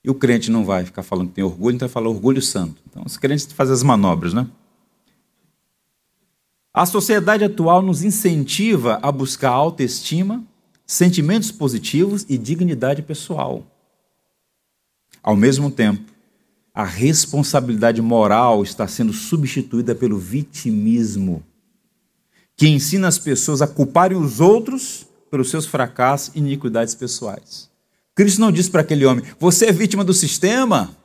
E 0.03 0.09
o 0.09 0.15
crente 0.15 0.51
não 0.51 0.65
vai 0.65 0.87
ficar 0.87 1.03
falando 1.03 1.29
que 1.29 1.35
tem 1.35 1.45
orgulho, 1.45 1.75
então 1.75 1.87
vai 1.87 1.93
falar 1.93 2.09
orgulho 2.09 2.41
santo. 2.41 2.83
Então, 2.89 3.03
os 3.05 3.19
crentes 3.19 3.45
fazem 3.53 3.75
as 3.75 3.83
manobras, 3.83 4.33
né? 4.33 4.49
A 6.73 6.87
sociedade 6.87 7.45
atual 7.45 7.83
nos 7.83 8.03
incentiva 8.03 8.99
a 9.03 9.13
buscar 9.13 9.51
autoestima, 9.51 10.43
sentimentos 10.87 11.51
positivos 11.51 12.25
e 12.29 12.39
dignidade 12.39 13.03
pessoal. 13.03 13.67
Ao 15.23 15.35
mesmo 15.35 15.71
tempo, 15.71 16.13
a 16.73 16.85
responsabilidade 16.85 18.01
moral 18.01 18.63
está 18.63 18.87
sendo 18.87 19.13
substituída 19.13 19.95
pelo 19.95 20.19
vitimismo, 20.19 21.43
que 22.55 22.69
ensina 22.69 23.09
as 23.09 23.19
pessoas 23.19 23.61
a 23.61 23.67
culparem 23.67 24.17
os 24.17 24.41
outros 24.41 25.07
pelos 25.31 25.51
seus 25.51 25.67
fracassos 25.67 26.35
e 26.35 26.39
iniquidades 26.39 26.95
pessoais. 26.95 27.69
Cristo 28.15 28.41
não 28.41 28.53
disse 28.53 28.71
para 28.71 28.83
aquele 28.83 29.05
homem: 29.05 29.25
Você 29.39 29.67
é 29.67 29.73
vítima 29.73 30.05
do 30.05 30.15
sistema? 30.15 30.97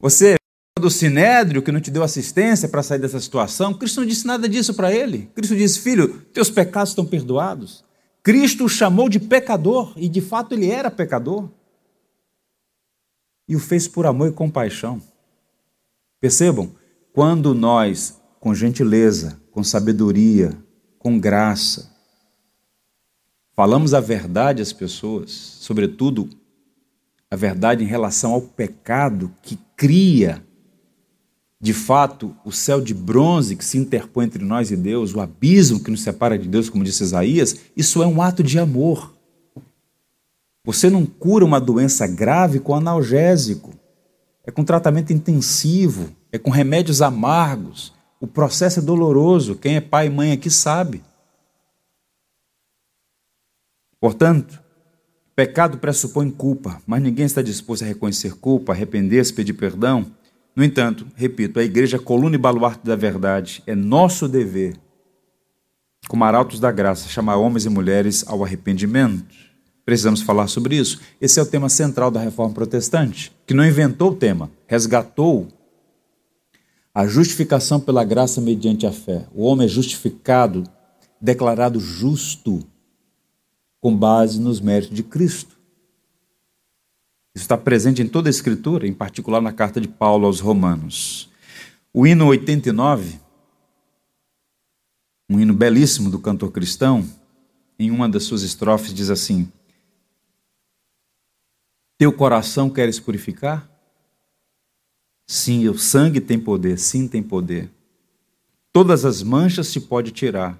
Você 0.00 0.36
do 0.80 0.90
sinédrio 0.90 1.62
que 1.62 1.70
não 1.70 1.80
te 1.80 1.90
deu 1.90 2.02
assistência 2.02 2.68
para 2.68 2.82
sair 2.82 2.98
dessa 2.98 3.20
situação, 3.20 3.74
Cristo 3.74 4.00
não 4.00 4.06
disse 4.06 4.26
nada 4.26 4.48
disso 4.48 4.74
para 4.74 4.92
ele. 4.92 5.30
Cristo 5.34 5.54
disse: 5.54 5.80
Filho, 5.80 6.22
teus 6.32 6.50
pecados 6.50 6.90
estão 6.90 7.04
perdoados. 7.04 7.84
Cristo 8.22 8.64
o 8.64 8.68
chamou 8.68 9.08
de 9.08 9.20
pecador 9.20 9.92
e 9.96 10.08
de 10.08 10.20
fato 10.20 10.54
ele 10.54 10.70
era 10.70 10.90
pecador. 10.90 11.48
E 13.48 13.56
o 13.56 13.60
fez 13.60 13.86
por 13.86 14.06
amor 14.06 14.28
e 14.28 14.32
compaixão. 14.32 15.00
Percebam, 16.20 16.72
quando 17.12 17.54
nós, 17.54 18.20
com 18.40 18.54
gentileza, 18.54 19.40
com 19.50 19.62
sabedoria, 19.62 20.56
com 20.98 21.18
graça, 21.18 21.90
falamos 23.54 23.92
a 23.92 24.00
verdade 24.00 24.62
às 24.62 24.72
pessoas, 24.72 25.30
sobretudo 25.30 26.30
a 27.30 27.36
verdade 27.36 27.82
em 27.82 27.86
relação 27.86 28.32
ao 28.32 28.40
pecado 28.40 29.34
que 29.42 29.58
cria 29.76 30.42
de 31.62 31.72
fato, 31.72 32.36
o 32.44 32.50
céu 32.50 32.80
de 32.80 32.92
bronze 32.92 33.54
que 33.54 33.64
se 33.64 33.78
interpõe 33.78 34.24
entre 34.24 34.44
nós 34.44 34.72
e 34.72 34.76
Deus, 34.76 35.14
o 35.14 35.20
abismo 35.20 35.78
que 35.78 35.92
nos 35.92 36.02
separa 36.02 36.36
de 36.36 36.48
Deus, 36.48 36.68
como 36.68 36.82
disse 36.82 37.04
Isaías, 37.04 37.56
isso 37.76 38.02
é 38.02 38.06
um 38.06 38.20
ato 38.20 38.42
de 38.42 38.58
amor. 38.58 39.14
Você 40.64 40.90
não 40.90 41.06
cura 41.06 41.44
uma 41.44 41.60
doença 41.60 42.04
grave 42.04 42.58
com 42.58 42.74
analgésico, 42.74 43.72
é 44.44 44.50
com 44.50 44.64
tratamento 44.64 45.12
intensivo, 45.12 46.10
é 46.32 46.38
com 46.38 46.50
remédios 46.50 47.00
amargos. 47.00 47.92
O 48.20 48.26
processo 48.26 48.80
é 48.80 48.82
doloroso, 48.82 49.54
quem 49.54 49.76
é 49.76 49.80
pai 49.80 50.08
e 50.08 50.10
mãe 50.10 50.32
aqui 50.32 50.50
sabe. 50.50 51.00
Portanto, 54.00 54.60
pecado 55.36 55.78
pressupõe 55.78 56.28
culpa, 56.28 56.82
mas 56.84 57.00
ninguém 57.00 57.24
está 57.24 57.40
disposto 57.40 57.84
a 57.84 57.86
reconhecer 57.86 58.34
culpa, 58.34 58.72
arrepender-se, 58.72 59.32
pedir 59.32 59.52
perdão 59.52 60.10
no 60.54 60.62
entanto, 60.62 61.06
repito, 61.14 61.58
a 61.58 61.64
igreja 61.64 61.98
coluna 61.98 62.34
e 62.34 62.38
baluarte 62.38 62.84
da 62.84 62.94
verdade. 62.94 63.62
É 63.66 63.74
nosso 63.74 64.28
dever, 64.28 64.76
como 66.08 66.24
arautos 66.24 66.60
da 66.60 66.70
graça, 66.70 67.08
chamar 67.08 67.36
homens 67.36 67.64
e 67.64 67.70
mulheres 67.70 68.24
ao 68.26 68.44
arrependimento. 68.44 69.24
Precisamos 69.84 70.20
falar 70.20 70.46
sobre 70.48 70.76
isso. 70.76 71.00
Esse 71.20 71.40
é 71.40 71.42
o 71.42 71.46
tema 71.46 71.68
central 71.68 72.10
da 72.10 72.20
reforma 72.20 72.54
protestante, 72.54 73.32
que 73.46 73.54
não 73.54 73.64
inventou 73.64 74.10
o 74.10 74.14
tema, 74.14 74.50
resgatou 74.66 75.48
a 76.94 77.06
justificação 77.06 77.80
pela 77.80 78.04
graça 78.04 78.40
mediante 78.40 78.86
a 78.86 78.92
fé. 78.92 79.26
O 79.34 79.44
homem 79.44 79.64
é 79.64 79.68
justificado, 79.68 80.64
declarado 81.18 81.80
justo, 81.80 82.62
com 83.80 83.96
base 83.96 84.38
nos 84.38 84.60
méritos 84.60 84.94
de 84.94 85.02
Cristo. 85.02 85.56
Isso 87.34 87.44
está 87.44 87.56
presente 87.56 88.02
em 88.02 88.08
toda 88.08 88.28
a 88.28 88.30
Escritura, 88.30 88.86
em 88.86 88.92
particular 88.92 89.40
na 89.40 89.52
carta 89.52 89.80
de 89.80 89.88
Paulo 89.88 90.26
aos 90.26 90.40
Romanos. 90.40 91.30
O 91.92 92.06
hino 92.06 92.26
89, 92.26 93.18
um 95.30 95.40
hino 95.40 95.54
belíssimo 95.54 96.10
do 96.10 96.18
cantor 96.18 96.50
cristão, 96.52 97.08
em 97.78 97.90
uma 97.90 98.08
das 98.08 98.24
suas 98.24 98.42
estrofes 98.42 98.92
diz 98.92 99.08
assim: 99.08 99.50
Teu 101.98 102.12
coração 102.12 102.68
queres 102.68 103.00
purificar? 103.00 103.68
Sim, 105.26 105.68
o 105.68 105.78
sangue 105.78 106.20
tem 106.20 106.38
poder, 106.38 106.78
sim, 106.78 107.08
tem 107.08 107.22
poder. 107.22 107.70
Todas 108.72 109.04
as 109.04 109.22
manchas 109.22 109.68
se 109.68 109.80
pode 109.80 110.10
tirar. 110.10 110.58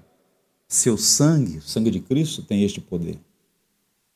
Seu 0.68 0.96
sangue, 0.96 1.58
o 1.58 1.62
sangue 1.62 1.90
de 1.90 2.00
Cristo, 2.00 2.42
tem 2.42 2.64
este 2.64 2.80
poder. 2.80 3.18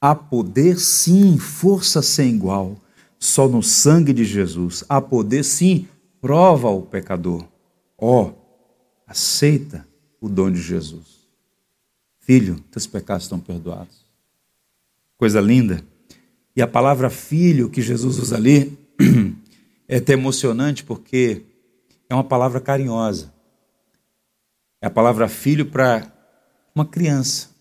Há 0.01 0.15
poder, 0.15 0.79
sim, 0.79 1.39
força 1.39 2.03
sem 2.03 2.35
igual, 2.35 2.77
só 3.19 3.49
no 3.49 3.63
sangue 3.63 4.13
de 4.13 4.25
Jesus. 4.25 4.85
Há 4.89 5.01
poder, 5.01 5.43
sim, 5.43 5.89
prova 6.21 6.69
o 6.69 6.83
pecador. 6.83 7.47
Ó, 7.99 8.25
oh, 8.25 8.33
aceita 9.07 9.87
o 10.21 10.29
dom 10.29 10.51
de 10.51 10.61
Jesus. 10.61 11.27
Filho, 12.21 12.61
teus 12.71 12.87
pecados 12.87 13.25
estão 13.25 13.39
perdoados. 13.39 14.05
Coisa 15.17 15.41
linda. 15.41 15.83
E 16.55 16.61
a 16.61 16.67
palavra 16.67 17.09
filho 17.09 17.71
que 17.71 17.81
Jesus 17.81 18.19
usa 18.19 18.37
ali 18.37 18.79
é 19.89 19.97
até 19.97 20.13
emocionante 20.13 20.85
porque 20.85 21.43
é 22.09 22.15
uma 22.15 22.25
palavra 22.25 22.61
carinhosa. 22.61 23.33
É 24.81 24.87
a 24.87 24.91
palavra 24.91 25.29
filho 25.29 25.67
para 25.67 26.13
uma 26.75 26.85
criança. 26.85 27.56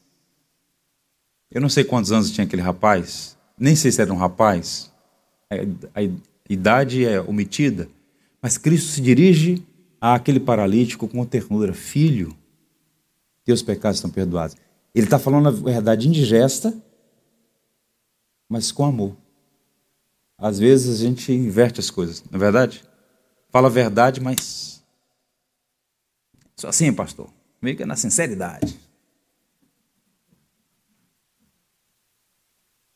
Eu 1.52 1.62
não 1.62 1.70
sei 1.70 1.84
quantos 1.84 2.12
anos 2.12 2.32
tinha 2.32 2.46
aquele 2.46 2.62
rapaz, 2.62 3.38
nem 3.58 3.76
sei 3.76 3.92
se 3.92 4.02
era 4.02 4.14
um 4.14 4.18
rapaz, 4.18 4.92
a, 5.50 6.02
idade 6.50 7.06
é 7.06 7.22
omitida, 7.22 7.88
mas 8.42 8.58
Cristo 8.58 8.90
se 8.92 9.02
dirige 9.02 9.66
àquele 10.00 10.40
paralítico 10.40 11.08
com 11.08 11.26
ternura: 11.26 11.74
Filho, 11.74 12.36
teus 13.44 13.62
pecados 13.62 13.98
estão 13.98 14.10
perdoados. 14.10 14.56
Ele 14.94 15.06
está 15.06 15.20
falando 15.20 15.50
a 15.50 15.52
verdade 15.52 16.08
indigesta, 16.08 16.74
mas 18.50 18.72
com 18.72 18.86
amor. 18.86 19.16
Às 20.38 20.60
vezes 20.60 21.00
a 21.00 21.04
gente 21.04 21.32
inverte 21.32 21.80
as 21.80 21.90
coisas, 21.90 22.24
não 22.30 22.38
é 22.38 22.40
verdade? 22.40 22.84
Fala 23.50 23.68
a 23.68 23.72
verdade, 23.72 24.20
mas. 24.20 24.84
Só 26.58 26.70
assim, 26.70 26.92
pastor. 26.94 27.30
Meio 27.62 27.76
que 27.76 27.84
é 27.84 27.86
na 27.86 27.96
sinceridade. 27.96 28.80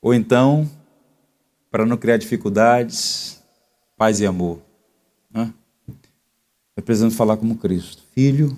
Ou 0.02 0.14
então, 0.14 0.70
para 1.70 1.86
não 1.86 1.98
criar 1.98 2.18
dificuldades, 2.18 3.44
paz 3.98 4.20
e 4.20 4.26
amor. 4.26 4.62
Né? 5.30 5.54
É 6.76 6.82
precisamos 6.82 7.16
falar 7.16 7.38
como 7.38 7.58
Cristo. 7.58 8.04
Filho, 8.14 8.58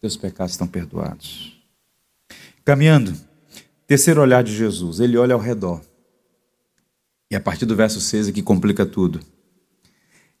teus 0.00 0.16
pecados 0.16 0.52
estão 0.52 0.66
perdoados. 0.66 1.56
Caminhando, 2.64 3.14
terceiro 3.86 4.20
olhar 4.20 4.42
de 4.42 4.54
Jesus, 4.54 4.98
ele 4.98 5.16
olha 5.16 5.34
ao 5.34 5.40
redor. 5.40 5.80
E 7.30 7.36
a 7.36 7.40
partir 7.40 7.66
do 7.66 7.76
verso 7.76 8.00
6 8.00 8.28
aqui 8.28 8.42
complica 8.42 8.84
tudo. 8.84 9.20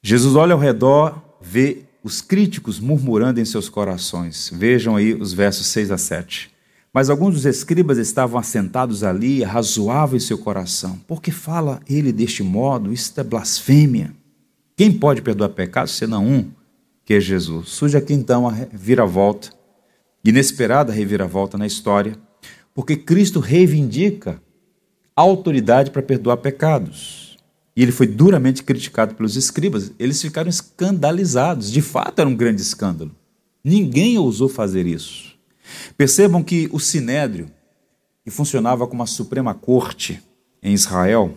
Jesus 0.02 0.34
olha 0.34 0.52
ao 0.52 0.58
redor, 0.58 1.20
vê 1.40 1.84
os 2.02 2.20
críticos 2.20 2.78
murmurando 2.78 3.40
em 3.40 3.44
seus 3.44 3.68
corações. 3.68 4.50
Vejam 4.52 4.96
aí 4.96 5.14
os 5.14 5.32
versos 5.32 5.66
6 5.68 5.90
a 5.90 5.98
7. 5.98 6.55
Mas 6.96 7.10
alguns 7.10 7.34
dos 7.34 7.44
escribas 7.44 7.98
estavam 7.98 8.40
assentados 8.40 9.04
ali 9.04 9.42
razoavam 9.42 10.16
em 10.16 10.18
seu 10.18 10.38
coração. 10.38 10.98
Por 11.06 11.20
que 11.20 11.30
fala 11.30 11.78
ele 11.86 12.10
deste 12.10 12.42
modo? 12.42 12.90
Isto 12.90 13.20
é 13.20 13.22
blasfêmia. 13.22 14.14
Quem 14.74 14.90
pode 14.90 15.20
perdoar 15.20 15.50
pecados 15.50 15.92
senão 15.92 16.26
um, 16.26 16.50
que 17.04 17.12
é 17.12 17.20
Jesus? 17.20 17.68
Surge 17.68 17.98
aqui 17.98 18.14
então 18.14 18.48
a 18.48 18.50
reviravolta, 18.50 19.50
inesperada 20.24 20.90
reviravolta 20.90 21.58
na 21.58 21.66
história, 21.66 22.16
porque 22.74 22.96
Cristo 22.96 23.40
reivindica 23.40 24.40
a 25.14 25.20
autoridade 25.20 25.90
para 25.90 26.00
perdoar 26.00 26.38
pecados. 26.38 27.36
E 27.76 27.82
ele 27.82 27.92
foi 27.92 28.06
duramente 28.06 28.62
criticado 28.62 29.14
pelos 29.14 29.36
escribas. 29.36 29.92
Eles 29.98 30.22
ficaram 30.22 30.48
escandalizados. 30.48 31.70
De 31.70 31.82
fato, 31.82 32.20
era 32.20 32.28
um 32.30 32.34
grande 32.34 32.62
escândalo. 32.62 33.14
Ninguém 33.62 34.16
ousou 34.16 34.48
fazer 34.48 34.86
isso. 34.86 35.35
Percebam 35.96 36.42
que 36.42 36.68
o 36.72 36.78
Sinédrio, 36.78 37.50
que 38.24 38.30
funcionava 38.30 38.86
como 38.86 39.02
a 39.02 39.06
Suprema 39.06 39.54
Corte 39.54 40.22
em 40.62 40.72
Israel, 40.72 41.36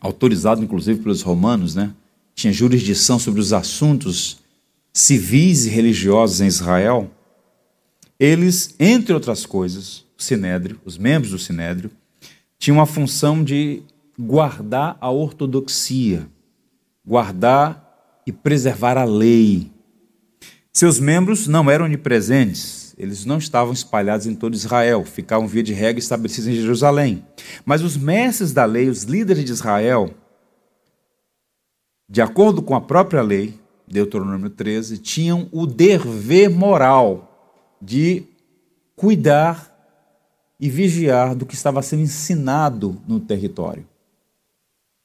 autorizado 0.00 0.62
inclusive 0.62 1.02
pelos 1.02 1.22
romanos, 1.22 1.74
né? 1.74 1.94
tinha 2.34 2.52
jurisdição 2.52 3.18
sobre 3.18 3.40
os 3.40 3.52
assuntos 3.52 4.38
civis 4.92 5.66
e 5.66 5.70
religiosos 5.70 6.40
em 6.40 6.46
Israel, 6.46 7.10
eles, 8.18 8.74
entre 8.78 9.12
outras 9.12 9.44
coisas, 9.44 10.04
o 10.18 10.22
Sinédrio, 10.22 10.80
os 10.84 10.96
membros 10.96 11.32
do 11.32 11.38
Sinédrio, 11.38 11.90
tinham 12.58 12.80
a 12.80 12.86
função 12.86 13.44
de 13.44 13.82
guardar 14.18 14.96
a 15.00 15.10
ortodoxia, 15.10 16.26
guardar 17.04 18.22
e 18.26 18.32
preservar 18.32 18.96
a 18.96 19.04
lei, 19.04 19.70
seus 20.76 21.00
membros 21.00 21.46
não 21.46 21.70
eram 21.70 21.86
onipresentes, 21.86 22.94
eles 22.98 23.24
não 23.24 23.38
estavam 23.38 23.72
espalhados 23.72 24.26
em 24.26 24.34
todo 24.34 24.52
Israel, 24.52 25.06
ficavam 25.06 25.48
via 25.48 25.62
de 25.62 25.72
regra 25.72 25.98
estabelecidos 25.98 26.48
em 26.48 26.54
Jerusalém. 26.54 27.24
Mas 27.64 27.80
os 27.80 27.96
mestres 27.96 28.52
da 28.52 28.66
lei, 28.66 28.90
os 28.90 29.04
líderes 29.04 29.42
de 29.42 29.52
Israel, 29.52 30.10
de 32.06 32.20
acordo 32.20 32.60
com 32.60 32.74
a 32.74 32.80
própria 32.82 33.22
lei, 33.22 33.58
Deuteronômio 33.88 34.50
13, 34.50 34.98
tinham 34.98 35.48
o 35.50 35.66
dever 35.66 36.50
moral 36.50 37.74
de 37.80 38.24
cuidar 38.94 39.74
e 40.60 40.68
vigiar 40.68 41.34
do 41.34 41.46
que 41.46 41.54
estava 41.54 41.80
sendo 41.80 42.02
ensinado 42.02 43.00
no 43.08 43.18
território, 43.18 43.86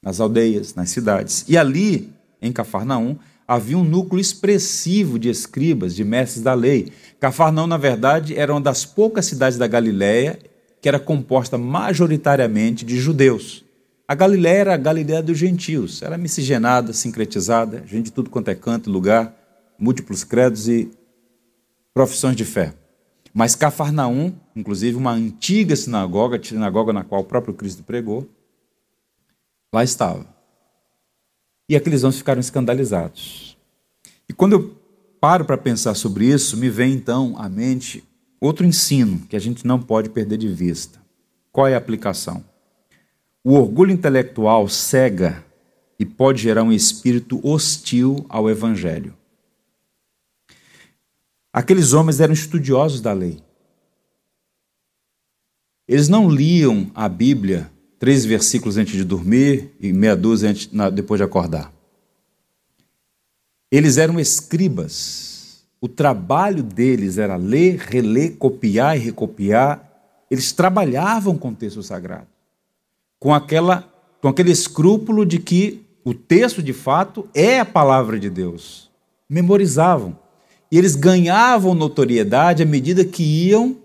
nas 0.02 0.20
aldeias, 0.20 0.74
nas 0.74 0.90
cidades. 0.90 1.46
E 1.48 1.56
ali, 1.56 2.12
em 2.42 2.52
Cafarnaum, 2.52 3.16
havia 3.46 3.76
um 3.76 3.84
núcleo 3.84 4.20
expressivo 4.20 5.18
de 5.18 5.28
escribas, 5.28 5.94
de 5.94 6.04
mestres 6.04 6.42
da 6.42 6.54
lei. 6.54 6.92
Cafarnaum, 7.20 7.66
na 7.66 7.76
verdade, 7.76 8.36
era 8.36 8.52
uma 8.52 8.60
das 8.60 8.84
poucas 8.84 9.26
cidades 9.26 9.58
da 9.58 9.66
Galiléia 9.66 10.38
que 10.80 10.88
era 10.88 10.98
composta 10.98 11.56
majoritariamente 11.56 12.84
de 12.84 12.98
judeus. 12.98 13.64
A 14.06 14.16
Galiléia 14.16 14.58
era 14.58 14.74
a 14.74 14.76
Galiléia 14.76 15.22
dos 15.22 15.38
gentios, 15.38 16.02
era 16.02 16.18
miscigenada, 16.18 16.92
sincretizada, 16.92 17.84
gente 17.86 18.06
de 18.06 18.12
tudo 18.12 18.28
quanto 18.28 18.48
é 18.48 18.54
canto 18.54 18.90
lugar, 18.90 19.32
múltiplos 19.78 20.24
credos 20.24 20.68
e 20.68 20.90
profissões 21.94 22.34
de 22.34 22.44
fé. 22.44 22.74
Mas 23.32 23.54
Cafarnaum, 23.54 24.34
inclusive 24.54 24.96
uma 24.96 25.12
antiga 25.12 25.74
sinagoga, 25.76 26.42
sinagoga 26.42 26.92
na 26.92 27.04
qual 27.04 27.22
o 27.22 27.24
próprio 27.24 27.54
Cristo 27.54 27.84
pregou, 27.84 28.28
lá 29.72 29.84
estava. 29.84 30.26
E 31.68 31.76
aqueles 31.76 32.02
homens 32.02 32.18
ficaram 32.18 32.40
escandalizados. 32.40 33.56
E 34.28 34.32
quando 34.32 34.52
eu 34.52 34.76
paro 35.20 35.44
para 35.44 35.56
pensar 35.56 35.94
sobre 35.94 36.26
isso, 36.26 36.56
me 36.56 36.68
vem 36.68 36.92
então 36.92 37.34
à 37.38 37.48
mente 37.48 38.04
outro 38.40 38.66
ensino 38.66 39.20
que 39.28 39.36
a 39.36 39.38
gente 39.38 39.66
não 39.66 39.80
pode 39.80 40.10
perder 40.10 40.36
de 40.36 40.48
vista. 40.48 41.00
Qual 41.50 41.66
é 41.66 41.74
a 41.74 41.78
aplicação? 41.78 42.44
O 43.44 43.54
orgulho 43.54 43.92
intelectual 43.92 44.68
cega 44.68 45.44
e 45.98 46.04
pode 46.04 46.42
gerar 46.42 46.62
um 46.62 46.72
espírito 46.72 47.40
hostil 47.46 48.26
ao 48.28 48.50
evangelho. 48.50 49.16
Aqueles 51.52 51.92
homens 51.92 52.18
eram 52.18 52.32
estudiosos 52.32 53.00
da 53.00 53.12
lei. 53.12 53.42
Eles 55.86 56.08
não 56.08 56.28
liam 56.28 56.90
a 56.94 57.08
Bíblia 57.08 57.70
três 58.02 58.24
versículos 58.24 58.76
antes 58.76 58.96
de 58.96 59.04
dormir 59.04 59.70
e 59.78 59.92
meia 59.92 60.16
dúzia 60.16 60.50
antes, 60.50 60.68
depois 60.92 61.20
de 61.20 61.22
acordar. 61.22 61.72
Eles 63.70 63.96
eram 63.96 64.18
escribas. 64.18 65.64
O 65.80 65.86
trabalho 65.86 66.64
deles 66.64 67.16
era 67.16 67.36
ler, 67.36 67.78
reler, 67.78 68.32
copiar 68.38 68.96
e 68.96 69.00
recopiar. 69.00 69.88
Eles 70.28 70.50
trabalhavam 70.50 71.38
com 71.38 71.50
o 71.50 71.54
texto 71.54 71.80
sagrado, 71.80 72.26
com, 73.20 73.32
aquela, 73.32 73.88
com 74.20 74.26
aquele 74.26 74.50
escrúpulo 74.50 75.24
de 75.24 75.38
que 75.38 75.86
o 76.04 76.12
texto 76.12 76.60
de 76.60 76.72
fato 76.72 77.28
é 77.32 77.60
a 77.60 77.64
palavra 77.64 78.18
de 78.18 78.28
Deus. 78.28 78.90
Memorizavam. 79.30 80.18
E 80.72 80.76
eles 80.76 80.96
ganhavam 80.96 81.72
notoriedade 81.72 82.64
à 82.64 82.66
medida 82.66 83.04
que 83.04 83.22
iam 83.22 83.76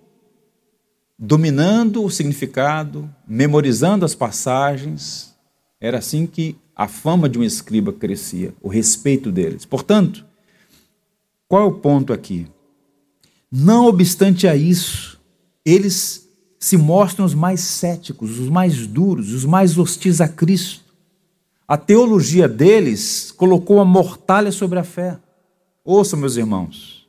dominando 1.18 2.04
o 2.04 2.10
significado, 2.10 3.10
memorizando 3.28 4.06
as 4.06 4.14
passagens. 4.14 5.36
Era 5.82 5.98
assim 5.98 6.28
que 6.28 6.56
a 6.76 6.88
fama 6.88 7.28
de 7.28 7.40
um 7.40 7.44
escriba 7.44 7.92
crescia, 7.92 8.54
o 8.62 8.68
respeito 8.68 9.32
deles. 9.32 9.66
Portanto, 9.66 10.26
qual 11.48 11.64
é 11.64 11.66
o 11.66 11.74
ponto 11.74 12.14
aqui? 12.14 12.48
Não 13.52 13.88
obstante 13.88 14.48
a 14.48 14.56
isso, 14.56 15.20
eles 15.66 16.30
se 16.60 16.78
mostram 16.78 17.26
os 17.26 17.34
mais 17.34 17.62
céticos, 17.62 18.40
os 18.40 18.50
mais 18.50 18.86
duros, 18.86 19.32
os 19.32 19.46
mais 19.46 19.78
hostis 19.78 20.22
a 20.22 20.28
Cristo. 20.28 20.86
A 21.68 21.78
teologia 21.78 22.48
deles 22.48 23.32
colocou 23.32 23.80
a 23.80 23.86
mortalha 23.86 24.52
sobre 24.52 24.80
a 24.80 24.84
fé. 24.84 25.18
Ouçam, 25.84 26.20
meus 26.20 26.36
irmãos, 26.36 27.08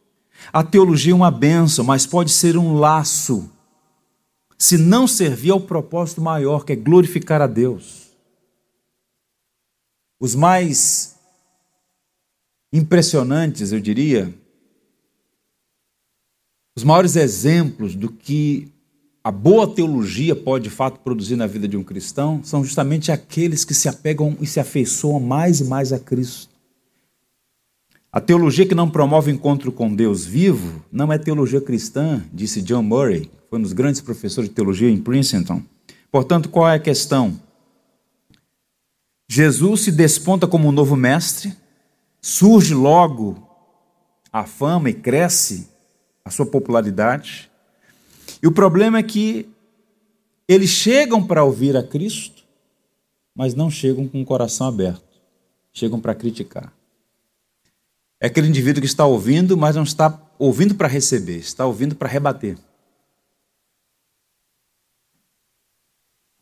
a 0.53 0.63
teologia 0.63 1.13
é 1.13 1.17
uma 1.17 1.31
benção, 1.31 1.85
mas 1.85 2.07
pode 2.07 2.31
ser 2.31 2.57
um 2.57 2.75
laço 2.75 3.51
se 4.59 4.77
não 4.77 5.07
servir 5.07 5.53
ao 5.53 5.61
propósito 5.61 6.21
maior, 6.21 6.65
que 6.65 6.73
é 6.73 6.77
glorificar 6.77 7.41
a 7.41 7.47
Deus. 7.47 8.09
Os 10.19 10.35
mais 10.35 11.17
impressionantes, 12.73 13.71
eu 13.71 13.79
diria, 13.79 14.35
os 16.77 16.83
maiores 16.83 17.15
exemplos 17.15 17.95
do 17.95 18.11
que 18.11 18.69
a 19.23 19.31
boa 19.31 19.73
teologia 19.73 20.35
pode 20.35 20.65
de 20.65 20.71
fato 20.71 21.01
produzir 21.01 21.37
na 21.37 21.47
vida 21.47 21.69
de 21.69 21.77
um 21.77 21.85
cristão 21.85 22.43
são 22.43 22.65
justamente 22.65 23.13
aqueles 23.13 23.65
que 23.65 23.75
se 23.75 23.89
apegam 23.89 24.37
e 24.41 24.47
se 24.47 24.59
afeiçoam 24.59 25.21
mais 25.21 25.61
e 25.61 25.65
mais 25.65 25.93
a 25.93 25.99
Cristo. 25.99 26.58
A 28.11 28.21
teologia 28.23 28.67
que 28.67 28.75
não 28.75 28.89
promove 28.89 29.31
o 29.31 29.35
encontro 29.35 29.71
com 29.71 29.95
Deus 29.95 30.25
vivo 30.25 30.83
não 30.91 31.13
é 31.13 31.19
teologia 31.19 31.61
cristã, 31.61 32.25
disse 32.33 32.63
John 32.63 32.83
Murray, 32.83 33.31
foi 33.51 33.59
um 33.59 33.63
dos 33.63 33.75
grandes 33.75 34.01
professores 34.01 34.49
de 34.49 34.55
teologia 34.55 34.89
em 34.89 34.97
Princeton. 34.97 35.63
Portanto, 36.11 36.49
qual 36.49 36.67
é 36.67 36.77
a 36.77 36.81
questão? 36.81 37.39
Jesus 39.29 39.83
se 39.83 39.93
desponta 39.93 40.47
como 40.47 40.69
um 40.69 40.73
novo 40.73 40.97
mestre, 40.97 41.55
surge 42.19 42.73
logo 42.73 43.47
a 44.33 44.45
fama 44.45 44.89
e 44.89 44.95
cresce 44.95 45.69
a 46.25 46.31
sua 46.31 46.47
popularidade. 46.47 47.51
E 48.43 48.47
o 48.47 48.53
problema 48.53 48.99
é 48.99 49.03
que 49.03 49.51
eles 50.49 50.71
chegam 50.71 51.23
para 51.23 51.45
ouvir 51.45 51.77
a 51.77 51.83
Cristo, 51.83 52.43
mas 53.35 53.55
não 53.55 53.71
chegam 53.71 54.09
com 54.09 54.23
o 54.23 54.25
coração 54.25 54.67
aberto, 54.67 55.21
chegam 55.75 56.01
para 56.01 56.15
criticar. 56.15 56.73
É 58.21 58.27
aquele 58.27 58.49
indivíduo 58.49 58.81
que 58.81 58.87
está 58.87 59.07
ouvindo, 59.07 59.57
mas 59.57 59.77
não 59.77 59.83
está 59.83 60.21
ouvindo 60.39 60.75
para 60.75 60.89
receber, 60.89 61.39
está 61.39 61.67
ouvindo 61.67 61.95
para 61.95 62.09
rebater. 62.09 62.59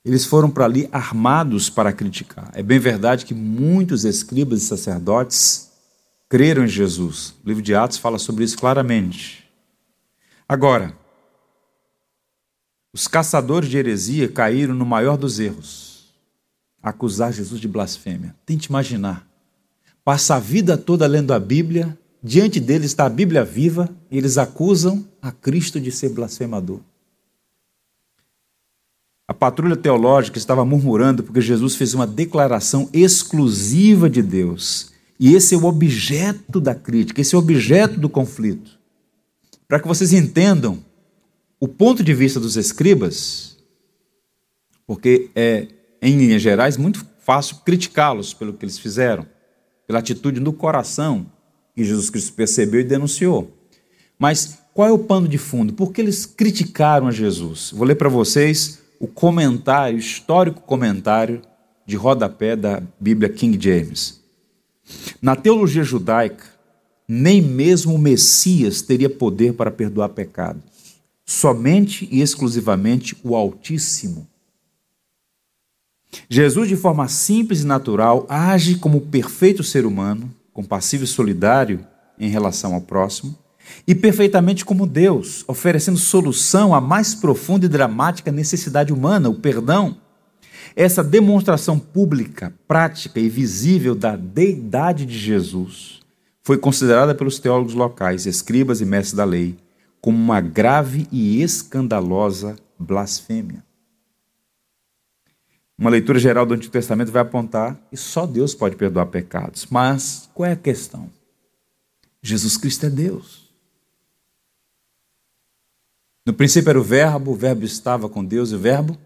Eles 0.05 0.24
foram 0.24 0.49
para 0.49 0.64
ali 0.64 0.89
armados 0.93 1.68
para 1.68 1.93
criticar. 1.93 2.51
É 2.55 2.62
bem 2.62 2.79
verdade 2.79 3.27
que 3.27 3.35
muitos 3.35 4.05
escribas 4.05 4.62
e 4.62 4.66
sacerdotes 4.66 5.72
creram 6.29 6.64
em 6.64 6.68
Jesus. 6.68 7.35
O 7.45 7.49
livro 7.49 7.62
de 7.62 7.74
Atos 7.74 7.99
fala 7.99 8.18
sobre 8.18 8.45
isso 8.45 8.57
claramente. 8.57 9.45
Agora, 10.49 10.97
os 12.93 13.09
caçadores 13.09 13.68
de 13.68 13.77
heresia 13.77 14.29
caíram 14.29 14.74
no 14.74 14.87
maior 14.87 15.16
dos 15.16 15.41
erros 15.41 15.97
acusar 16.83 17.33
Jesus 17.33 17.61
de 17.61 17.66
blasfêmia. 17.66 18.35
Tente 18.47 18.68
imaginar. 18.68 19.27
Passa 20.07 20.36
a 20.36 20.38
vida 20.38 20.78
toda 20.78 21.04
lendo 21.04 21.34
a 21.34 21.40
Bíblia, 21.40 21.98
diante 22.22 22.61
deles 22.61 22.86
está 22.86 23.07
a 23.07 23.11
Bíblia 23.11 23.44
viva, 23.44 23.90
e 24.09 24.16
eles 24.16 24.38
acusam 24.38 25.04
a 25.20 25.32
Cristo 25.32 25.80
de 25.80 25.90
ser 25.90 26.11
blasfemador. 26.11 26.78
A 29.26 29.34
patrulha 29.34 29.74
teológica 29.74 30.38
estava 30.38 30.64
murmurando 30.64 31.24
porque 31.24 31.40
Jesus 31.40 31.74
fez 31.74 31.92
uma 31.92 32.07
declaração 32.07 32.88
exclusiva 32.92 34.09
de 34.09 34.22
Deus. 34.22 34.92
E 35.18 35.34
esse 35.34 35.57
é 35.57 35.59
o 35.59 35.64
objeto 35.64 36.61
da 36.61 36.72
crítica, 36.72 37.20
esse 37.20 37.34
é 37.34 37.38
o 37.38 37.40
objeto 37.40 37.98
do 37.98 38.09
conflito. 38.09 38.78
Para 39.66 39.80
que 39.80 39.88
vocês 39.88 40.12
entendam 40.12 40.84
o 41.59 41.66
ponto 41.66 42.04
de 42.04 42.14
vista 42.14 42.38
dos 42.38 42.57
escribas, 42.57 43.57
porque 44.86 45.30
é, 45.34 45.66
em 46.00 46.16
linhas 46.16 46.42
gerais, 46.42 46.76
muito 46.76 47.04
fácil 47.18 47.57
criticá-los 47.64 48.32
pelo 48.32 48.52
que 48.52 48.64
eles 48.64 48.78
fizeram, 48.78 49.26
pela 49.87 50.01
atitude 50.01 50.41
no 50.41 50.53
coração 50.53 51.26
que 51.74 51.84
Jesus 51.84 52.11
Cristo 52.11 52.32
percebeu 52.32 52.80
e 52.80 52.84
denunciou. 52.84 53.51
Mas 54.18 54.59
qual 54.72 54.89
é 54.89 54.93
o 54.93 54.99
pano 54.99 55.28
de 55.28 55.39
fundo? 55.39 55.72
Por 55.72 55.93
que 55.93 56.01
eles 56.01 56.26
criticaram 56.26 57.07
a 57.07 57.11
Jesus? 57.11 57.70
Vou 57.74 57.87
ler 57.87 57.95
para 57.95 58.09
vocês 58.09 58.80
o 58.99 59.07
comentário, 59.07 59.99
histórico 59.99 60.61
comentário 60.62 61.43
de 61.87 61.97
rodapé 61.97 62.57
da 62.57 62.82
Bíblia 62.99 63.28
King 63.28 63.59
James. 63.62 64.20
Na 65.20 65.37
teologia 65.37 65.84
judaica, 65.84 66.45
nem 67.07 67.41
mesmo 67.41 67.95
o 67.95 67.99
Messias 67.99 68.82
teria 68.82 69.09
poder 69.09 69.53
para 69.55 69.70
perdoar 69.70 70.11
pecados. 70.11 70.62
Somente 71.24 72.09
e 72.11 72.20
exclusivamente 72.20 73.16
o 73.22 73.34
Altíssimo. 73.34 74.26
Jesus, 76.29 76.69
de 76.69 76.77
forma 76.77 77.09
simples 77.09 77.62
e 77.62 77.67
natural, 77.67 78.27
age 78.29 78.77
como 78.77 79.01
perfeito 79.01 79.62
ser 79.62 79.87
humano, 79.87 80.31
compassivo 80.53 81.05
e 81.05 81.07
solidário 81.07 81.87
em 82.19 82.29
relação 82.29 82.75
ao 82.75 82.81
próximo, 82.81 83.37
e 83.87 83.95
perfeitamente 83.95 84.64
como 84.64 84.87
Deus, 84.87 85.45
oferecendo 85.49 85.99
solução 85.99 86.75
à 86.75 86.81
mais 86.81 87.14
profunda 87.14 87.67
e 87.67 87.69
dramática 87.69 88.31
necessidade 88.31 88.93
humana, 88.93 89.29
o 89.29 89.35
perdão. 89.35 89.97
Essa 90.75 91.03
demonstração 91.03 91.79
pública, 91.79 92.55
prática 92.69 93.19
e 93.19 93.29
visível 93.29 93.95
da 93.95 94.14
deidade 94.14 95.07
de 95.07 95.19
Jesus 95.19 96.01
foi 96.43 96.59
considerada 96.59 97.12
pelos 97.12 97.41
teólogos 97.41 97.75
locais, 97.75 98.25
escribas 98.25 98.81
e 98.81 98.85
mestres 98.85 99.14
da 99.14 99.25
lei, 99.25 99.57
como 100.01 100.17
uma 100.17 100.41
grave 100.41 101.09
e 101.11 101.43
escandalosa 101.43 102.55
blasfêmia. 102.79 103.66
Uma 105.79 105.91
leitura 105.91 106.18
geral 106.18 106.47
do 106.47 106.55
Antigo 106.55 106.72
Testamento 106.72 107.12
vai 107.12 107.22
apontar 107.22 107.77
que 107.91 107.97
só 107.97 108.27
Deus 108.27 108.55
pode 108.55 108.77
perdoar 108.77 109.07
pecados. 109.07 109.66
Mas 109.66 110.29
qual 110.33 110.49
é 110.49 110.53
a 110.53 110.57
questão? 110.57 111.11
Jesus 112.22 112.57
Cristo 112.57 112.87
é 112.87 112.91
Deus. 112.91 113.47
No 116.24 116.33
princípio 116.33 116.70
era 116.70 116.81
o 116.81 116.83
Verbo, 116.83 117.33
o 117.33 117.37
Verbo 117.37 117.64
estava 117.64 118.09
com 118.09 118.24
Deus 118.24 118.51
e 118.51 118.55
o 118.55 118.59
Verbo 118.59 118.99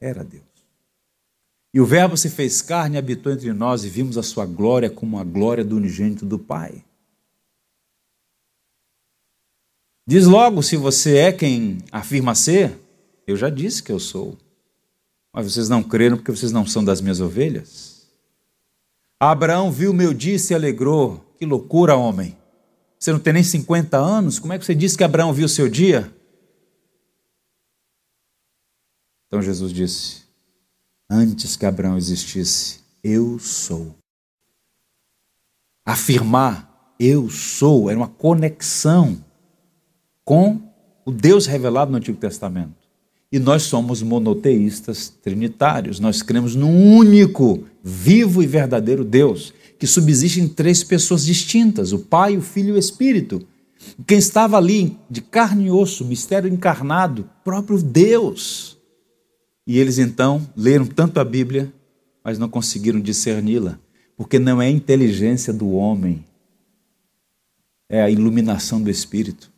era 0.00 0.24
Deus. 0.24 0.42
E 1.72 1.80
o 1.80 1.84
Verbo 1.84 2.16
se 2.16 2.30
fez 2.30 2.62
carne 2.62 2.96
e 2.96 2.98
habitou 2.98 3.30
entre 3.30 3.52
nós 3.52 3.84
e 3.84 3.90
vimos 3.90 4.16
a 4.16 4.22
sua 4.22 4.46
glória 4.46 4.88
como 4.88 5.18
a 5.18 5.24
glória 5.24 5.62
do 5.62 5.76
unigênito 5.76 6.24
do 6.24 6.38
Pai. 6.38 6.82
Diz 10.08 10.26
logo 10.26 10.62
se 10.62 10.76
você 10.76 11.18
é 11.18 11.32
quem 11.32 11.78
afirma 11.92 12.34
ser, 12.34 12.78
eu 13.26 13.36
já 13.36 13.50
disse 13.50 13.82
que 13.82 13.92
eu 13.92 14.00
sou. 14.00 14.38
Mas 15.36 15.52
vocês 15.52 15.68
não 15.68 15.82
creram 15.82 16.16
porque 16.16 16.30
vocês 16.30 16.50
não 16.50 16.64
são 16.64 16.82
das 16.82 17.02
minhas 17.02 17.20
ovelhas. 17.20 18.06
Abraão 19.20 19.70
viu 19.70 19.92
meu 19.92 20.14
dia 20.14 20.36
e 20.36 20.38
se 20.38 20.54
alegrou. 20.54 21.18
Que 21.38 21.44
loucura, 21.44 21.94
homem. 21.94 22.38
Você 22.98 23.12
não 23.12 23.20
tem 23.20 23.34
nem 23.34 23.42
50 23.42 23.98
anos? 23.98 24.38
Como 24.38 24.54
é 24.54 24.58
que 24.58 24.64
você 24.64 24.74
disse 24.74 24.96
que 24.96 25.04
Abraão 25.04 25.34
viu 25.34 25.44
o 25.44 25.50
seu 25.50 25.68
dia? 25.68 26.10
Então 29.26 29.42
Jesus 29.42 29.74
disse: 29.74 30.22
Antes 31.10 31.54
que 31.54 31.66
Abraão 31.66 31.98
existisse, 31.98 32.80
eu 33.04 33.38
sou. 33.38 33.94
Afirmar 35.84 36.94
eu 36.98 37.28
sou 37.28 37.90
era 37.90 37.98
uma 37.98 38.08
conexão 38.08 39.22
com 40.24 40.72
o 41.04 41.12
Deus 41.12 41.44
revelado 41.44 41.90
no 41.90 41.98
Antigo 41.98 42.18
Testamento. 42.18 42.85
E 43.30 43.38
nós 43.38 43.62
somos 43.62 44.02
monoteístas 44.02 45.08
trinitários. 45.08 45.98
Nós 45.98 46.22
cremos 46.22 46.54
num 46.54 46.96
único, 46.96 47.64
vivo 47.82 48.42
e 48.42 48.46
verdadeiro 48.46 49.04
Deus, 49.04 49.52
que 49.78 49.86
subsiste 49.86 50.40
em 50.40 50.48
três 50.48 50.84
pessoas 50.84 51.24
distintas: 51.24 51.92
o 51.92 51.98
Pai, 51.98 52.36
o 52.36 52.42
Filho 52.42 52.70
e 52.70 52.72
o 52.72 52.78
Espírito. 52.78 53.46
Quem 54.06 54.18
estava 54.18 54.56
ali 54.56 54.96
de 55.08 55.20
carne 55.20 55.66
e 55.66 55.70
osso, 55.70 56.04
mistério 56.04 56.52
encarnado, 56.52 57.28
próprio 57.44 57.80
Deus. 57.80 58.76
E 59.66 59.78
eles 59.78 59.98
então 59.98 60.48
leram 60.56 60.86
tanto 60.86 61.18
a 61.18 61.24
Bíblia, 61.24 61.72
mas 62.22 62.38
não 62.38 62.48
conseguiram 62.48 63.00
discerni-la, 63.00 63.78
porque 64.16 64.38
não 64.38 64.62
é 64.62 64.66
a 64.66 64.70
inteligência 64.70 65.52
do 65.52 65.70
homem, 65.72 66.24
é 67.88 68.02
a 68.02 68.10
iluminação 68.10 68.80
do 68.80 68.90
Espírito. 68.90 69.50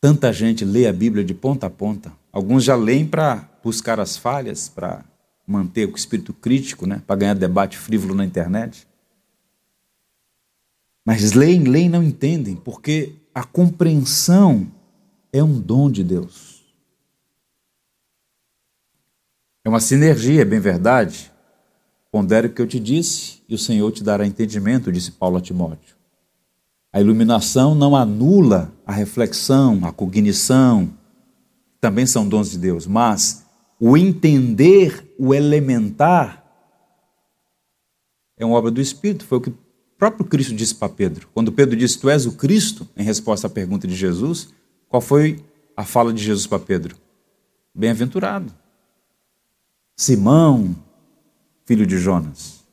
Tanta 0.00 0.32
gente 0.32 0.64
lê 0.64 0.86
a 0.86 0.92
Bíblia 0.92 1.24
de 1.24 1.34
ponta 1.34 1.66
a 1.66 1.70
ponta. 1.70 2.12
Alguns 2.34 2.64
já 2.64 2.74
leem 2.74 3.06
para 3.06 3.48
buscar 3.62 4.00
as 4.00 4.16
falhas, 4.16 4.68
para 4.68 5.04
manter 5.46 5.88
o 5.88 5.94
espírito 5.94 6.34
crítico, 6.34 6.84
né? 6.84 7.00
para 7.06 7.14
ganhar 7.14 7.34
debate 7.34 7.78
frívolo 7.78 8.12
na 8.12 8.24
internet. 8.24 8.88
Mas 11.06 11.32
leem, 11.32 11.62
leem 11.62 11.88
não 11.88 12.02
entendem, 12.02 12.56
porque 12.56 13.14
a 13.32 13.44
compreensão 13.44 14.66
é 15.32 15.44
um 15.44 15.60
dom 15.60 15.88
de 15.88 16.02
Deus. 16.02 16.64
É 19.64 19.68
uma 19.68 19.78
sinergia, 19.78 20.42
é 20.42 20.44
bem 20.44 20.58
verdade. 20.58 21.30
Pondere 22.10 22.48
o 22.48 22.52
que 22.52 22.60
eu 22.60 22.66
te 22.66 22.80
disse 22.80 23.44
e 23.48 23.54
o 23.54 23.58
Senhor 23.58 23.92
te 23.92 24.02
dará 24.02 24.26
entendimento, 24.26 24.90
disse 24.90 25.12
Paulo 25.12 25.36
a 25.36 25.40
Timóteo. 25.40 25.94
A 26.92 27.00
iluminação 27.00 27.76
não 27.76 27.94
anula 27.94 28.72
a 28.84 28.92
reflexão, 28.92 29.84
a 29.84 29.92
cognição, 29.92 30.92
também 31.84 32.06
são 32.06 32.26
dons 32.26 32.50
de 32.50 32.56
Deus, 32.56 32.86
mas 32.86 33.44
o 33.78 33.94
entender 33.94 35.14
o 35.18 35.34
elementar 35.34 36.42
é 38.38 38.46
uma 38.46 38.56
obra 38.56 38.70
do 38.70 38.80
Espírito, 38.80 39.26
foi 39.26 39.36
o 39.36 39.40
que 39.42 39.50
o 39.50 39.58
próprio 39.98 40.24
Cristo 40.24 40.54
disse 40.54 40.74
para 40.74 40.88
Pedro. 40.88 41.28
Quando 41.34 41.52
Pedro 41.52 41.76
disse, 41.76 41.98
Tu 41.98 42.08
és 42.08 42.24
o 42.24 42.32
Cristo, 42.32 42.88
em 42.96 43.02
resposta 43.02 43.48
à 43.48 43.50
pergunta 43.50 43.86
de 43.86 43.94
Jesus, 43.94 44.48
qual 44.88 45.02
foi 45.02 45.44
a 45.76 45.84
fala 45.84 46.10
de 46.10 46.24
Jesus 46.24 46.46
para 46.46 46.58
Pedro? 46.58 46.96
Bem-aventurado. 47.74 48.50
Simão, 49.94 50.74
filho 51.66 51.86
de 51.86 51.98
Jonas, 51.98 52.64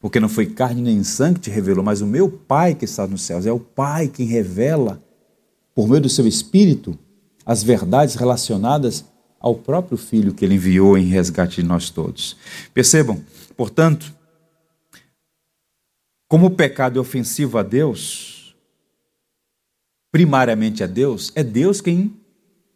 porque 0.00 0.18
não 0.18 0.28
foi 0.30 0.46
carne 0.46 0.80
nem 0.80 1.04
sangue 1.04 1.34
que 1.34 1.50
te 1.50 1.50
revelou, 1.50 1.84
mas 1.84 2.00
o 2.00 2.06
meu 2.06 2.30
Pai 2.30 2.74
que 2.74 2.86
está 2.86 3.06
nos 3.06 3.20
céus. 3.20 3.44
É 3.44 3.52
o 3.52 3.60
Pai 3.60 4.08
quem 4.08 4.24
revela, 4.24 5.04
por 5.74 5.86
meio 5.86 6.00
do 6.00 6.08
seu 6.08 6.26
Espírito, 6.26 6.98
as 7.44 7.62
verdades 7.62 8.14
relacionadas 8.14 9.04
ao 9.38 9.54
próprio 9.54 9.98
Filho 9.98 10.32
que 10.32 10.44
ele 10.44 10.54
enviou 10.54 10.96
em 10.96 11.04
resgate 11.04 11.60
de 11.60 11.68
nós 11.68 11.90
todos. 11.90 12.36
Percebam, 12.72 13.22
portanto, 13.56 14.14
como 16.26 16.46
o 16.46 16.50
pecado 16.50 16.98
é 16.98 17.00
ofensivo 17.00 17.58
a 17.58 17.62
Deus, 17.62 18.56
primariamente 20.10 20.82
a 20.82 20.86
Deus, 20.86 21.30
é 21.34 21.44
Deus 21.44 21.80
quem 21.80 22.16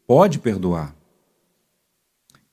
pode 0.06 0.38
perdoar. 0.38 0.94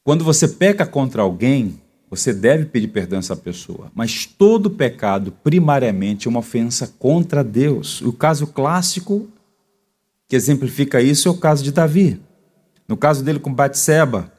Quando 0.03 0.23
você 0.23 0.47
peca 0.47 0.85
contra 0.85 1.21
alguém, 1.21 1.81
você 2.09 2.31
deve 2.31 2.65
pedir 2.65 2.89
perdão 2.89 3.17
a 3.17 3.19
essa 3.19 3.35
pessoa. 3.35 3.91
Mas 3.93 4.25
todo 4.25 4.69
pecado, 4.69 5.31
primariamente, 5.43 6.27
é 6.27 6.29
uma 6.29 6.39
ofensa 6.39 6.93
contra 6.99 7.43
Deus. 7.43 8.01
O 8.01 8.13
caso 8.13 8.47
clássico 8.47 9.27
que 10.27 10.35
exemplifica 10.35 11.01
isso 11.01 11.27
é 11.27 11.31
o 11.31 11.37
caso 11.37 11.63
de 11.63 11.71
Davi. 11.71 12.21
No 12.87 12.97
caso 12.97 13.23
dele 13.23 13.39
com 13.39 13.53
Batseba, 13.53 14.31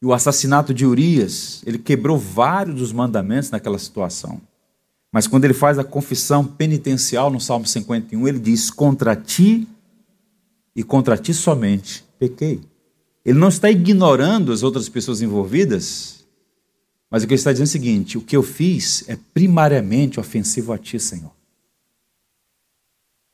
e 0.00 0.06
o 0.06 0.12
assassinato 0.12 0.74
de 0.74 0.84
Urias, 0.84 1.62
ele 1.64 1.78
quebrou 1.78 2.18
vários 2.18 2.76
dos 2.76 2.92
mandamentos 2.92 3.50
naquela 3.50 3.78
situação. 3.78 4.40
Mas 5.10 5.26
quando 5.26 5.44
ele 5.44 5.54
faz 5.54 5.78
a 5.78 5.84
confissão 5.84 6.44
penitencial 6.44 7.30
no 7.30 7.40
Salmo 7.40 7.66
51, 7.66 8.28
ele 8.28 8.38
diz: 8.38 8.70
Contra 8.70 9.16
ti 9.16 9.66
e 10.74 10.82
contra 10.82 11.16
ti 11.16 11.32
somente 11.32 12.04
pequei. 12.18 12.60
Ele 13.24 13.38
não 13.38 13.48
está 13.48 13.70
ignorando 13.70 14.52
as 14.52 14.62
outras 14.62 14.88
pessoas 14.88 15.22
envolvidas, 15.22 16.26
mas 17.10 17.22
o 17.22 17.26
que 17.26 17.32
ele 17.32 17.40
está 17.40 17.50
dizendo 17.52 17.66
é 17.66 17.70
o 17.70 17.72
seguinte: 17.72 18.18
o 18.18 18.20
que 18.20 18.36
eu 18.36 18.42
fiz 18.42 19.08
é 19.08 19.18
primariamente 19.32 20.20
ofensivo 20.20 20.72
a 20.72 20.78
ti, 20.78 21.00
Senhor. 21.00 21.32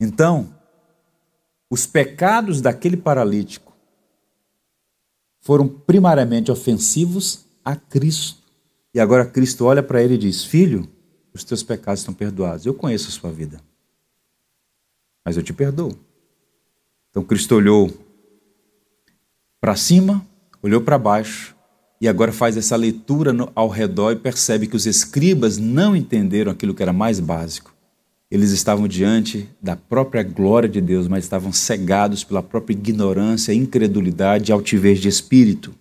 Então, 0.00 0.54
os 1.72 1.86
pecados 1.86 2.60
daquele 2.60 2.98
paralítico 2.98 3.72
foram 5.40 5.66
primariamente 5.66 6.52
ofensivos 6.52 7.46
a 7.64 7.74
Cristo. 7.74 8.42
E 8.92 9.00
agora 9.00 9.24
Cristo 9.24 9.64
olha 9.64 9.82
para 9.82 10.02
ele 10.02 10.16
e 10.16 10.18
diz: 10.18 10.44
Filho, 10.44 10.86
os 11.32 11.42
teus 11.42 11.62
pecados 11.62 12.00
estão 12.00 12.12
perdoados. 12.12 12.66
Eu 12.66 12.74
conheço 12.74 13.08
a 13.08 13.10
sua 13.10 13.32
vida, 13.32 13.58
mas 15.24 15.38
eu 15.38 15.42
te 15.42 15.54
perdoo. 15.54 15.98
Então 17.08 17.24
Cristo 17.24 17.54
olhou 17.54 17.90
para 19.58 19.74
cima, 19.74 20.26
olhou 20.62 20.82
para 20.82 20.98
baixo 20.98 21.56
e 22.02 22.06
agora 22.06 22.34
faz 22.34 22.54
essa 22.54 22.76
leitura 22.76 23.32
ao 23.54 23.68
redor 23.70 24.12
e 24.12 24.16
percebe 24.16 24.66
que 24.66 24.76
os 24.76 24.84
escribas 24.84 25.56
não 25.56 25.96
entenderam 25.96 26.52
aquilo 26.52 26.74
que 26.74 26.82
era 26.82 26.92
mais 26.92 27.18
básico. 27.18 27.71
Eles 28.32 28.50
estavam 28.50 28.88
diante 28.88 29.46
da 29.60 29.76
própria 29.76 30.22
glória 30.22 30.66
de 30.66 30.80
Deus, 30.80 31.06
mas 31.06 31.22
estavam 31.22 31.52
cegados 31.52 32.24
pela 32.24 32.42
própria 32.42 32.72
ignorância, 32.72 33.52
incredulidade 33.52 34.50
e 34.50 34.52
altivez 34.54 35.00
de 35.00 35.06
espírito. 35.06 35.74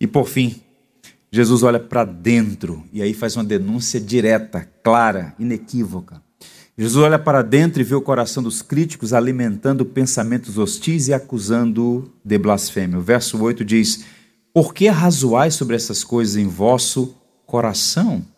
E 0.00 0.04
por 0.04 0.26
fim, 0.26 0.56
Jesus 1.30 1.62
olha 1.62 1.78
para 1.78 2.04
dentro 2.04 2.82
e 2.92 3.00
aí 3.00 3.14
faz 3.14 3.36
uma 3.36 3.44
denúncia 3.44 4.00
direta, 4.00 4.68
clara, 4.82 5.36
inequívoca. 5.38 6.20
Jesus 6.76 7.04
olha 7.04 7.16
para 7.16 7.42
dentro 7.42 7.80
e 7.80 7.84
vê 7.84 7.94
o 7.94 8.02
coração 8.02 8.42
dos 8.42 8.60
críticos 8.60 9.12
alimentando 9.12 9.84
pensamentos 9.84 10.58
hostis 10.58 11.06
e 11.06 11.14
acusando 11.14 12.12
de 12.24 12.38
blasfêmia. 12.38 12.98
O 12.98 13.02
verso 13.02 13.40
8 13.40 13.64
diz: 13.64 14.04
Por 14.52 14.74
que 14.74 14.88
razoais 14.88 15.54
sobre 15.54 15.76
essas 15.76 16.02
coisas 16.02 16.34
em 16.34 16.48
vosso 16.48 17.14
coração? 17.46 18.31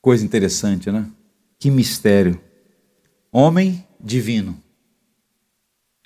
Coisa 0.00 0.24
interessante, 0.24 0.90
né? 0.90 1.10
Que 1.58 1.70
mistério. 1.70 2.40
Homem 3.32 3.84
divino, 4.00 4.56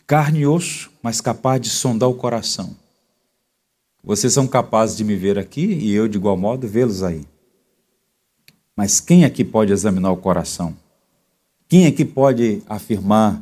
carne 0.07 0.41
e 0.41 0.47
osso, 0.47 0.91
mas 1.03 1.21
capaz 1.21 1.61
de 1.61 1.69
sondar 1.69 2.09
o 2.09 2.15
coração. 2.15 2.77
Vocês 4.03 4.33
são 4.33 4.49
capazes 4.49 4.97
de 4.97 5.05
me 5.05 5.15
ver 5.15 5.39
aqui 5.39 5.65
e 5.65 5.93
eu, 5.93 6.09
de 6.09 6.17
igual 6.17 6.37
modo, 6.37 6.67
vê-los 6.67 7.03
aí. 7.03 7.25
Mas 8.75 8.99
quem 8.99 9.25
aqui 9.25 9.45
pode 9.45 9.73
examinar 9.73 10.11
o 10.11 10.17
coração? 10.17 10.77
Quem 11.69 11.87
aqui 11.87 12.05
pode 12.05 12.63
afirmar 12.67 13.41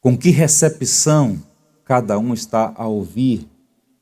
com 0.00 0.16
que 0.16 0.30
recepção 0.30 1.42
cada 1.84 2.18
um 2.18 2.32
está 2.32 2.72
a 2.76 2.86
ouvir 2.86 3.46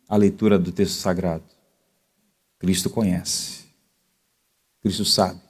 a 0.09 0.17
leitura 0.17 0.59
do 0.59 0.71
texto 0.71 0.95
sagrado? 0.95 1.56
Cristo 2.59 2.89
conhece. 2.91 3.67
Cristo 4.83 5.05
sabe. 5.05 5.41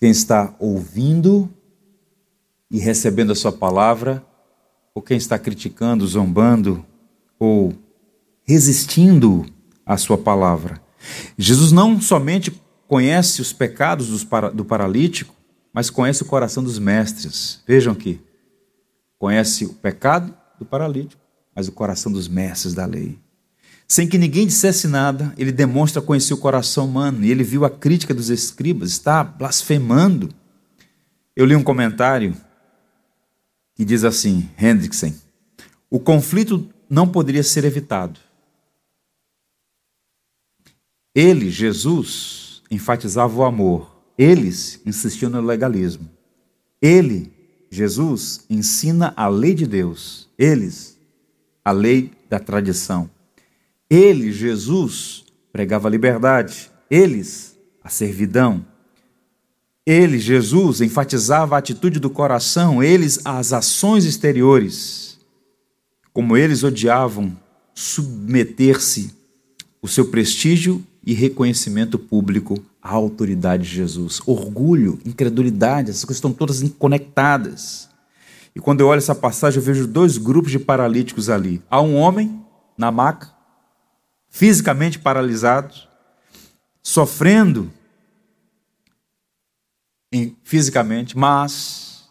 Quem 0.00 0.10
está 0.10 0.54
ouvindo 0.58 1.52
e 2.70 2.78
recebendo 2.78 3.32
a 3.32 3.36
sua 3.36 3.52
palavra 3.52 4.24
ou 4.94 5.02
quem 5.02 5.16
está 5.16 5.38
criticando, 5.38 6.06
zombando 6.06 6.84
ou 7.38 7.74
resistindo 8.44 9.46
à 9.84 9.96
sua 9.96 10.18
palavra. 10.18 10.80
Jesus 11.36 11.72
não 11.72 12.00
somente 12.00 12.52
conhece 12.88 13.40
os 13.40 13.52
pecados 13.52 14.24
do 14.54 14.64
paralítico, 14.64 15.34
mas 15.72 15.90
conhece 15.90 16.22
o 16.22 16.26
coração 16.26 16.62
dos 16.62 16.78
mestres. 16.78 17.62
Vejam 17.66 17.92
aqui. 17.92 18.20
Conhece 19.18 19.64
o 19.64 19.74
pecado 19.74 20.34
do 20.58 20.64
paralítico, 20.64 21.22
mas 21.54 21.68
o 21.68 21.72
coração 21.72 22.10
dos 22.10 22.28
mestres 22.28 22.74
da 22.74 22.84
lei. 22.84 23.18
Sem 23.92 24.08
que 24.08 24.16
ninguém 24.16 24.46
dissesse 24.46 24.88
nada, 24.88 25.34
ele 25.36 25.52
demonstra 25.52 26.00
conhecer 26.00 26.32
o 26.32 26.38
coração 26.38 26.86
humano 26.86 27.22
e 27.22 27.30
ele 27.30 27.44
viu 27.44 27.62
a 27.62 27.68
crítica 27.68 28.14
dos 28.14 28.30
escribas, 28.30 28.92
está 28.92 29.22
blasfemando. 29.22 30.30
Eu 31.36 31.44
li 31.44 31.54
um 31.54 31.62
comentário 31.62 32.34
que 33.74 33.84
diz 33.84 34.02
assim, 34.02 34.48
Hendrickson, 34.58 35.12
o 35.90 36.00
conflito 36.00 36.66
não 36.88 37.06
poderia 37.06 37.42
ser 37.42 37.66
evitado. 37.66 38.18
Ele, 41.14 41.50
Jesus, 41.50 42.62
enfatizava 42.70 43.36
o 43.36 43.44
amor. 43.44 43.94
Eles 44.16 44.80
insistiam 44.86 45.30
no 45.30 45.42
legalismo. 45.42 46.08
Ele, 46.80 47.30
Jesus, 47.70 48.46
ensina 48.48 49.12
a 49.14 49.28
lei 49.28 49.52
de 49.54 49.66
Deus. 49.66 50.30
Eles, 50.38 50.98
a 51.62 51.72
lei 51.72 52.10
da 52.30 52.40
tradição. 52.40 53.10
Ele, 53.94 54.32
Jesus, 54.32 55.22
pregava 55.52 55.86
a 55.86 55.90
liberdade. 55.90 56.70
Eles, 56.90 57.58
a 57.84 57.90
servidão. 57.90 58.64
Ele, 59.84 60.18
Jesus, 60.18 60.80
enfatizava 60.80 61.56
a 61.56 61.58
atitude 61.58 62.00
do 62.00 62.08
coração, 62.08 62.82
eles 62.82 63.20
as 63.22 63.52
ações 63.52 64.06
exteriores. 64.06 65.18
Como 66.10 66.38
eles 66.38 66.64
odiavam 66.64 67.36
submeter-se 67.74 69.12
o 69.82 69.88
seu 69.88 70.06
prestígio 70.06 70.82
e 71.04 71.12
reconhecimento 71.12 71.98
público 71.98 72.64
à 72.80 72.92
autoridade 72.92 73.64
de 73.64 73.76
Jesus. 73.76 74.22
Orgulho, 74.24 75.00
incredulidade, 75.04 75.90
essas 75.90 76.06
coisas 76.06 76.16
estão 76.16 76.32
todas 76.32 76.62
conectadas. 76.78 77.90
E 78.56 78.60
quando 78.60 78.80
eu 78.80 78.86
olho 78.86 78.98
essa 78.98 79.14
passagem, 79.14 79.58
eu 79.58 79.64
vejo 79.64 79.86
dois 79.86 80.16
grupos 80.16 80.50
de 80.50 80.58
paralíticos 80.58 81.28
ali. 81.28 81.60
Há 81.68 81.82
um 81.82 81.94
homem 81.96 82.40
na 82.78 82.90
maca, 82.90 83.31
fisicamente 84.32 84.98
paralisado, 84.98 85.74
sofrendo 86.82 87.70
fisicamente, 90.42 91.16
mas 91.16 92.08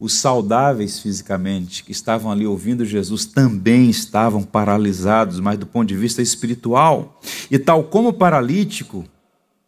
os 0.00 0.14
saudáveis 0.14 1.00
fisicamente, 1.00 1.84
que 1.84 1.92
estavam 1.92 2.32
ali 2.32 2.46
ouvindo 2.46 2.84
Jesus, 2.84 3.26
também 3.26 3.90
estavam 3.90 4.42
paralisados, 4.42 5.38
mas 5.38 5.58
do 5.58 5.66
ponto 5.66 5.86
de 5.86 5.96
vista 5.96 6.22
espiritual. 6.22 7.20
E 7.50 7.58
tal 7.58 7.84
como 7.84 8.08
o 8.08 8.14
paralítico, 8.14 9.04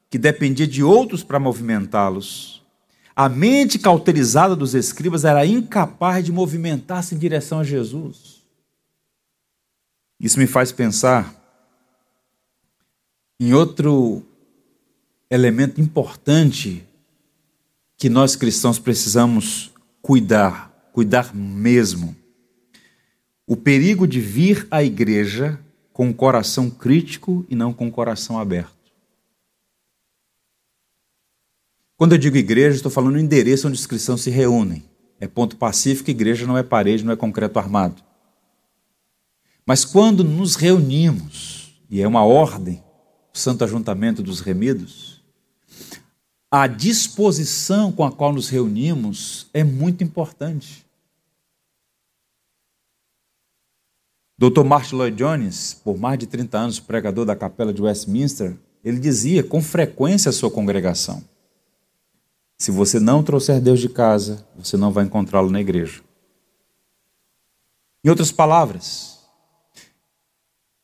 que 0.08 0.18
dependia 0.18 0.66
de 0.66 0.82
outros 0.82 1.22
para 1.22 1.38
movimentá-los, 1.38 2.62
a 3.14 3.28
mente 3.28 3.78
cauterizada 3.78 4.56
dos 4.56 4.74
escribas 4.74 5.26
era 5.26 5.44
incapaz 5.44 6.24
de 6.24 6.32
movimentar-se 6.32 7.14
em 7.14 7.18
direção 7.18 7.60
a 7.60 7.64
Jesus. 7.64 8.40
Isso 10.18 10.38
me 10.38 10.46
faz 10.46 10.72
pensar 10.72 11.39
em 13.40 13.54
outro 13.54 14.22
elemento 15.30 15.80
importante 15.80 16.86
que 17.96 18.10
nós 18.10 18.36
cristãos 18.36 18.78
precisamos 18.78 19.72
cuidar, 20.02 20.70
cuidar 20.92 21.34
mesmo. 21.34 22.14
O 23.46 23.56
perigo 23.56 24.06
de 24.06 24.20
vir 24.20 24.68
à 24.70 24.84
igreja 24.84 25.58
com 25.90 26.10
o 26.10 26.14
coração 26.14 26.68
crítico 26.68 27.46
e 27.48 27.56
não 27.56 27.72
com 27.72 27.88
o 27.88 27.90
coração 27.90 28.38
aberto. 28.38 28.78
Quando 31.96 32.12
eu 32.12 32.18
digo 32.18 32.36
igreja, 32.36 32.76
estou 32.76 32.90
falando 32.90 33.14
do 33.14 33.20
endereço 33.20 33.68
onde 33.68 33.78
os 33.78 33.86
cristãos 33.86 34.20
se 34.20 34.30
reúnem. 34.30 34.84
É 35.18 35.26
ponto 35.26 35.56
pacífico, 35.56 36.10
igreja 36.10 36.46
não 36.46 36.58
é 36.58 36.62
parede, 36.62 37.04
não 37.04 37.12
é 37.12 37.16
concreto 37.16 37.58
armado. 37.58 38.02
Mas 39.64 39.84
quando 39.84 40.24
nos 40.24 40.56
reunimos, 40.56 41.74
e 41.90 42.00
é 42.00 42.08
uma 42.08 42.24
ordem, 42.24 42.82
o 43.32 43.38
santo 43.38 43.64
ajuntamento 43.64 44.22
dos 44.22 44.40
remidos, 44.40 45.20
a 46.50 46.66
disposição 46.66 47.92
com 47.92 48.04
a 48.04 48.10
qual 48.10 48.32
nos 48.32 48.48
reunimos 48.48 49.46
é 49.54 49.62
muito 49.62 50.02
importante. 50.02 50.84
Dr. 54.36 54.64
Martin 54.64 54.96
Lloyd 54.96 55.16
Jones, 55.16 55.74
por 55.74 55.98
mais 55.98 56.18
de 56.18 56.26
30 56.26 56.58
anos 56.58 56.80
pregador 56.80 57.24
da 57.24 57.36
capela 57.36 57.72
de 57.72 57.82
Westminster, 57.82 58.56
ele 58.82 58.98
dizia 58.98 59.44
com 59.44 59.62
frequência 59.62 60.30
à 60.30 60.32
sua 60.32 60.50
congregação: 60.50 61.22
se 62.58 62.70
você 62.70 62.98
não 62.98 63.22
trouxer 63.22 63.60
Deus 63.60 63.78
de 63.78 63.88
casa, 63.88 64.46
você 64.56 64.76
não 64.76 64.90
vai 64.90 65.04
encontrá-lo 65.04 65.50
na 65.50 65.60
igreja. 65.60 66.02
Em 68.02 68.08
outras 68.08 68.32
palavras, 68.32 69.18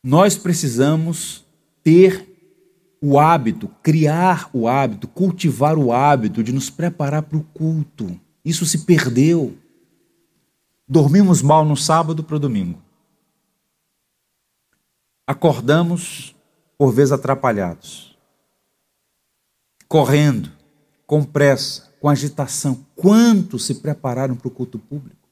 nós 0.05 0.37
precisamos 0.37 1.45
ter 1.83 2.36
o 3.09 3.21
hábito, 3.21 3.69
criar 3.85 4.51
o 4.53 4.67
hábito, 4.67 5.07
cultivar 5.07 5.79
o 5.79 5.93
hábito 5.93 6.43
de 6.43 6.53
nos 6.53 6.69
preparar 6.69 7.23
para 7.23 7.39
o 7.39 7.45
culto. 7.45 8.21
Isso 8.45 8.67
se 8.67 8.85
perdeu. 8.85 9.57
Dormimos 10.89 11.41
mal 11.41 11.65
no 11.65 11.77
sábado 11.77 12.25
para 12.25 12.35
o 12.35 12.41
domingo. 12.41 12.83
Acordamos, 15.25 16.35
por 16.77 16.91
vezes, 16.93 17.13
atrapalhados. 17.13 18.19
Correndo, 19.87 20.51
com 21.07 21.23
pressa, 21.23 21.95
com 22.01 22.09
agitação. 22.09 22.85
Quantos 22.97 23.67
se 23.67 23.77
prepararam 23.77 24.35
para 24.35 24.49
o 24.49 24.51
culto 24.51 24.81
público? 24.81 25.29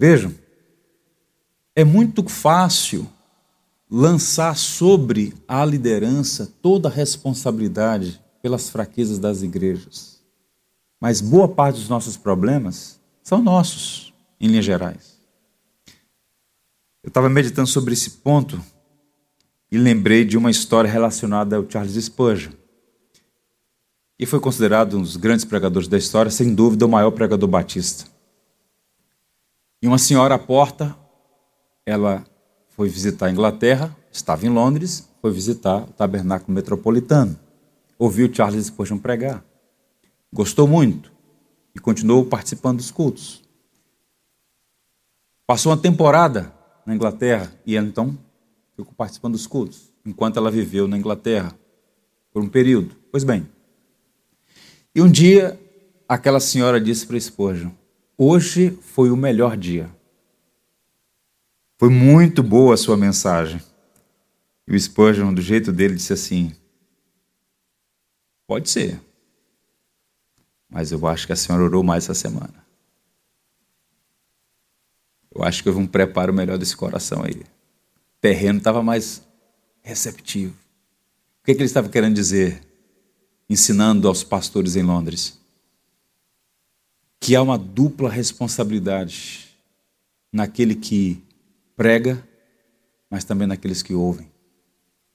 Vejam, 0.00 0.34
é 1.78 1.84
muito 1.84 2.28
fácil 2.28 3.08
lançar 3.88 4.56
sobre 4.56 5.32
a 5.46 5.64
liderança 5.64 6.52
toda 6.60 6.88
a 6.88 6.90
responsabilidade 6.90 8.20
pelas 8.42 8.68
fraquezas 8.68 9.20
das 9.20 9.44
igrejas. 9.44 10.20
Mas 11.00 11.20
boa 11.20 11.46
parte 11.46 11.76
dos 11.76 11.88
nossos 11.88 12.16
problemas 12.16 12.98
são 13.22 13.40
nossos, 13.40 14.12
em 14.40 14.48
linhas 14.48 14.64
gerais. 14.64 15.20
Eu 17.00 17.10
estava 17.10 17.28
meditando 17.28 17.68
sobre 17.68 17.92
esse 17.92 18.10
ponto 18.10 18.60
e 19.70 19.78
lembrei 19.78 20.24
de 20.24 20.36
uma 20.36 20.50
história 20.50 20.90
relacionada 20.90 21.54
ao 21.54 21.70
Charles 21.70 21.94
Spurgeon. 21.94 22.54
E 24.18 24.26
foi 24.26 24.40
considerado 24.40 24.98
um 24.98 25.02
dos 25.02 25.16
grandes 25.16 25.44
pregadores 25.44 25.86
da 25.86 25.96
história, 25.96 26.28
sem 26.28 26.52
dúvida 26.52 26.86
o 26.86 26.88
maior 26.88 27.12
pregador 27.12 27.48
batista. 27.48 28.04
E 29.80 29.86
uma 29.86 29.96
senhora 29.96 30.34
à 30.34 30.38
porta, 30.40 30.98
ela 31.88 32.22
foi 32.68 32.86
visitar 32.88 33.26
a 33.26 33.30
Inglaterra, 33.30 33.96
estava 34.12 34.44
em 34.44 34.50
Londres, 34.50 35.08
foi 35.22 35.32
visitar 35.32 35.84
o 35.84 35.92
tabernáculo 35.92 36.52
metropolitano. 36.52 37.38
Ouviu 37.98 38.32
Charles 38.32 38.66
Spurgeon 38.66 38.98
pregar. 38.98 39.42
Gostou 40.30 40.68
muito 40.68 41.10
e 41.74 41.78
continuou 41.78 42.26
participando 42.26 42.76
dos 42.76 42.90
cultos. 42.90 43.42
Passou 45.46 45.72
uma 45.72 45.78
temporada 45.78 46.52
na 46.84 46.94
Inglaterra 46.94 47.50
e 47.64 47.74
ela 47.74 47.86
então 47.86 48.18
ficou 48.76 48.92
participando 48.92 49.32
dos 49.32 49.46
cultos, 49.46 49.90
enquanto 50.04 50.36
ela 50.36 50.50
viveu 50.50 50.86
na 50.86 50.98
Inglaterra 50.98 51.54
por 52.30 52.42
um 52.42 52.48
período. 52.48 52.94
Pois 53.10 53.24
bem, 53.24 53.48
e 54.94 55.00
um 55.00 55.10
dia 55.10 55.58
aquela 56.06 56.38
senhora 56.38 56.78
disse 56.78 57.06
para 57.06 57.18
Spurgeon: 57.18 57.70
Hoje 58.16 58.78
foi 58.82 59.10
o 59.10 59.16
melhor 59.16 59.56
dia. 59.56 59.97
Foi 61.78 61.88
muito 61.88 62.42
boa 62.42 62.74
a 62.74 62.76
sua 62.76 62.96
mensagem. 62.96 63.62
E 64.66 64.74
o 64.74 64.78
Spurgeon, 64.78 65.32
do 65.32 65.40
jeito 65.40 65.72
dele, 65.72 65.94
disse 65.94 66.12
assim: 66.12 66.54
Pode 68.46 68.68
ser. 68.68 69.00
Mas 70.68 70.92
eu 70.92 71.06
acho 71.06 71.26
que 71.26 71.32
a 71.32 71.36
senhora 71.36 71.64
orou 71.64 71.82
mais 71.82 72.04
essa 72.04 72.14
semana. 72.14 72.66
Eu 75.34 75.42
acho 75.44 75.62
que 75.62 75.68
houve 75.68 75.80
um 75.80 75.86
preparo 75.86 76.32
melhor 76.32 76.58
desse 76.58 76.76
coração 76.76 77.22
aí. 77.22 77.40
O 77.40 78.20
terreno 78.20 78.58
estava 78.58 78.82
mais 78.82 79.22
receptivo. 79.80 80.52
O 81.40 81.44
que, 81.44 81.52
é 81.52 81.54
que 81.54 81.60
ele 81.60 81.66
estava 81.66 81.88
querendo 81.88 82.14
dizer? 82.14 82.62
Ensinando 83.48 84.08
aos 84.08 84.22
pastores 84.22 84.76
em 84.76 84.82
Londres 84.82 85.38
que 87.20 87.34
há 87.34 87.42
uma 87.42 87.58
dupla 87.58 88.08
responsabilidade 88.08 89.48
naquele 90.32 90.74
que 90.74 91.22
prega, 91.78 92.28
mas 93.08 93.22
também 93.22 93.46
naqueles 93.46 93.82
que 93.84 93.94
ouvem. 93.94 94.28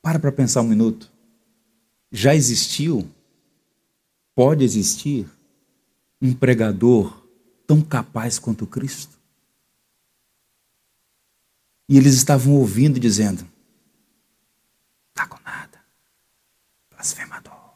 Para 0.01 0.17
para 0.17 0.31
pensar 0.31 0.61
um 0.61 0.67
minuto. 0.67 1.11
Já 2.09 2.33
existiu, 2.33 3.05
pode 4.33 4.63
existir, 4.63 5.29
um 6.21 6.33
pregador 6.33 7.27
tão 7.67 7.81
capaz 7.81 8.39
quanto 8.39 8.65
Cristo? 8.65 9.19
E 11.89 11.97
eles 11.97 12.13
estavam 12.13 12.53
ouvindo 12.53 12.97
dizendo: 12.97 13.45
está 15.09 15.27
com 15.27 15.41
nada, 15.43 15.83
blasfemador. 16.89 17.73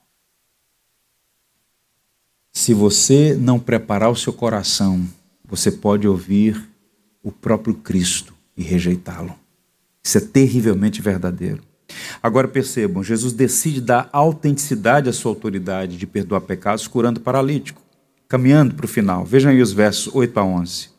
Se 2.54 2.74
você 2.74 3.36
não 3.36 3.60
preparar 3.60 4.10
o 4.10 4.16
seu 4.16 4.32
coração, 4.32 5.06
você 5.44 5.72
pode 5.72 6.08
ouvir 6.08 6.70
o 7.22 7.34
próprio 7.34 7.76
Cristo 7.76 8.37
e 8.58 8.64
rejeitá-lo. 8.64 9.36
Isso 10.04 10.18
é 10.18 10.22
terrivelmente 10.22 11.02
verdadeiro. 11.02 11.62
Agora 12.22 12.48
percebam, 12.48 13.04
Jesus 13.04 13.34
decide 13.34 13.80
dar 13.80 14.10
autenticidade 14.12 15.10
à 15.10 15.14
sua 15.14 15.32
autoridade 15.32 15.98
de 15.98 16.08
perdoar 16.08 16.42
pecados, 16.42 16.88
curando 16.88 17.22
paralítico, 17.22 17.82
caminhando 18.28 18.76
para 18.76 18.86
o 18.86 18.90
final. 18.90 19.24
Vejam 19.24 19.52
aí 19.52 19.62
os 19.62 19.72
versos 19.72 20.14
8 20.14 20.40
a 20.40 20.44
11. 20.44 20.90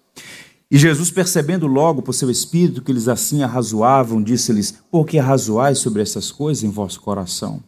E 0.71 0.77
Jesus, 0.77 1.11
percebendo 1.11 1.67
logo 1.67 2.03
por 2.03 2.13
seu 2.13 2.31
espírito 2.31 2.83
que 2.83 2.93
eles 2.93 3.09
assim 3.09 3.43
arrazoavam, 3.43 4.23
disse-lhes: 4.23 4.71
Por 4.91 5.07
que 5.07 5.19
arrazoais 5.19 5.79
sobre 5.79 6.03
essas 6.03 6.31
coisas 6.31 6.63
em 6.63 6.71
vosso 6.71 7.01
coração? 7.01 7.63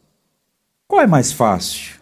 Qual 0.87 1.01
é 1.01 1.07
mais 1.07 1.33
fácil? 1.33 2.01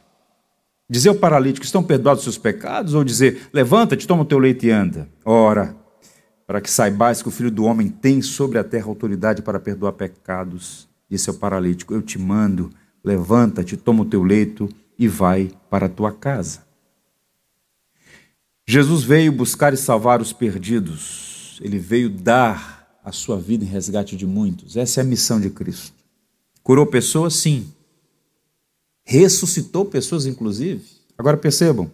Dizer 0.91 1.11
ao 1.11 1.15
paralítico, 1.15 1.67
estão 1.67 1.83
perdoados 1.83 2.21
os 2.21 2.25
seus 2.25 2.39
pecados? 2.39 2.95
Ou 2.95 3.05
dizer, 3.05 3.49
levanta-te, 3.53 4.07
toma 4.07 4.23
o 4.23 4.25
teu 4.25 4.39
leite 4.39 4.67
e 4.67 4.71
anda? 4.71 5.07
Ora, 5.25 5.77
para 6.49 6.61
que 6.63 6.71
saibais 6.71 7.23
que 7.23 7.29
o 7.29 7.31
Filho 7.31 7.51
do 7.51 7.65
Homem 7.65 7.89
tem 7.89 8.21
sobre 8.23 8.59
a 8.59 8.65
terra 8.65 8.87
autoridade 8.87 9.43
para 9.43 9.61
perdoar 9.61 9.93
pecados, 9.93 10.89
disse 11.09 11.29
ao 11.29 11.37
paralítico, 11.37 11.95
eu 11.95 12.03
te 12.03 12.19
mando, 12.19 12.71
levanta-te, 13.05 13.77
toma 13.77 14.03
o 14.03 14.07
teu 14.07 14.25
leito 14.25 14.69
e 14.99 15.07
vai 15.07 15.53
para 15.71 15.87
a 15.87 15.91
tua 15.91 16.11
casa. 16.11 16.67
Jesus 18.67 19.05
veio 19.05 19.31
buscar 19.31 19.73
e 19.73 19.77
salvar 19.77 20.21
os 20.21 20.33
perdidos. 20.33 21.61
Ele 21.63 21.79
veio 21.79 22.11
dar 22.11 22.99
a 23.05 23.13
sua 23.13 23.39
vida 23.39 23.65
em 23.65 23.69
resgate 23.69 24.17
de 24.17 24.27
muitos. 24.27 24.77
Essa 24.77 25.01
é 25.01 25.03
a 25.03 25.07
missão 25.07 25.39
de 25.41 25.51
Cristo. 25.51 25.95
Curou 26.65 26.87
pessoas? 26.87 27.35
Sim 27.35 27.73
ressuscitou 29.09 29.87
pessoas, 29.87 30.27
inclusive. 30.27 30.85
Agora 31.17 31.39
percebam: 31.39 31.91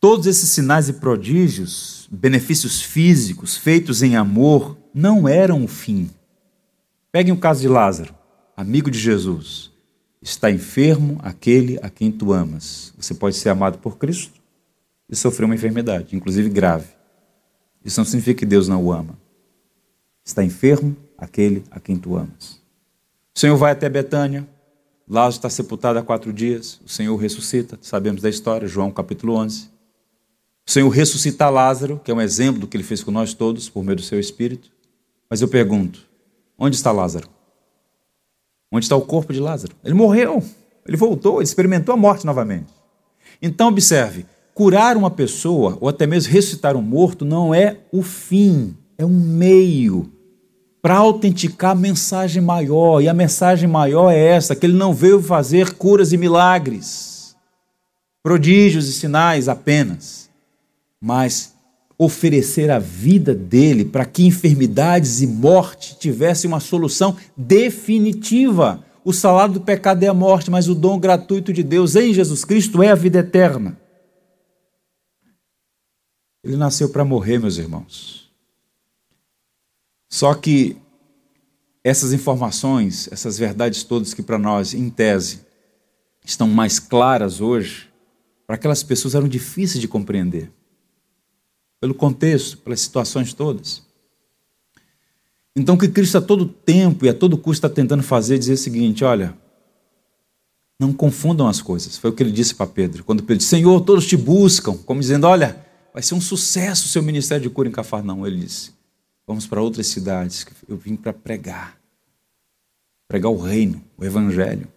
todos 0.00 0.26
esses 0.26 0.48
sinais 0.48 0.88
e 0.88 0.94
prodígios, 0.94 1.97
benefícios 2.10 2.82
físicos 2.82 3.56
feitos 3.56 4.02
em 4.02 4.16
amor, 4.16 4.76
não 4.94 5.28
eram 5.28 5.64
o 5.64 5.68
fim. 5.68 6.10
Peguem 7.12 7.32
o 7.32 7.38
caso 7.38 7.60
de 7.60 7.68
Lázaro, 7.68 8.14
amigo 8.56 8.90
de 8.90 8.98
Jesus. 8.98 9.70
Está 10.20 10.50
enfermo 10.50 11.18
aquele 11.22 11.78
a 11.82 11.88
quem 11.88 12.10
tu 12.10 12.32
amas. 12.32 12.92
Você 12.98 13.14
pode 13.14 13.36
ser 13.36 13.50
amado 13.50 13.78
por 13.78 13.98
Cristo 13.98 14.40
e 15.08 15.14
sofrer 15.14 15.44
uma 15.44 15.54
enfermidade, 15.54 16.16
inclusive 16.16 16.48
grave. 16.48 16.88
Isso 17.84 18.00
não 18.00 18.04
significa 18.04 18.40
que 18.40 18.46
Deus 18.46 18.68
não 18.68 18.84
o 18.84 18.92
ama. 18.92 19.18
Está 20.24 20.44
enfermo 20.44 20.96
aquele 21.16 21.64
a 21.70 21.80
quem 21.80 21.96
tu 21.96 22.16
amas. 22.16 22.60
O 23.34 23.38
Senhor 23.38 23.56
vai 23.56 23.72
até 23.72 23.88
Betânia, 23.88 24.46
Lázaro 25.08 25.36
está 25.36 25.48
sepultado 25.48 25.98
há 25.98 26.02
quatro 26.02 26.32
dias, 26.32 26.80
o 26.84 26.88
Senhor 26.88 27.16
ressuscita, 27.16 27.78
sabemos 27.80 28.20
da 28.20 28.28
história, 28.28 28.68
João 28.68 28.90
capítulo 28.90 29.34
11. 29.36 29.70
O 30.68 30.70
Senhor 30.70 30.88
ressuscita 30.90 31.48
Lázaro, 31.48 31.98
que 32.04 32.10
é 32.10 32.14
um 32.14 32.20
exemplo 32.20 32.60
do 32.60 32.66
que 32.66 32.76
ele 32.76 32.84
fez 32.84 33.02
com 33.02 33.10
nós 33.10 33.32
todos, 33.32 33.70
por 33.70 33.82
meio 33.82 33.96
do 33.96 34.02
seu 34.02 34.20
Espírito. 34.20 34.70
Mas 35.30 35.40
eu 35.40 35.48
pergunto: 35.48 36.06
onde 36.58 36.76
está 36.76 36.92
Lázaro? 36.92 37.26
Onde 38.70 38.84
está 38.84 38.94
o 38.94 39.00
corpo 39.00 39.32
de 39.32 39.40
Lázaro? 39.40 39.74
Ele 39.82 39.94
morreu, 39.94 40.44
ele 40.86 40.96
voltou, 40.98 41.36
ele 41.36 41.44
experimentou 41.44 41.94
a 41.94 41.96
morte 41.96 42.26
novamente. 42.26 42.66
Então, 43.40 43.68
observe: 43.68 44.26
curar 44.52 44.98
uma 44.98 45.10
pessoa, 45.10 45.78
ou 45.80 45.88
até 45.88 46.06
mesmo 46.06 46.34
ressuscitar 46.34 46.76
um 46.76 46.82
morto, 46.82 47.24
não 47.24 47.54
é 47.54 47.78
o 47.90 48.02
fim, 48.02 48.76
é 48.98 49.06
um 49.06 49.08
meio 49.08 50.12
para 50.82 50.96
autenticar 50.98 51.70
a 51.70 51.74
mensagem 51.74 52.42
maior. 52.42 53.00
E 53.00 53.08
a 53.08 53.14
mensagem 53.14 53.66
maior 53.66 54.10
é 54.10 54.18
essa: 54.18 54.54
que 54.54 54.66
ele 54.66 54.76
não 54.76 54.92
veio 54.92 55.22
fazer 55.22 55.72
curas 55.76 56.12
e 56.12 56.18
milagres, 56.18 57.34
prodígios 58.22 58.86
e 58.86 58.92
sinais 58.92 59.48
apenas, 59.48 60.27
mas 61.00 61.54
oferecer 61.98 62.70
a 62.70 62.78
vida 62.78 63.34
dele 63.34 63.84
para 63.84 64.04
que 64.04 64.24
enfermidades 64.24 65.20
e 65.20 65.26
morte 65.26 65.98
tivessem 65.98 66.48
uma 66.48 66.60
solução 66.60 67.16
definitiva. 67.36 68.84
O 69.04 69.12
salário 69.12 69.54
do 69.54 69.60
pecado 69.60 70.02
é 70.04 70.06
a 70.06 70.14
morte, 70.14 70.50
mas 70.50 70.68
o 70.68 70.74
dom 70.74 70.98
gratuito 70.98 71.52
de 71.52 71.62
Deus 71.62 71.96
em 71.96 72.14
Jesus 72.14 72.44
Cristo 72.44 72.82
é 72.82 72.90
a 72.90 72.94
vida 72.94 73.18
eterna. 73.18 73.76
Ele 76.44 76.56
nasceu 76.56 76.88
para 76.88 77.04
morrer, 77.04 77.38
meus 77.38 77.58
irmãos. 77.58 78.30
Só 80.08 80.34
que 80.34 80.76
essas 81.82 82.12
informações, 82.12 83.08
essas 83.10 83.38
verdades 83.38 83.82
todas 83.82 84.14
que 84.14 84.22
para 84.22 84.38
nós, 84.38 84.72
em 84.72 84.88
tese, 84.88 85.40
estão 86.24 86.48
mais 86.48 86.78
claras 86.78 87.40
hoje, 87.40 87.88
para 88.46 88.56
aquelas 88.56 88.82
pessoas 88.82 89.14
eram 89.14 89.28
difíceis 89.28 89.80
de 89.80 89.88
compreender. 89.88 90.52
Pelo 91.80 91.94
contexto, 91.94 92.58
pelas 92.58 92.80
situações 92.80 93.32
todas. 93.32 93.82
Então, 95.54 95.74
o 95.74 95.78
que 95.78 95.88
Cristo 95.88 96.18
a 96.18 96.20
todo 96.20 96.46
tempo 96.46 97.04
e 97.04 97.08
a 97.08 97.14
todo 97.14 97.36
custo 97.36 97.66
está 97.66 97.68
tentando 97.68 98.02
fazer 98.02 98.36
é 98.36 98.38
dizer 98.38 98.52
o 98.52 98.58
seguinte: 98.58 99.04
olha, 99.04 99.36
não 100.78 100.92
confundam 100.92 101.48
as 101.48 101.60
coisas. 101.60 101.96
Foi 101.96 102.10
o 102.10 102.12
que 102.12 102.22
ele 102.22 102.32
disse 102.32 102.54
para 102.54 102.66
Pedro. 102.66 103.04
Quando 103.04 103.22
Pedro 103.22 103.38
disse: 103.38 103.50
Senhor, 103.50 103.80
todos 103.82 104.06
te 104.06 104.16
buscam, 104.16 104.76
como 104.76 105.00
dizendo: 105.00 105.26
olha, 105.26 105.64
vai 105.92 106.02
ser 106.02 106.14
um 106.14 106.20
sucesso 106.20 106.86
o 106.86 106.88
seu 106.88 107.02
ministério 107.02 107.42
de 107.42 107.50
cura 107.50 107.68
em 107.68 107.72
Cafarnaum. 107.72 108.26
Ele 108.26 108.40
disse: 108.40 108.72
vamos 109.26 109.46
para 109.46 109.60
outras 109.60 109.86
cidades, 109.88 110.46
eu 110.68 110.76
vim 110.76 110.96
para 110.96 111.12
pregar 111.12 111.78
pregar 113.08 113.32
o 113.32 113.38
reino, 113.38 113.82
o 113.96 114.04
evangelho. 114.04 114.68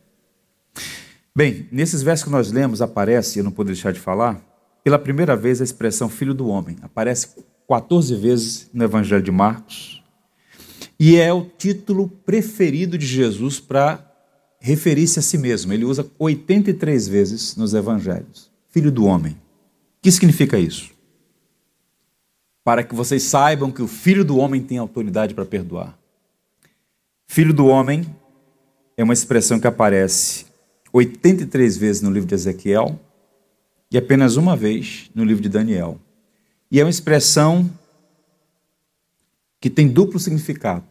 Bem, 1.35 1.67
nesses 1.71 2.01
versos 2.01 2.23
que 2.23 2.31
nós 2.31 2.51
lemos 2.51 2.81
aparece, 2.81 3.39
eu 3.39 3.43
não 3.43 3.51
posso 3.51 3.67
deixar 3.67 3.91
de 3.91 3.99
falar, 3.99 4.41
pela 4.83 4.99
primeira 4.99 5.35
vez 5.35 5.61
a 5.61 5.63
expressão 5.63 6.09
filho 6.09 6.33
do 6.33 6.47
homem. 6.47 6.77
Aparece 6.81 7.29
14 7.67 8.15
vezes 8.15 8.69
no 8.73 8.83
evangelho 8.83 9.23
de 9.23 9.31
Marcos. 9.31 10.03
E 10.99 11.17
é 11.17 11.31
o 11.33 11.45
título 11.45 12.07
preferido 12.07 12.97
de 12.97 13.05
Jesus 13.05 13.59
para 13.59 14.07
referir-se 14.59 15.19
a 15.19 15.21
si 15.21 15.37
mesmo. 15.37 15.73
Ele 15.73 15.85
usa 15.85 16.09
83 16.19 17.07
vezes 17.07 17.55
nos 17.55 17.73
evangelhos. 17.73 18.51
Filho 18.69 18.91
do 18.91 19.05
homem. 19.05 19.33
O 19.33 20.01
que 20.01 20.11
significa 20.11 20.59
isso? 20.59 20.91
Para 22.63 22.83
que 22.83 22.93
vocês 22.93 23.23
saibam 23.23 23.71
que 23.71 23.81
o 23.81 23.87
filho 23.87 24.23
do 24.23 24.37
homem 24.37 24.61
tem 24.61 24.77
autoridade 24.77 25.33
para 25.33 25.45
perdoar. 25.45 25.97
Filho 27.27 27.53
do 27.53 27.65
homem 27.65 28.05
é 28.97 29.03
uma 29.03 29.13
expressão 29.13 29.59
que 29.59 29.67
aparece 29.67 30.45
83 30.93 31.77
vezes 31.77 32.01
no 32.01 32.11
livro 32.11 32.27
de 32.27 32.35
Ezequiel 32.35 32.99
e 33.91 33.97
apenas 33.97 34.37
uma 34.37 34.55
vez 34.55 35.11
no 35.13 35.25
livro 35.25 35.43
de 35.43 35.49
Daniel. 35.49 35.99
E 36.71 36.79
é 36.79 36.83
uma 36.83 36.89
expressão 36.89 37.69
que 39.59 39.69
tem 39.69 39.89
duplo 39.89 40.17
significado. 40.17 40.87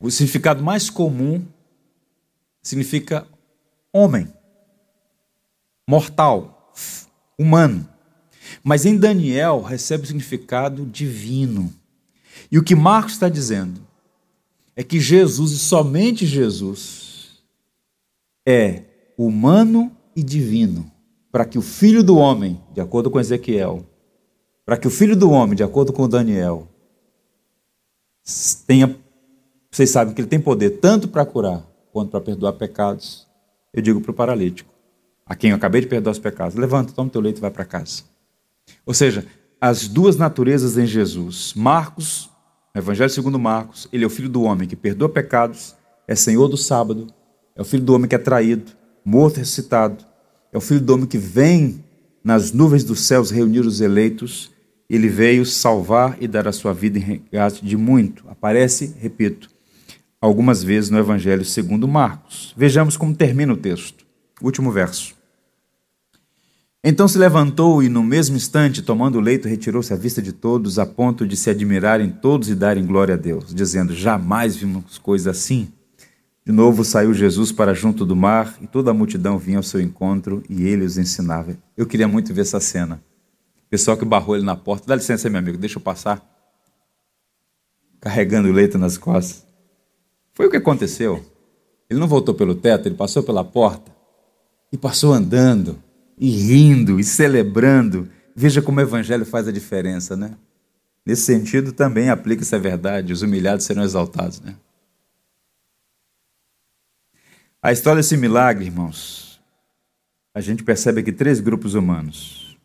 O 0.00 0.10
significado 0.10 0.62
mais 0.62 0.90
comum 0.90 1.46
significa 2.60 3.26
homem, 3.92 4.32
mortal, 5.88 6.74
humano. 7.38 7.88
Mas 8.62 8.84
em 8.84 8.96
Daniel 8.96 9.62
recebe 9.62 10.04
o 10.04 10.06
significado 10.06 10.84
divino. 10.84 11.72
E 12.50 12.58
o 12.58 12.62
que 12.62 12.74
Marcos 12.74 13.12
está 13.12 13.28
dizendo 13.28 13.80
é 14.74 14.82
que 14.82 15.00
Jesus, 15.00 15.52
e 15.52 15.58
somente 15.58 16.26
Jesus, 16.26 17.40
é 18.46 18.82
humano 19.16 19.96
e 20.18 20.22
divino, 20.22 20.90
para 21.30 21.44
que 21.44 21.58
o 21.58 21.62
filho 21.62 22.02
do 22.02 22.16
homem, 22.16 22.60
de 22.72 22.80
acordo 22.80 23.10
com 23.10 23.20
Ezequiel, 23.20 23.86
para 24.64 24.76
que 24.76 24.86
o 24.86 24.90
filho 24.90 25.16
do 25.16 25.30
homem, 25.30 25.54
de 25.54 25.62
acordo 25.62 25.92
com 25.92 26.08
Daniel, 26.08 26.66
tenha, 28.66 28.96
vocês 29.70 29.90
sabem 29.90 30.12
que 30.12 30.20
ele 30.20 30.28
tem 30.28 30.40
poder 30.40 30.78
tanto 30.80 31.08
para 31.08 31.24
curar 31.24 31.64
quanto 31.92 32.10
para 32.10 32.20
perdoar 32.20 32.54
pecados. 32.54 33.26
Eu 33.72 33.80
digo 33.80 34.00
para 34.00 34.10
o 34.10 34.14
paralítico, 34.14 34.70
a 35.24 35.34
quem 35.34 35.50
eu 35.50 35.56
acabei 35.56 35.80
de 35.80 35.86
perdoar 35.86 36.12
os 36.12 36.18
pecados, 36.18 36.56
levanta, 36.56 36.92
toma 36.92 37.08
teu 37.08 37.20
leito 37.20 37.38
e 37.38 37.40
vai 37.40 37.50
para 37.50 37.64
casa. 37.64 38.02
Ou 38.84 38.92
seja, 38.92 39.24
as 39.60 39.88
duas 39.88 40.16
naturezas 40.16 40.76
em 40.76 40.86
Jesus. 40.86 41.54
Marcos 41.54 42.28
Evangelho 42.74 43.10
segundo 43.10 43.38
Marcos, 43.38 43.88
ele 43.92 44.04
é 44.04 44.06
o 44.06 44.10
filho 44.10 44.28
do 44.28 44.42
homem 44.42 44.68
que 44.68 44.76
perdoa 44.76 45.08
pecados, 45.08 45.74
é 46.06 46.14
senhor 46.14 46.48
do 46.48 46.56
sábado, 46.56 47.08
é 47.56 47.62
o 47.62 47.64
filho 47.64 47.82
do 47.82 47.92
homem 47.94 48.08
que 48.08 48.14
é 48.14 48.18
traído, 48.18 48.72
morto 49.04 49.36
e 49.36 49.40
ressuscitado, 49.40 50.04
é 50.52 50.58
o 50.58 50.60
filho 50.60 50.80
do 50.80 50.94
homem 50.94 51.06
que 51.06 51.18
vem 51.18 51.84
nas 52.22 52.52
nuvens 52.52 52.84
dos 52.84 53.00
céus 53.00 53.30
reunir 53.30 53.60
os 53.60 53.80
eleitos, 53.80 54.50
ele 54.88 55.08
veio 55.08 55.44
salvar 55.44 56.16
e 56.20 56.26
dar 56.26 56.48
a 56.48 56.52
sua 56.52 56.72
vida 56.72 56.98
em 56.98 57.02
resgate 57.02 57.64
de 57.64 57.76
muito. 57.76 58.24
Aparece, 58.28 58.94
repito, 58.98 59.48
algumas 60.20 60.62
vezes 60.62 60.90
no 60.90 60.98
Evangelho 60.98 61.44
segundo 61.44 61.86
Marcos. 61.86 62.54
Vejamos 62.56 62.96
como 62.96 63.14
termina 63.14 63.52
o 63.52 63.56
texto. 63.56 64.06
Último 64.42 64.72
verso. 64.72 65.14
Então 66.82 67.08
se 67.08 67.18
levantou 67.18 67.82
e, 67.82 67.88
no 67.88 68.02
mesmo 68.02 68.36
instante, 68.36 68.82
tomando 68.82 69.18
o 69.18 69.20
leito, 69.20 69.48
retirou-se 69.48 69.92
à 69.92 69.96
vista 69.96 70.22
de 70.22 70.32
todos, 70.32 70.78
a 70.78 70.86
ponto 70.86 71.26
de 71.26 71.36
se 71.36 71.50
admirarem 71.50 72.08
todos 72.08 72.48
e 72.48 72.54
darem 72.54 72.86
glória 72.86 73.14
a 73.14 73.18
Deus, 73.18 73.52
dizendo: 73.52 73.94
Jamais 73.94 74.56
vimos 74.56 74.96
coisa 74.96 75.32
assim. 75.32 75.68
De 76.48 76.52
novo 76.54 76.82
saiu 76.82 77.12
Jesus 77.12 77.52
para 77.52 77.74
junto 77.74 78.06
do 78.06 78.16
mar 78.16 78.56
e 78.62 78.66
toda 78.66 78.90
a 78.90 78.94
multidão 78.94 79.38
vinha 79.38 79.58
ao 79.58 79.62
seu 79.62 79.82
encontro 79.82 80.42
e 80.48 80.66
ele 80.66 80.82
os 80.82 80.96
ensinava. 80.96 81.54
Eu 81.76 81.84
queria 81.84 82.08
muito 82.08 82.32
ver 82.32 82.40
essa 82.40 82.58
cena. 82.58 83.02
O 83.66 83.68
pessoal 83.68 83.98
que 83.98 84.04
barrou 84.06 84.34
ele 84.34 84.46
na 84.46 84.56
porta: 84.56 84.86
Dá 84.86 84.94
licença, 84.94 85.28
meu 85.28 85.40
amigo, 85.40 85.58
deixa 85.58 85.76
eu 85.76 85.82
passar. 85.82 86.26
Carregando 88.00 88.48
o 88.48 88.52
leito 88.52 88.78
nas 88.78 88.96
costas. 88.96 89.46
Foi 90.32 90.46
o 90.46 90.50
que 90.50 90.56
aconteceu. 90.56 91.22
Ele 91.90 92.00
não 92.00 92.08
voltou 92.08 92.34
pelo 92.34 92.54
teto, 92.54 92.88
ele 92.88 92.94
passou 92.94 93.22
pela 93.22 93.44
porta 93.44 93.94
e 94.72 94.78
passou 94.78 95.12
andando 95.12 95.78
e 96.16 96.30
rindo 96.30 96.98
e 96.98 97.04
celebrando. 97.04 98.08
Veja 98.34 98.62
como 98.62 98.78
o 98.78 98.82
evangelho 98.82 99.26
faz 99.26 99.46
a 99.46 99.52
diferença, 99.52 100.16
né? 100.16 100.30
Nesse 101.04 101.26
sentido 101.26 101.72
também 101.72 102.08
aplica 102.08 102.40
essa 102.40 102.58
verdade, 102.58 103.12
os 103.12 103.20
humilhados 103.20 103.66
serão 103.66 103.82
exaltados, 103.82 104.40
né? 104.40 104.54
A 107.68 107.72
história 107.72 108.00
desse 108.00 108.16
milagre, 108.16 108.64
irmãos, 108.64 109.38
a 110.34 110.40
gente 110.40 110.64
percebe 110.64 111.02
aqui 111.02 111.12
três 111.12 111.38
grupos 111.38 111.74
humanos. 111.74 112.56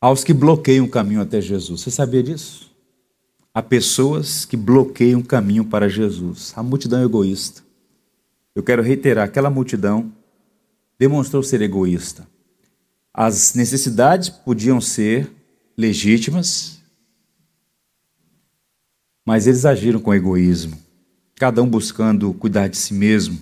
Aos 0.00 0.24
que 0.24 0.34
bloqueiam 0.34 0.86
o 0.86 0.90
caminho 0.90 1.20
até 1.20 1.40
Jesus. 1.40 1.80
Você 1.80 1.92
sabia 1.92 2.24
disso? 2.24 2.74
Há 3.54 3.62
pessoas 3.62 4.44
que 4.44 4.56
bloqueiam 4.56 5.20
o 5.20 5.24
caminho 5.24 5.64
para 5.64 5.88
Jesus. 5.88 6.52
A 6.56 6.62
multidão 6.64 7.00
egoísta. 7.04 7.62
Eu 8.52 8.64
quero 8.64 8.82
reiterar, 8.82 9.26
aquela 9.26 9.48
multidão 9.48 10.12
demonstrou 10.98 11.40
ser 11.44 11.62
egoísta. 11.62 12.26
As 13.14 13.54
necessidades 13.54 14.28
podiam 14.28 14.80
ser 14.80 15.30
legítimas, 15.78 16.82
mas 19.24 19.46
eles 19.46 19.64
agiram 19.64 20.00
com 20.00 20.12
egoísmo, 20.12 20.81
cada 21.42 21.60
um 21.60 21.66
buscando 21.66 22.32
cuidar 22.32 22.68
de 22.68 22.76
si 22.76 22.94
mesmo. 22.94 23.36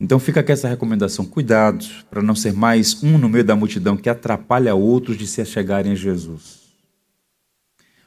Então 0.00 0.18
fica 0.18 0.40
aqui 0.40 0.50
essa 0.50 0.66
recomendação: 0.66 1.24
cuidado 1.24 1.86
para 2.10 2.20
não 2.20 2.34
ser 2.34 2.52
mais 2.52 3.00
um 3.00 3.16
no 3.16 3.28
meio 3.28 3.44
da 3.44 3.54
multidão 3.54 3.96
que 3.96 4.08
atrapalha 4.08 4.74
outros 4.74 5.16
de 5.16 5.24
se 5.24 5.40
achegarem 5.40 5.92
a 5.92 5.94
Jesus. 5.94 6.62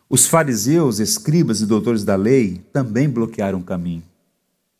Os 0.09 0.27
fariseus, 0.27 0.99
escribas 0.99 1.61
e 1.61 1.65
doutores 1.65 2.03
da 2.03 2.17
lei 2.17 2.61
também 2.73 3.07
bloquearam 3.07 3.59
o 3.59 3.63
caminho. 3.63 4.03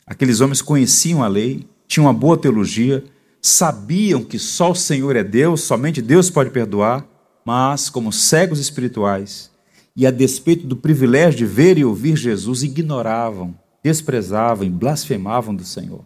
Aqueles 0.06 0.41
homens 0.41 0.62
conheciam 0.62 1.24
a 1.24 1.28
lei, 1.30 1.66
tinham 1.88 2.08
uma 2.08 2.14
boa 2.14 2.38
teologia, 2.38 3.06
sabiam 3.41 4.22
que 4.22 4.38
só 4.38 4.72
o 4.72 4.76
Senhor 4.76 5.16
é 5.16 5.24
Deus, 5.24 5.62
somente 5.62 6.01
Deus 6.01 6.30
pode 6.30 6.49
perdoar, 6.49 7.08
mas, 7.45 7.89
como 7.89 8.12
cegos 8.12 8.60
espirituais, 8.60 9.49
e 9.96 10.06
a 10.06 10.12
despeito 10.12 10.68
do 10.68 10.76
privilégio 10.76 11.39
de 11.39 11.46
ver 11.46 11.78
e 11.78 11.86
ouvir 11.86 12.18
Jesus, 12.18 12.64
ignoravam, 12.64 13.58
desprezavam 13.82 14.66
e 14.66 14.70
blasfemavam 14.70 15.56
do 15.56 15.64
Senhor. 15.64 16.06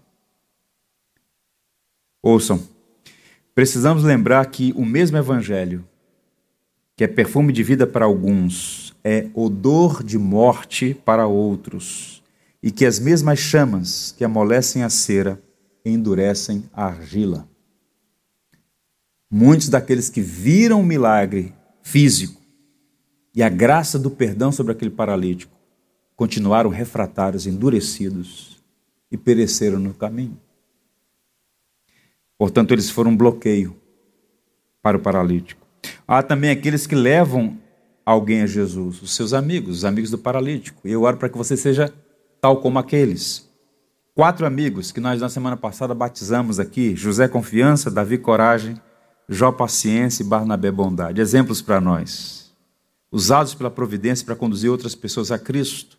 Ouçam, 2.22 2.62
precisamos 3.56 4.04
lembrar 4.04 4.46
que 4.48 4.74
o 4.76 4.86
mesmo 4.86 5.18
Evangelho, 5.18 5.88
que 6.96 7.04
é 7.04 7.08
perfume 7.08 7.52
de 7.52 7.64
vida 7.64 7.88
para 7.88 8.06
alguns, 8.06 8.94
é 9.04 9.28
odor 9.34 10.04
de 10.04 10.18
morte 10.18 10.94
para 10.94 11.26
outros, 11.26 12.22
e 12.62 12.70
que 12.70 12.86
as 12.86 13.00
mesmas 13.00 13.40
chamas 13.40 14.14
que 14.16 14.24
amolecem 14.24 14.84
a 14.84 14.90
cera 14.90 15.42
endurecem 15.84 16.70
a 16.74 16.86
argila. 16.86 17.48
Muitos 19.32 19.70
daqueles 19.70 20.10
que 20.10 20.22
viram 20.22 20.82
o 20.82 20.86
milagre 20.86 21.54
físico 21.82 22.39
e 23.34 23.44
a 23.44 23.50
graça 23.50 23.98
do 23.98 24.10
perdão 24.10 24.52
sobre 24.52 24.72
aquele 24.72 24.92
paralítico 24.92 25.56
continuaram 26.16 26.70
refratários, 26.70 27.48
endurecidos 27.48 28.62
e 29.12 29.18
pereceram 29.18 29.80
no 29.80 29.94
caminho. 29.94 30.38
Portanto, 32.38 32.74
eles 32.74 32.90
foram 32.90 33.12
um 33.12 33.18
bloqueio 33.18 33.76
para 34.82 34.98
o 34.98 35.00
paralítico. 35.00 35.66
Há 36.08 36.24
também 36.24 36.50
aqueles 36.50 36.88
que 36.88 36.96
levam 36.96 37.58
alguém 38.06 38.42
a 38.42 38.48
Jesus, 38.48 39.02
os 39.02 39.16
seus 39.16 39.34
amigos, 39.34 39.78
os 39.78 39.86
amigos 39.86 40.10
do 40.10 40.18
paralítico. 40.18 40.88
E 40.88 40.92
eu 40.92 41.04
oro 41.04 41.18
para 41.18 41.30
que 41.30 41.38
você 41.38 41.56
seja 41.56 41.94
tal 42.42 42.62
como 42.62 42.80
aqueles 42.80 43.50
Quatro 44.20 44.46
amigos 44.46 44.92
que 44.92 45.00
nós 45.00 45.22
na 45.22 45.30
semana 45.30 45.56
passada 45.56 45.96
batizamos 45.96 46.60
aqui: 46.60 46.94
José 46.94 47.26
Confiança, 47.30 47.90
Davi 47.90 48.18
Coragem, 48.18 48.76
Jó 49.30 49.50
Paciência 49.50 50.24
e 50.24 50.26
Barnabé 50.26 50.70
Bondade. 50.70 51.22
Exemplos 51.22 51.62
para 51.62 51.80
nós, 51.80 52.39
usados 53.12 53.54
pela 53.54 53.72
providência 53.72 54.26
para 54.26 54.36
conduzir 54.36 54.70
outras 54.70 54.96
pessoas 54.96 55.32
a 55.32 55.40
Cristo. 55.40 55.98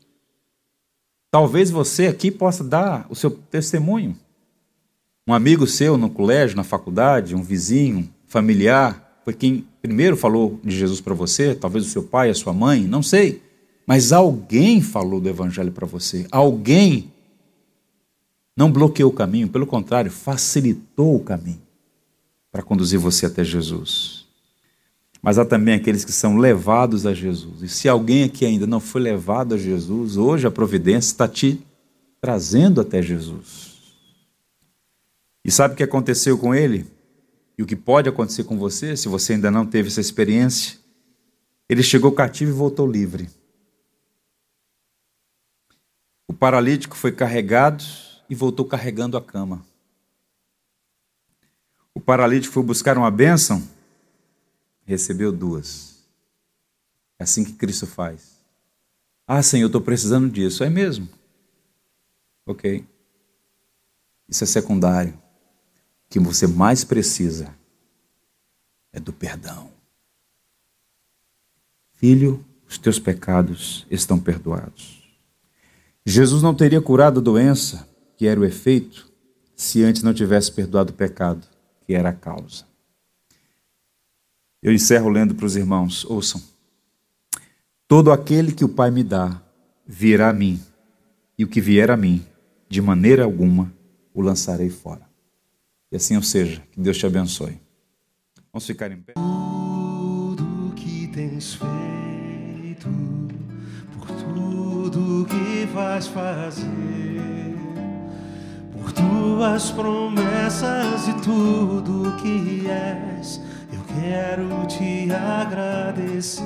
Talvez 1.30 1.70
você 1.70 2.06
aqui 2.06 2.30
possa 2.30 2.64
dar 2.64 3.06
o 3.08 3.14
seu 3.14 3.30
testemunho, 3.30 4.16
Um 5.26 5.34
amigo 5.34 5.66
seu 5.66 5.96
no 5.96 6.10
colégio, 6.10 6.56
na 6.56 6.64
faculdade, 6.64 7.36
um 7.36 7.42
vizinho, 7.42 8.12
familiar, 8.26 9.20
foi 9.24 9.34
quem 9.34 9.66
primeiro 9.80 10.16
falou 10.16 10.58
de 10.64 10.76
Jesus 10.76 11.00
para 11.00 11.14
você, 11.14 11.54
talvez 11.54 11.86
o 11.86 11.88
seu 11.88 12.02
pai, 12.02 12.30
a 12.30 12.34
sua 12.34 12.52
mãe, 12.52 12.82
não 12.82 13.02
sei. 13.02 13.42
Mas 13.86 14.12
alguém 14.12 14.80
falou 14.80 15.20
do 15.20 15.28
Evangelho 15.28 15.72
para 15.72 15.86
você. 15.86 16.26
Alguém 16.30 17.12
não 18.56 18.70
bloqueou 18.70 19.10
o 19.10 19.14
caminho, 19.14 19.48
pelo 19.48 19.66
contrário, 19.66 20.10
facilitou 20.10 21.16
o 21.16 21.20
caminho 21.20 21.62
para 22.50 22.62
conduzir 22.62 22.98
você 22.98 23.26
até 23.26 23.44
Jesus. 23.44 24.26
Mas 25.22 25.38
há 25.38 25.44
também 25.44 25.74
aqueles 25.74 26.04
que 26.04 26.12
são 26.12 26.38
levados 26.38 27.06
a 27.06 27.12
Jesus. 27.12 27.62
E 27.62 27.68
se 27.68 27.88
alguém 27.88 28.24
aqui 28.24 28.46
ainda 28.46 28.66
não 28.66 28.80
foi 28.80 29.02
levado 29.02 29.54
a 29.54 29.58
Jesus, 29.58 30.16
hoje 30.16 30.46
a 30.46 30.50
providência 30.50 31.10
está 31.10 31.28
te 31.28 31.60
trazendo 32.20 32.80
até 32.80 33.02
Jesus. 33.02 33.70
E 35.44 35.50
sabe 35.50 35.74
o 35.74 35.76
que 35.76 35.82
aconteceu 35.82 36.38
com 36.38 36.54
ele? 36.54 36.86
E 37.56 37.62
o 37.62 37.66
que 37.66 37.76
pode 37.76 38.08
acontecer 38.08 38.44
com 38.44 38.58
você, 38.58 38.96
se 38.96 39.08
você 39.08 39.34
ainda 39.34 39.50
não 39.50 39.66
teve 39.66 39.88
essa 39.88 40.00
experiência? 40.00 40.78
Ele 41.68 41.82
chegou 41.82 42.12
cativo 42.12 42.50
e 42.50 42.54
voltou 42.54 42.86
livre. 42.86 43.28
O 46.26 46.32
paralítico 46.32 46.96
foi 46.96 47.12
carregado 47.12 47.84
e 48.28 48.34
voltou 48.34 48.64
carregando 48.64 49.16
a 49.16 49.22
cama. 49.22 49.64
O 51.94 52.00
paralítico 52.00 52.54
foi 52.54 52.62
buscar 52.62 52.96
uma 52.96 53.10
bênção, 53.10 53.62
recebeu 54.90 55.30
duas. 55.30 56.04
É 57.16 57.22
assim 57.22 57.44
que 57.44 57.52
Cristo 57.52 57.86
faz. 57.86 58.40
Ah, 59.24 59.40
Senhor, 59.40 59.64
eu 59.64 59.68
estou 59.68 59.80
precisando 59.80 60.28
disso. 60.28 60.64
É 60.64 60.68
mesmo? 60.68 61.08
Ok. 62.44 62.84
Isso 64.28 64.42
é 64.42 64.46
secundário. 64.46 65.12
O 65.12 66.10
que 66.10 66.18
você 66.18 66.48
mais 66.48 66.82
precisa 66.82 67.54
é 68.92 68.98
do 68.98 69.12
perdão. 69.12 69.70
Filho, 71.92 72.44
os 72.66 72.76
teus 72.76 72.98
pecados 72.98 73.86
estão 73.90 74.18
perdoados. 74.18 75.08
Jesus 76.04 76.42
não 76.42 76.54
teria 76.54 76.80
curado 76.80 77.20
a 77.20 77.22
doença, 77.22 77.88
que 78.16 78.26
era 78.26 78.40
o 78.40 78.44
efeito, 78.44 79.08
se 79.54 79.84
antes 79.84 80.02
não 80.02 80.12
tivesse 80.12 80.50
perdoado 80.50 80.90
o 80.90 80.96
pecado, 80.96 81.46
que 81.86 81.94
era 81.94 82.08
a 82.08 82.14
causa. 82.14 82.69
Eu 84.62 84.72
encerro 84.72 85.08
lendo 85.08 85.34
para 85.34 85.46
os 85.46 85.56
irmãos, 85.56 86.04
ouçam. 86.04 86.42
Todo 87.88 88.12
aquele 88.12 88.52
que 88.52 88.64
o 88.64 88.68
Pai 88.68 88.90
me 88.90 89.02
dá 89.02 89.40
virá 89.86 90.28
a 90.28 90.32
mim, 90.32 90.60
e 91.38 91.44
o 91.44 91.48
que 91.48 91.60
vier 91.60 91.90
a 91.90 91.96
mim, 91.96 92.24
de 92.68 92.80
maneira 92.82 93.24
alguma 93.24 93.72
o 94.12 94.20
lançarei 94.20 94.68
fora. 94.68 95.08
E 95.90 95.96
assim 95.96 96.14
ou 96.14 96.22
seja, 96.22 96.62
que 96.70 96.80
Deus 96.80 96.98
te 96.98 97.06
abençoe. 97.06 97.58
Vamos 98.52 98.66
ficar 98.66 98.92
em 98.92 99.00
pé. 99.00 99.14
Tudo 99.14 100.74
que 100.76 101.08
tens 101.08 101.54
feito, 101.54 102.88
por 103.92 104.06
tudo 104.06 105.26
que 105.26 105.66
vais 105.72 106.06
fazer, 106.06 107.56
por 108.72 108.92
tuas 108.92 109.70
promessas 109.70 111.08
e 111.08 111.14
tudo 111.22 112.16
que 112.22 112.68
és, 112.68 113.40
quero 113.98 114.66
te 114.66 115.10
agradecer 115.12 116.44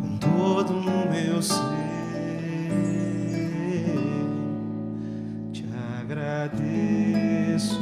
com 0.00 0.16
todo 0.18 0.72
o 0.74 1.10
meu 1.10 1.42
ser. 1.42 1.58
Te 5.52 5.64
agradeço, 6.00 7.80